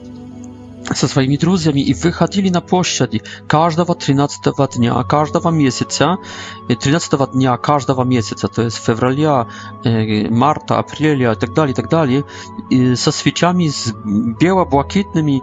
со 0.93 1.07
своими 1.07 1.37
друзьями 1.37 1.79
и 1.81 1.93
выходили 1.93 2.49
на 2.49 2.61
площади 2.61 3.21
каждого 3.47 3.95
13 3.95 4.39
дня, 4.75 5.03
каждого 5.03 5.49
месяца, 5.49 6.17
13 6.67 7.31
дня 7.31 7.57
каждого 7.57 8.03
месяца, 8.03 8.47
то 8.47 8.61
есть 8.63 8.77
февраля, 8.77 9.47
марта, 10.29 10.79
апреля 10.79 11.31
и 11.33 11.35
так 11.35 11.53
далее, 11.53 11.71
и 11.73 11.75
так 11.75 11.89
далее, 11.89 12.23
и 12.69 12.95
со 12.95 13.11
свечами 13.11 13.67
с 13.69 13.93
бело-блакитными 14.39 15.41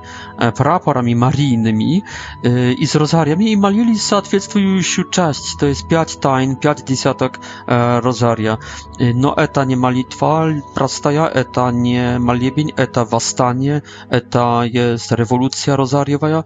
прапорами 0.57 1.15
марийными 1.15 2.05
и 2.45 2.87
с 2.87 2.95
розариями 2.95 3.45
и 3.51 3.57
молились 3.57 4.03
соответствующую 4.03 5.09
часть, 5.11 5.59
то 5.59 5.67
есть 5.67 5.89
пять 5.89 6.19
тайн, 6.21 6.57
пять 6.57 6.85
десяток 6.87 7.39
розария. 7.67 8.59
Но 8.99 9.35
это 9.35 9.65
не 9.65 9.77
молитва 9.77 10.51
простая, 10.75 11.27
это 11.27 11.71
не 11.71 12.19
молебень, 12.19 12.73
это 12.77 13.05
восстание, 13.05 13.83
это 14.11 14.63
есть 14.67 15.11
революция, 15.11 15.30
rewolucja 15.31 15.77
rozariowa, 15.77 16.45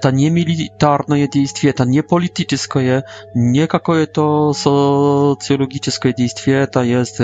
to 0.00 0.10
nie 0.10 0.30
militarne 0.30 1.18
jedynstwie, 1.18 1.72
to 1.72 1.84
nie 1.84 2.02
polityczne, 2.02 3.02
nie 3.36 3.60
jakieś 3.60 4.06
to 4.12 4.54
socjologiczne 4.54 6.14
dziejstwie, 6.18 6.66
to 6.72 6.82
jest 6.84 7.18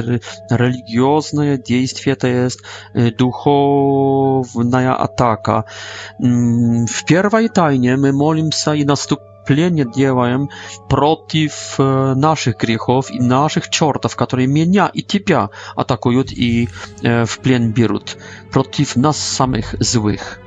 religijne 0.50 1.62
dziejstwie, 1.66 2.16
to 2.16 2.26
jest 2.26 2.58
y, 2.96 3.10
duchowna 3.12 4.98
ataka. 4.98 5.64
Mm, 6.20 6.86
w 6.86 7.04
pierwszej 7.04 7.50
tajnie 7.50 7.96
my 7.96 8.12
molimy 8.12 8.50
się 8.64 8.76
i 8.76 8.86
nastup 8.86 9.20
Плене 9.46 9.84
делаем 9.84 10.48
против 10.88 11.78
naszych 12.16 12.56
грехов 12.56 13.10
i 13.10 13.20
naszych 13.20 13.68
чертов, 13.68 14.16
которые 14.16 14.46
меня 14.46 14.88
и 14.94 15.02
тебя 15.02 15.50
атакуют 15.76 16.32
и 16.32 16.70
в 17.26 17.38
плен 17.42 17.72
берут, 17.74 18.16
против 18.50 18.96
nas 18.96 19.18
samych 19.36 19.74
złych. 19.80 20.40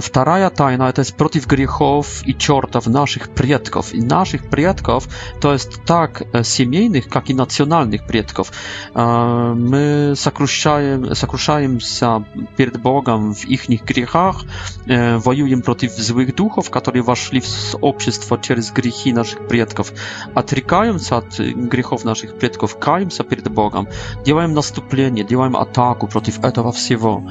Вторая 0.00 0.50
тайна– 0.50 0.84
это 0.88 1.00
есть 1.00 1.14
против 1.16 1.46
грехов 1.46 2.20
и 2.26 2.34
чертов 2.34 2.86
наших 2.86 3.30
предков. 3.30 3.94
И 3.94 3.98
наших 4.02 4.48
предков, 4.50 5.08
то 5.40 5.52
есть 5.52 5.82
так 5.84 6.22
семейных, 6.44 7.08
как 7.08 7.30
и 7.30 7.34
национальных 7.34 8.06
предков. 8.06 8.52
Мы 8.94 10.12
сокрушаем, 10.16 11.14
сокрушаемся 11.14 12.24
перед 12.56 12.80
Богом 12.80 13.34
в 13.34 13.44
их 13.44 13.68
грехах, 13.68 14.44
воюем 14.86 15.62
против 15.62 15.92
злых 15.92 16.34
духов, 16.34 16.70
которые 16.70 17.02
вошли 17.02 17.40
в 17.40 17.46
общество 17.80 18.38
через 18.38 18.70
грехи 18.70 19.12
наших 19.12 19.48
предков, 19.48 19.92
отрекаемся 20.34 21.18
от 21.18 21.38
грехов 21.38 22.04
наших 22.04 22.38
предков, 22.38 22.78
каемся 22.78 23.24
перед 23.24 23.48
Богом, 23.50 23.88
делаем 24.24 24.52
наступление, 24.54 25.24
делаем 25.24 25.56
атаку 25.56 26.06
против 26.06 26.40
этого 26.40 26.72
всего. 26.72 27.22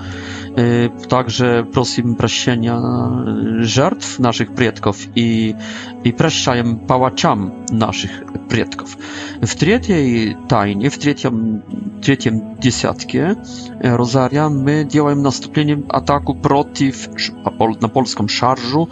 Также 1.09 1.67
просим 1.73 2.06
im 2.07 2.15
prosienia 2.15 2.75
e, 2.77 3.65
żartw 3.65 4.19
naszych 4.19 4.51
przodków 4.51 4.97
i 5.15 5.55
i 6.03 6.13
praszczajem 6.13 6.77
pałaciam 6.79 7.51
naszych 7.71 8.21
przodków. 8.47 8.97
W 9.41 9.55
trzeciej 9.55 10.35
tajnie, 10.47 10.89
w 10.91 10.97
trzecim 10.97 11.61
trzecim 12.01 12.41
dziesiątkie 12.59 13.35
rozaria 13.81 14.49
my 14.49 14.85
działamy 14.87 15.21
nastąpieniem 15.21 15.83
ataku 15.89 16.35
przeciw 16.35 17.09
na 17.81 17.87
polską 17.89 18.27
szarżu 18.27 18.87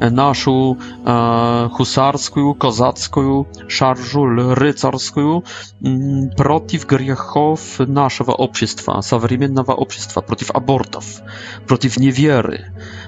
e, 0.00 0.10
naszą 0.10 0.76
e, 1.06 1.68
husarską, 1.72 2.54
kozacką 2.54 3.44
szarżu 3.68 4.20
rycerską 4.54 5.42
mm, 5.84 6.30
przeciw 6.36 6.86
grzechów 6.86 7.78
naszego 7.88 8.32
społeczeństwa, 8.32 9.00
współczesnego 9.02 9.62
społeczeństwa, 9.62 10.22
przeciw 10.22 10.50
abortów, 10.56 11.20
przeciw 11.66 11.98
niewiery 11.98 12.59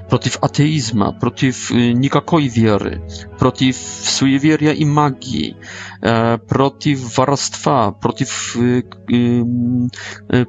protiv 0.08 0.32
ateizma, 0.42 1.12
protiv 1.20 1.56
nikakoj 1.94 2.42
wiery, 2.48 2.96
protiv 3.38 3.76
sujevjerja 4.16 4.72
i 4.74 4.84
magii, 4.84 5.54
protiv 6.48 6.98
varstva, 7.16 7.78
protiv, 8.00 8.28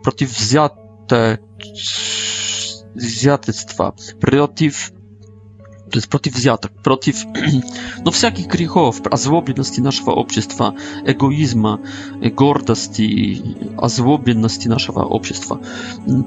protiv 0.07 0.27
zjate, 0.41 1.23
zjatectva, 2.95 3.91
protiv 4.21 4.77
то 5.93 5.97
есть 5.97 6.09
против 6.09 6.33
взяток, 6.33 6.71
против 6.83 7.23
ну, 8.03 8.09
всяких 8.09 8.47
грехов, 8.47 8.99
озлобленности 9.11 9.79
нашего 9.79 10.09
общества, 10.09 10.73
эгоизма, 11.05 11.79
гордости, 12.35 13.39
озлобленности 13.77 14.67
нашего 14.67 15.03
общества, 15.03 15.59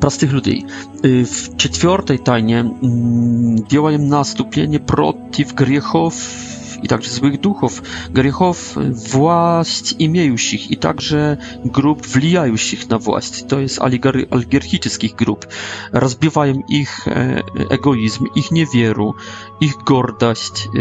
простых 0.01 0.31
людей. 0.33 0.67
В 1.03 1.57
четвертой 1.57 2.19
тайне 2.19 2.64
делаем 3.69 4.07
наступление 4.07 4.79
против 4.79 5.53
грехов 5.53 6.14
i 6.83 6.89
także 6.89 7.11
złych 7.11 7.41
duchów, 7.41 7.83
grzechów, 8.11 8.77
właść 9.11 9.95
imiejących 9.99 10.70
i 10.70 10.77
także 10.77 11.37
grup 11.64 12.07
ich 12.70 12.89
na 12.91 12.99
właść. 12.99 13.45
To 13.49 13.59
jest 13.61 13.79
oligarchicznych 14.31 15.14
grup. 15.14 15.47
Rozbiwają 15.93 16.62
ich 16.68 17.09
e, 17.09 17.43
egoizm, 17.70 18.24
ich 18.35 18.51
niewieru, 18.51 19.14
ich 19.61 19.74
gordaść, 19.87 20.68
e, 20.74 20.81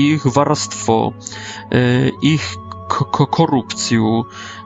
ich 0.00 0.26
warstwo, 0.26 1.12
e, 1.72 1.76
ich 2.22 2.56
korupcję, 3.30 4.22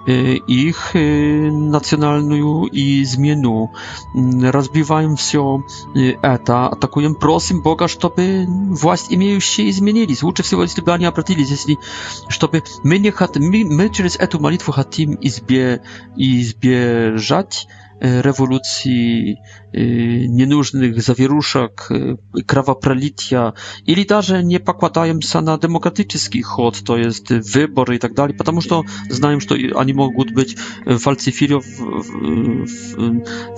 Y, 0.09 0.40
ich 0.46 0.94
y, 0.96 1.50
nacjonalną 1.53 2.66
i 2.72 3.05
zmianę. 3.05 3.66
Mm, 4.14 4.44
rozbiwają 4.44 5.16
się 5.16 5.61
y, 5.96 6.18
eta, 6.22 6.70
atakują, 6.70 7.14
prosim 7.14 7.62
Boga, 7.62 7.86
żeby 7.88 8.46
władz 8.70 9.11
imiejący 9.11 9.72
zmienili. 9.72 10.14
Lepiej 10.14 10.32
wszystko, 10.34 10.62
jeśli 10.62 10.82
by 10.82 10.92
oni 10.92 11.07
obratili, 11.07 11.44
jeśli, 11.50 11.76
żeby 12.28 12.62
my 12.84 13.00
nie 13.00 13.12
chat, 13.12 13.36
my, 13.36 13.62
my 13.64 13.90
przez 13.90 14.16
tę 14.16 14.38
modlitwę 14.40 14.72
chcemy 14.82 15.14
izbie, 15.20 15.78
izbieżać 16.16 17.66
rewolucji, 18.00 19.36
ненужных 19.72 21.02
завирушек, 21.02 21.90
кровопролития, 22.46 23.54
или 23.86 24.04
даже 24.04 24.42
не 24.42 24.58
покладаемся 24.60 25.40
на 25.40 25.58
демократический 25.58 26.42
ход, 26.42 26.78
то 26.84 26.96
есть 26.96 27.30
выборы 27.30 27.96
и 27.96 27.98
так 27.98 28.14
далее, 28.14 28.36
потому 28.36 28.60
что 28.60 28.84
знаем, 29.10 29.40
что 29.40 29.54
они 29.54 29.92
могут 29.92 30.32
быть 30.32 30.56
фальсифиров... 30.84 31.64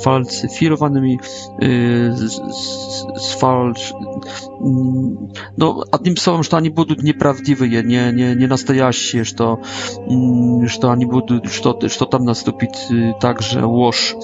фальсифированными, 0.01 1.21
с 3.17 3.31
фальш... 3.39 3.93
ну, 4.61 5.83
одним 5.91 6.17
словом, 6.17 6.43
что 6.45 6.57
они 6.57 6.71
будут 6.71 7.03
неправдивые, 7.03 7.83
не, 7.83 8.13
не, 8.13 8.35
не 8.35 8.47
настоящие, 8.47 9.25
что, 9.25 9.61
что 10.69 10.93
они 10.93 11.07
будут, 11.07 11.51
что, 11.51 11.79
что 11.89 12.05
там 12.05 12.25
наступит 12.25 12.71
также 13.21 13.65
ложь. 13.65 14.15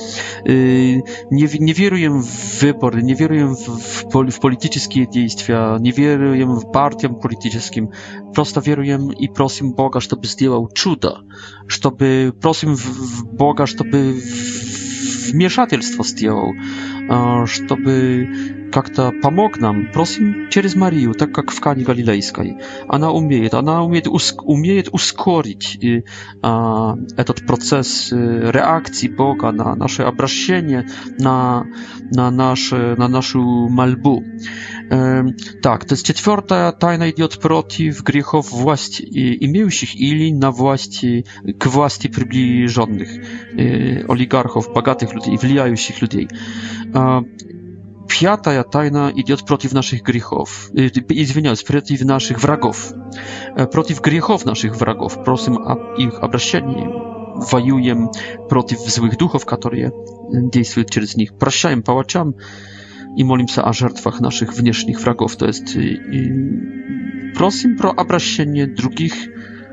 Не, 0.47 1.01
не 1.31 1.73
nie 1.81 1.85
wieruję 1.87 2.11
w 2.11 2.61
wybory, 2.61 3.03
nie 3.03 3.15
wieruję 3.17 3.49
w, 3.49 3.61
w, 3.61 4.31
w 4.31 4.39
polityczne 4.41 5.07
działania, 5.47 5.79
nie 5.81 5.93
wieruję 5.93 6.47
w 6.47 6.71
partiom 6.73 7.15
politycznym. 7.15 7.89
Prosto 8.35 8.63
wieruję 8.63 8.99
i 9.19 9.29
prosim 9.29 9.73
Boga, 9.75 10.01
żeby 10.01 10.29
zdjęłał 10.29 10.69
cuda, 10.79 11.21
żeby 11.69 12.33
prosim 12.41 12.75
w, 12.77 12.83
w 12.83 13.23
Boga, 13.37 13.67
żeby 13.67 14.15
wmieszatelstwo 15.33 16.03
zdjęło 16.05 16.53
чтобы 17.47 18.29
как-то 18.73 19.11
помог 19.21 19.59
нам, 19.59 19.89
просим 19.93 20.49
через 20.49 20.77
Марию, 20.77 21.13
так 21.15 21.33
как 21.33 21.51
в 21.51 21.59
Кане 21.59 21.83
Галилейской. 21.83 22.57
Она 22.87 23.11
умеет, 23.11 23.53
она 23.55 23.83
умеет, 23.83 24.07
уск, 24.07 24.45
умеет 24.45 24.89
ускорить 24.93 25.77
и, 25.81 26.05
а, 26.41 26.95
этот 27.17 27.45
процесс 27.47 28.13
реакции 28.13 29.09
Бога 29.09 29.51
на 29.51 29.75
наше 29.75 30.03
обращение, 30.03 30.87
на, 31.19 31.67
на, 32.15 32.31
наше, 32.31 32.95
на 32.97 33.09
нашу 33.09 33.69
мольбу. 33.69 34.23
Э, 34.93 35.23
так, 35.63 35.85
то 35.85 35.95
есть 35.95 36.07
четвертая 36.07 36.71
тайна 36.73 37.11
идет 37.11 37.39
против 37.41 38.03
грехов 38.05 38.53
власти 38.53 39.03
имеющих 39.03 39.95
или 39.97 40.33
на 40.33 40.51
власти, 40.53 41.25
к 41.59 41.67
власти 41.67 42.07
приближенных 42.09 43.09
э, 43.57 44.05
олигархов, 44.09 44.73
богатых 44.73 45.13
людей, 45.13 45.37
влияющих 45.37 46.01
людей. 46.03 46.29
Э, 46.95 47.00
a 47.01 47.23
piątaja 48.09 48.65
tajna 48.65 49.11
idzie 49.11 49.37
przeciw 49.37 49.73
naszych 49.75 50.03
grzechów, 50.03 50.71
y, 50.79 51.15
izwiniając, 51.15 51.63
przeciw 51.63 52.05
naszych 52.05 52.39
wrogów, 52.39 52.93
e, 53.57 53.67
przeciw 53.67 54.01
grzechów 54.01 54.47
naszych 54.47 54.77
wrogów, 54.77 55.19
prosim 55.25 55.57
a 55.67 55.77
ich 55.99 56.25
obraszenie, 56.25 56.89
wajujem 57.51 58.09
przeciw 58.51 58.79
złych 58.81 59.17
duchów, 59.17 59.45
które 59.45 59.91
działają 60.57 60.85
przez 60.91 61.17
nich, 61.17 61.33
prosiam 61.33 61.83
pałaczam 61.83 62.33
i 63.17 63.25
molim 63.25 63.49
się 63.49 63.63
o 63.63 63.71
naszych 64.21 64.53
wewnętrznych 64.53 64.99
wrogów, 65.01 65.37
to 65.37 65.47
jest 65.47 65.77
y, 65.77 67.33
prosim 67.35 67.77
pro 67.77 67.95
obraszenie 67.97 68.67
drugich 68.67 69.15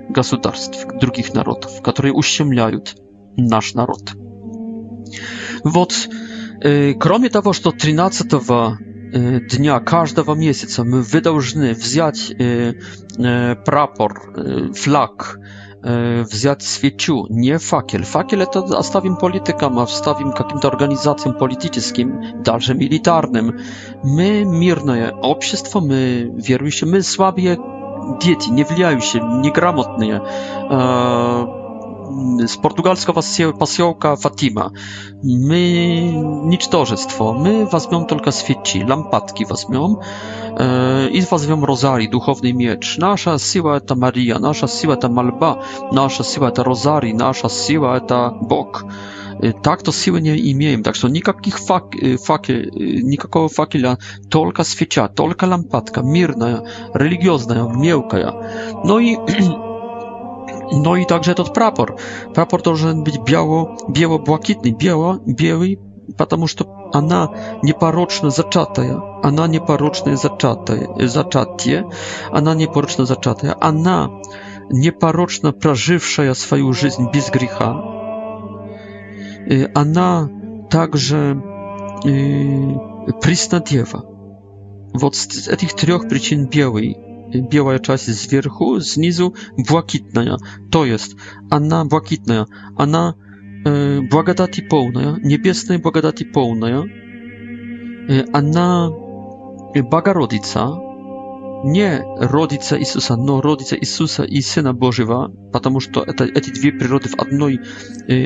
государств, 0.09 0.85
drugich 1.01 1.33
narodów, 1.33 1.81
которые 1.81 2.13
ущемляют 2.13 2.95
nasz 3.37 3.75
naród. 3.75 4.13
Вот. 5.65 5.91
Вот. 6.03 6.09
Кроме 6.99 7.29
того, 7.29 7.53
что 7.53 7.71
13 7.71 8.33
дня 9.57 9.79
каждого 9.79 10.33
месяца 10.35 10.83
мы, 10.83 11.01
вы 11.01 11.21
должны 11.21 11.73
взять 11.73 12.33
прапор, 13.63 14.73
флаг, 14.75 15.37
взять 15.83 16.63
свечу, 16.63 17.27
не 17.29 17.59
факел. 17.59 18.03
Факел 18.03 18.41
это 18.41 18.59
оставим 18.77 19.17
политикам, 19.17 19.77
оставим 19.77 20.31
каким-то 20.31 20.67
организациям 20.67 21.37
политическим, 21.37 22.41
даже 22.43 22.73
милитарным. 22.73 23.59
Мы 24.03 24.43
мирное 24.43 25.11
общество, 25.13 25.79
мы 25.79 26.27
верующие, 26.33 26.89
мы 26.89 27.03
слабые 27.03 27.59
дети, 28.19 28.49
не 28.49 28.63
влияющие, 28.63 29.21
неграмотные 29.21 30.21
z 32.47 32.57
portugalska 32.57 33.13
pasiołka 33.59 34.15
Fatima. 34.15 34.69
My 35.23 36.57
tożestwo, 36.71 37.33
my 37.33 37.65
wazmią 37.65 38.05
tylko 38.05 38.31
świeci, 38.31 38.83
lampadki 38.83 39.45
wazmią 39.45 39.95
e, 40.59 41.09
i 41.09 41.21
wazmią 41.21 41.65
rozari, 41.65 42.09
duchowny 42.09 42.53
miecz. 42.53 42.97
Nasza 42.97 43.39
siła 43.39 43.79
to 43.79 43.95
Maria, 43.95 44.39
nasza 44.39 44.67
siła 44.67 44.95
to 44.97 45.09
malba, 45.09 45.55
nasza 45.91 46.23
siła 46.23 46.51
to 46.51 46.63
rozari, 46.63 47.13
nasza 47.15 47.49
siła 47.49 47.99
to 47.99 48.39
Bóg. 48.41 48.85
E, 49.43 49.53
tak 49.53 49.81
to 49.81 49.91
siły 49.91 50.21
nie 50.21 50.37
tak 50.77 50.83
так 50.83 50.95
что 50.95 51.07
никаких 51.07 51.57
фак, 51.59 51.95
факел, 52.25 52.55
никакого 52.75 53.47
факеля, 53.49 53.97
только 54.29 54.63
свеча, 54.63 55.07
только 55.07 55.45
лампадка, 55.45 56.01
мирная, 56.01 56.63
религиозная, 56.93 57.63
мелкая. 57.67 58.33
No 58.83 58.99
i 58.99 59.15
No 60.73 60.95
i 60.95 61.05
także 61.05 61.35
ten 61.35 61.45
prapor. 61.45 61.95
Прапор 62.33 62.61
должен 62.61 63.03
być 63.03 63.19
biało, 63.19 63.75
biało-błakitny, 63.91 64.71
biało, 64.79 65.17
biały, 65.35 65.77
потому 66.17 66.47
что 66.47 66.65
она 66.93 67.27
непорочно 67.63 68.29
зачатая, 68.29 69.01
она 69.23 69.47
непорочное 69.47 70.15
зачатое, 70.15 70.89
зачатие, 71.07 71.83
она 72.31 72.53
непорочно 72.55 73.05
зачатая, 73.05 73.55
она 73.59 74.09
непорочно 74.69 75.51
прожившая 75.53 76.33
свою 76.33 76.73
жизнь 76.73 77.09
без 77.13 77.29
греха, 77.29 77.75
она 79.73 80.29
также 80.69 81.41
приснодева. 83.21 84.03
Вот 84.93 85.15
с 85.15 85.47
этих 85.47 85.73
трех 85.73 86.07
причин 86.07 86.47
белый– 86.47 86.97
biała 87.51 87.79
część 87.79 88.05
z 88.05 88.27
wierchu, 88.27 88.79
z 88.79 88.97
nizu 88.97 89.31
błakitna, 89.57 90.37
to 90.69 90.85
jest 90.85 91.15
Anna 91.49 91.85
błakitna, 91.85 92.45
Anna 92.77 93.13
e, 93.65 94.01
błagadati 94.01 94.61
pełna, 94.61 95.17
niebiesnej 95.23 95.79
błagadati 95.79 96.25
pełna, 96.25 96.67
e, 96.69 96.83
Anna 98.33 98.89
e, 99.75 99.83
Baga 99.83 100.13
rodica, 100.13 100.69
nie 101.65 102.01
rodica 102.19 102.77
Jezusa, 102.77 103.15
no 103.19 103.41
rodica 103.41 103.75
Jezusa 103.81 104.25
i 104.25 104.41
Syna 104.41 104.73
Bożywa, 104.73 105.27
ponieważ 105.51 105.87
to 105.87 106.05
e, 106.07 106.09
e, 106.09 106.13
te 106.41 106.51
dwie 106.51 106.77
przyrody 106.77 107.09
w 107.09 107.15
jednej, 107.31 107.59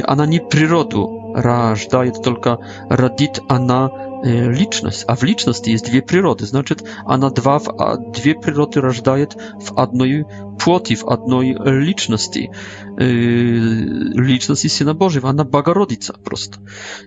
Anna 0.07 0.25
nie 0.25 0.45
przyrodu, 0.47 1.20
рождает 1.33 2.21
только, 2.23 2.59
родит 2.89 3.41
она 3.47 3.89
личность, 4.23 5.03
а 5.07 5.15
в 5.15 5.23
личности 5.23 5.71
есть 5.71 5.87
две 5.87 6.03
природы, 6.03 6.45
значит, 6.45 6.87
она 7.05 7.31
два 7.31 7.57
в, 7.57 7.65
две 8.13 8.35
природы 8.35 8.79
рождает 8.79 9.35
в 9.59 9.79
одной 9.79 10.25
плоти, 10.63 10.93
в 10.95 11.07
одной 11.07 11.57
личности, 11.81 12.51
личности 12.99 14.67
Сына 14.67 14.93
Божьего, 14.93 15.27
она 15.31 15.43
Богородица 15.43 16.13
просто. 16.13 16.59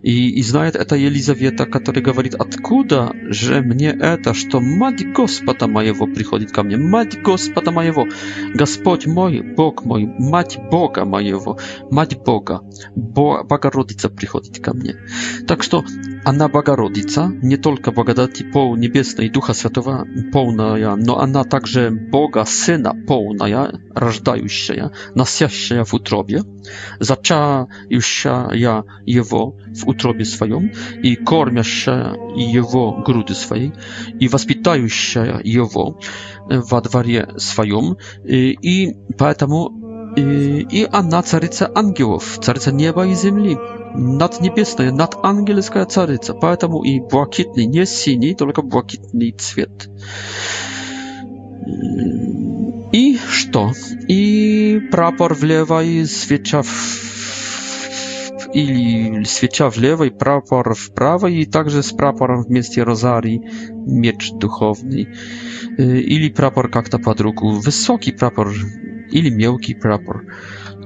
И, 0.03 0.29
и 0.29 0.43
знает 0.43 0.75
это 0.75 0.97
Елизавета, 0.97 1.66
которая 1.66 2.03
говорит, 2.03 2.35
откуда 2.35 3.12
же 3.31 3.61
мне 3.61 3.91
это, 3.91 4.35
что 4.35 4.59
мать 4.61 5.05
Господа 5.12 5.68
моего 5.68 6.07
приходит 6.09 6.51
ко 6.51 6.64
мне, 6.64 6.77
мать 6.79 7.22
Господа 7.22 7.70
моего, 7.70 8.07
Господь 8.55 9.07
мой, 9.07 9.41
Бог 9.41 9.85
мой, 9.85 10.05
мать 10.18 10.59
Бога 10.68 11.05
моего, 11.05 11.59
мать 11.93 12.16
Бога, 12.25 12.62
Бо, 12.97 13.45
Богородица, 13.45 14.09
приходить 14.15 14.61
ко 14.62 14.75
мне. 14.75 14.97
Так 15.47 15.62
что 15.62 15.85
она 16.25 16.49
Богородица, 16.49 17.27
не 17.43 17.57
только 17.59 17.93
благодати 17.93 18.45
пол 18.45 18.77
небесной 18.77 19.29
Духа 19.29 19.53
Святого 19.53 20.07
полная, 20.33 20.95
но 20.97 21.19
она 21.19 21.45
также 21.45 21.91
Бога 21.91 22.45
Сына 22.47 22.95
полная, 23.07 23.79
рождающая, 23.95 24.93
носящая 25.15 25.85
в 25.85 25.93
утробе, 25.95 26.43
зачающая 27.01 28.85
Его 29.05 29.57
в 29.75 29.87
утробе 29.89 30.25
своем 30.25 30.73
и 31.03 31.15
кормящая 31.17 32.15
Его 32.35 33.03
груди 33.05 33.35
своей 33.35 33.75
и 34.19 34.29
воспитающая 34.29 35.41
Его 35.45 36.01
во 36.47 36.81
дворе 36.81 37.29
своем. 37.39 37.97
И, 38.25 38.53
и 38.61 38.95
поэтому 39.19 39.84
И, 40.17 40.61
и 40.71 40.87
она 40.93 41.23
царица 41.23 41.71
ангелов, 41.75 42.39
царица 42.41 42.71
неба 42.71 43.07
и 43.07 43.15
земли, 43.15 43.57
наднебесная, 43.95 44.93
надангельская 44.93 45.87
царица, 45.87 46.35
поэтому 46.35 46.83
и 46.85 47.01
блакитный, 47.01 47.67
не 47.67 47.85
синий, 47.85 48.35
только 48.37 48.62
блакитный 48.62 49.33
цвет. 49.33 49.89
И 52.93 53.19
что? 53.29 53.73
И 54.07 54.81
прапор 54.93 55.35
влево 55.35 55.83
и 55.83 56.05
свеча 56.05 56.62
в... 56.62 56.69
или 58.53 59.25
свеча 59.25 59.69
влево 59.69 60.05
и 60.05 60.11
прапор 60.11 60.77
вправо, 60.77 61.27
и 61.27 61.45
также 61.45 61.83
с 61.83 61.91
прапором 61.91 62.43
вместе 62.45 62.85
розарий, 62.85 63.41
меч 63.73 64.31
духовный, 64.35 65.09
или 65.77 66.29
прапор 66.29 66.71
как-то 66.71 67.01
под 67.01 67.21
руку, 67.21 67.51
высокий 67.55 68.12
прапор 68.12 68.53
или 69.15 69.31
мелкий 69.31 69.75
прапор. 69.75 70.25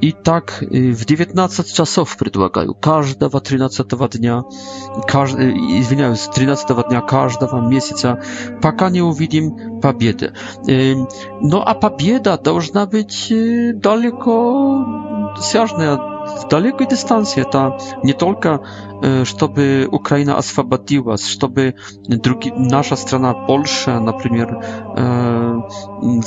И 0.01 0.13
так 0.13 0.59
в 0.61 1.05
19 1.05 1.73
часов 1.75 2.17
предлагаю 2.19 2.73
каждого 2.75 3.41
13 3.41 3.89
дня, 4.21 4.45
кажд... 5.09 5.35
извиняюсь, 5.37 6.29
13 6.33 6.89
дня 6.89 7.01
каждого 7.01 7.67
месяца, 7.69 8.23
пока 8.63 8.91
не 8.91 9.03
увидим 9.03 9.81
победы. 9.81 10.35
Но 11.41 11.67
а 11.67 11.75
победа 11.75 12.39
должна 12.39 12.87
быть 12.87 13.27
далеко 13.31 15.35
сяжная 15.41 16.18
w 16.37 16.49
dalekiej 16.51 16.87
dystancji, 16.89 17.43
ta 17.51 17.73
nie 18.05 18.15
tylko 18.15 18.49
e, 18.59 18.59
żeby 19.25 19.89
Ukraina 19.93 20.37
oswobodziła, 20.37 21.15
żeby 21.41 21.73
drugi, 22.09 22.53
nasza 22.57 22.97
strona 22.97 23.35
Polsza, 23.47 24.01
na 24.01 24.13
przykład, 24.13 24.49
e, 24.97 25.61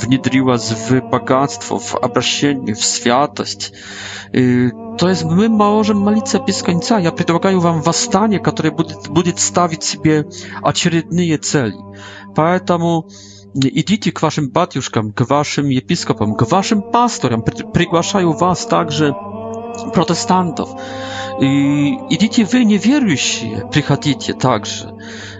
wniedriła 0.00 0.58
w 0.58 1.10
bogactwo, 1.10 1.78
w 1.78 1.94
obraźnienie, 1.94 2.74
w 2.74 2.80
światość. 2.84 3.72
E, 4.28 4.40
to 4.98 5.08
jest, 5.08 5.24
my 5.24 5.48
możemy 5.48 6.00
malić 6.00 6.28
się 6.28 6.38
bez 6.46 6.64
Ja 7.02 7.10
proponuję 7.12 7.60
wam 7.60 7.82
stanie, 7.92 8.40
które 8.40 8.70
będzie, 8.70 8.94
będzie 9.14 9.32
stawić 9.36 9.84
sobie 9.84 10.24
acierydnyje 10.62 11.38
celi. 11.38 11.78
Поэтому, 12.34 13.02
e, 13.28 13.32
Idźcie 13.68 14.12
k 14.12 14.20
waszym 14.20 14.50
batiuszkom, 14.50 15.12
k 15.12 15.24
waszym 15.28 15.66
episkopom, 15.78 16.34
k 16.34 16.44
waszym 16.48 16.82
pastorom. 16.82 17.42
Przygłaszają 17.72 18.32
was 18.32 18.66
także, 18.66 19.12
protestantów. 19.94 20.68
И 21.40 21.94
идите 22.10 22.44
вы, 22.44 22.64
неверующие, 22.64 23.66
приходите 23.72 24.34
также 24.34 24.90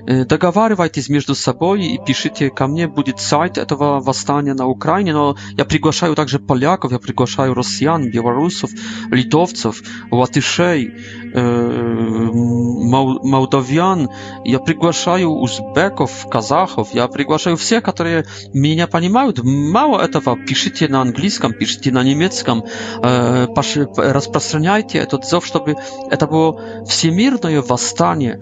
договаривайтесь 0.07 1.09
между 1.09 1.35
собой 1.35 1.85
и 1.87 1.99
пишите 2.05 2.51
ко 2.51 2.67
мне, 2.67 2.87
будет 2.89 3.21
сайт 3.21 3.57
этого 3.59 4.01
восстания 4.01 4.53
на 4.55 4.67
Украине, 4.67 5.13
но 5.13 5.37
я 5.57 5.65
приглашаю 5.65 6.15
также 6.15 6.39
поляков, 6.39 6.93
я 6.93 6.99
приглашаю 6.99 7.55
россиян, 7.55 8.11
белорусов, 8.11 8.71
литовцев, 9.11 9.83
латышей, 10.11 10.91
молдавян, 11.35 14.09
я 14.45 14.59
приглашаю 14.59 15.29
узбеков, 15.31 16.29
казахов, 16.29 16.91
я 16.95 17.07
приглашаю 17.09 17.57
всех, 17.57 17.83
которые 17.85 18.27
меня 18.53 18.87
понимают. 18.89 19.41
Мало 19.45 20.01
этого, 20.01 20.35
пишите 20.37 20.89
на 20.89 21.03
английском, 21.03 21.53
пишите 21.53 21.93
на 21.93 22.03
немецком, 22.03 22.65
распространяйте 23.03 24.99
этот 24.99 25.25
зов, 25.25 25.47
чтобы 25.47 25.77
это 26.11 26.27
было 26.27 26.83
всемирное 26.89 27.63
восстание 27.63 28.41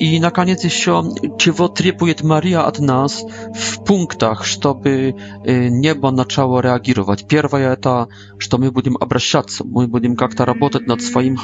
i 0.00 0.20
na 0.20 0.30
koniec 0.30 0.64
jeszcze, 0.64 1.02
czego 1.38 1.68
trzepuje 1.68 2.14
Maria 2.24 2.64
od 2.66 2.80
nas 2.80 3.24
w 3.54 3.78
punktach, 3.78 4.46
żeby 4.46 5.14
y, 5.48 5.68
niebo 5.72 6.16
zaczęło 6.16 6.60
reagować. 6.62 7.24
Pierwsze 7.28 7.76
to, 7.80 8.06
że 8.38 8.58
my 8.58 8.72
będziemy 8.72 8.98
obracać, 9.00 9.46
my 9.76 9.88
będziemy 9.88 10.14
jak 10.20 10.34
to 10.34 10.44
nad 10.86 11.02
swoim 11.02 11.36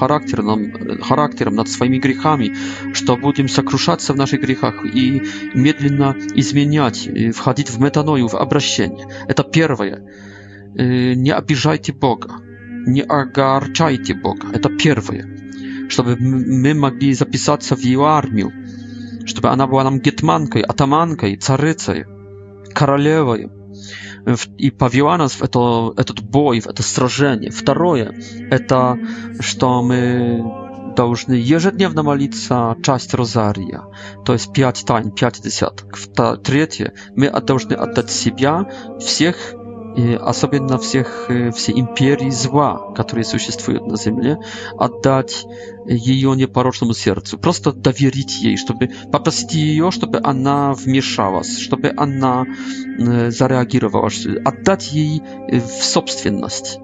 charakterem, 1.01 1.55
nad 1.55 1.69
swoimi 1.69 2.01
grzechami, 2.01 2.51
że 2.93 3.17
będziemy 3.23 3.49
zakruszać 3.49 4.03
się 4.03 4.13
w 4.13 4.17
naszych 4.17 4.41
grzechach 4.41 4.75
i 4.95 5.21
medlinna 5.55 6.15
i 6.35 6.43
zmieniać, 6.43 7.09
y, 7.17 7.33
wchodzić 7.33 7.71
w 7.71 7.79
metanoju, 7.79 8.29
w 8.29 8.35
obracanie. 8.35 9.07
To 9.37 9.45
pierwsze. 9.45 9.85
Y, 10.81 11.15
nie 11.17 11.37
obijajcie 11.37 11.93
Boga. 11.93 12.39
Nie 12.87 13.11
agarczajcie 13.13 14.15
Boga. 14.15 14.59
To 14.63 14.69
pierwsze 14.79 15.34
чтобы 15.89 16.17
мы 16.17 16.75
могли 16.75 17.13
записаться 17.15 17.77
в 17.77 17.81
ее 17.81 18.05
армию, 18.07 18.53
чтобы 19.27 19.49
она 19.49 19.67
была 19.67 19.85
нам 19.85 20.01
гетманкой, 20.01 20.63
атаманкой, 20.63 21.37
царицей, 21.37 22.05
королевой 22.75 23.51
и 24.57 24.71
повела 24.71 25.19
нас 25.19 25.33
в 25.33 25.43
это, 25.43 25.93
этот 25.99 26.23
бой, 26.23 26.61
в 26.61 26.67
это 26.67 26.83
сражение. 26.83 27.51
Второе– 27.51 28.15
это 28.51 28.97
что 29.41 29.83
мы 29.83 30.93
должны 30.97 31.35
ежедневно 31.35 32.03
молиться 32.05 32.77
часть 32.83 33.15
розария, 33.15 33.83
то 34.25 34.33
есть 34.33 34.53
пять 34.53 34.85
тайн, 34.87 35.11
пять 35.11 35.43
десятков. 35.43 36.09
Третье– 36.43 36.95
мы 37.17 37.29
должны 37.31 37.75
отдать 37.75 38.11
себя 38.11 38.67
всех 38.99 39.37
особенно 39.97 40.79
всех, 40.79 41.31
все 41.55 41.73
империи 41.73 42.31
зла, 42.31 42.93
которые 42.95 43.25
существуют 43.25 43.87
на 43.87 43.97
земле, 43.97 44.39
отдать 44.77 45.47
ее 45.87 46.35
непорочному 46.35 46.95
сердцу, 46.95 47.39
просто 47.39 47.73
доверить 47.73 48.41
ей, 48.43 48.57
чтобы 48.57 48.91
попросить 49.13 49.55
ее, 49.55 49.91
чтобы 49.91 50.21
она 50.23 50.73
вмешалась, 50.75 51.59
чтобы 51.59 51.93
она 51.97 52.45
зареагировала, 52.99 54.11
отдать 54.45 54.93
ей 54.93 55.23
в 55.51 55.85
собственность 55.85 56.79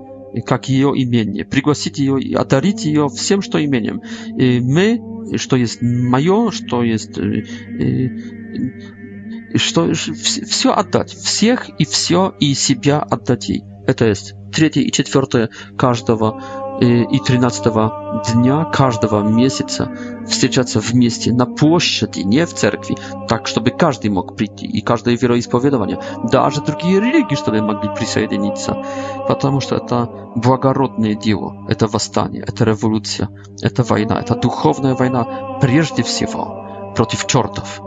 как 0.46 0.68
ее 0.68 0.90
имение, 0.96 1.44
пригласить 1.44 1.98
ее 1.98 2.20
и 2.20 2.34
одарить 2.34 2.84
ее 2.84 3.08
всем, 3.08 3.42
что 3.42 3.62
имением. 3.64 4.00
И 4.36 4.61
мы, 4.61 5.36
что 5.38 5.56
есть 5.56 5.82
мое, 5.82 6.52
что 6.52 6.84
есть 6.84 7.18
что 9.57 9.92
все 9.92 10.72
отдать, 10.72 11.11
всех 11.12 11.68
и 11.80 11.84
все 11.84 12.34
и 12.38 12.55
себя 12.55 13.01
отдать 13.01 13.48
ей. 13.48 13.64
Это 13.86 14.07
есть 14.07 14.34
третье 14.53 14.82
и 14.82 14.92
четвертое 14.92 15.51
каждого 15.76 16.40
и 16.82 17.18
тринадцатого 17.18 18.24
дня 18.32 18.64
каждого 18.64 19.22
месяца 19.28 19.90
встречаться 20.26 20.80
вместе 20.80 21.30
на 21.30 21.44
площади, 21.44 22.20
не 22.20 22.46
в 22.46 22.55
церкви, 22.55 22.96
так, 23.28 23.46
чтобы 23.48 23.70
каждый 23.70 24.09
мог 24.11 24.34
прийти, 24.34 24.64
и 24.66 24.80
каждое 24.80 25.14
вероисповедование, 25.18 25.98
даже 26.32 26.62
другие 26.62 27.01
религии, 27.01 27.34
чтобы 27.34 27.61
могли 27.61 27.94
присоединиться, 27.94 28.82
потому 29.28 29.61
что 29.61 29.76
это 29.76 30.09
благородное 30.36 31.14
дело, 31.14 31.66
это 31.68 31.86
восстание, 31.86 32.42
это 32.46 32.64
революция, 32.64 33.28
это 33.61 33.82
война, 33.82 34.18
это 34.18 34.34
духовная 34.34 34.94
война 34.94 35.59
прежде 35.61 36.03
всего 36.03 36.92
против 36.96 37.26
чертов 37.26 37.78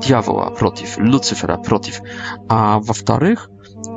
diabła 0.00 0.50
protiv, 0.50 0.96
Lucyfera 0.98 1.58
protiv, 1.58 2.00
a 2.48 2.80
во 2.82 2.92
вторых 2.94 3.48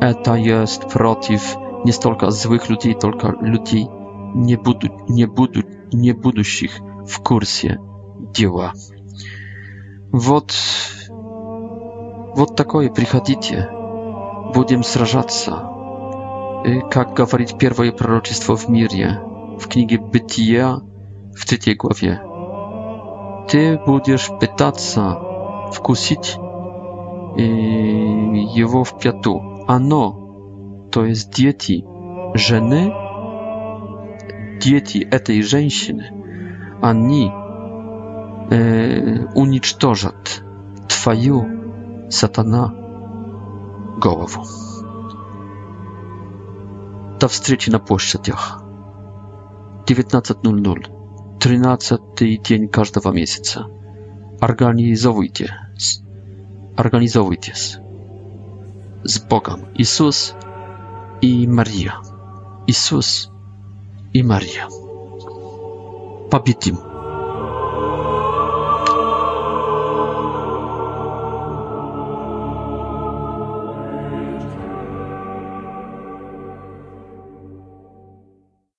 это 0.02 0.36
jest 0.36 0.86
protiv 0.94 1.40
nie 1.86 1.94
stolka 1.94 2.32
złych 2.32 2.70
ludzi, 2.70 2.96
tylko 2.96 3.32
ludzi 3.42 3.88
nie, 4.36 4.58
budu, 4.58 4.88
nie, 5.10 5.28
budu, 5.28 5.60
nie 5.94 6.14
будущих 6.14 6.80
w 7.08 7.20
kursie 7.20 7.78
dzieła. 8.34 8.72
Вот, 10.12 10.54
вот 12.36 12.56
такое 12.56 12.90
приходите, 12.90 13.70
будем 14.54 14.84
сражаться. 14.84 15.70
Как 16.90 17.14
говорит 17.14 17.58
первое 17.58 17.92
пророчество 17.92 18.56
в 18.58 18.68
мире 18.70 19.20
в 19.60 19.68
книге 19.68 19.98
Бытия 20.00 20.76
в 21.36 21.46
третьей 21.46 21.76
главе. 21.76 22.22
Ты 23.48 23.78
будешь 23.86 24.30
пытаться 24.40 25.18
вкусить 25.76 26.36
и 27.38 27.44
его 27.44 28.84
в 28.84 28.98
пяту. 28.98 29.64
Оно, 29.68 30.88
то 30.92 31.06
есть 31.06 31.32
дети 31.36 31.84
жены, 32.36 32.94
дети 34.62 35.00
этой 35.10 35.42
женщины, 35.42 36.06
они 36.82 37.32
э, 38.52 39.26
уничтожат 39.36 40.44
твою 40.88 41.46
сатана 42.10 42.74
голову. 44.02 44.44
До 47.20 47.28
встречи 47.28 47.70
на 47.70 47.80
площадях. 47.80 48.62
19.00. 49.88 50.92
13 51.40 52.02
день 52.42 52.68
каждого 52.68 53.12
месяца. 53.14 53.68
Организовывайте. 54.40 55.56
Организовывайтесь. 56.76 57.78
С 59.04 59.20
Богом. 59.20 59.62
Иисус 59.76 60.34
и 61.22 61.48
Мария. 61.48 61.96
Иисус 62.68 63.30
и 64.14 64.22
Мария. 64.24 64.68
Победим. 66.32 66.95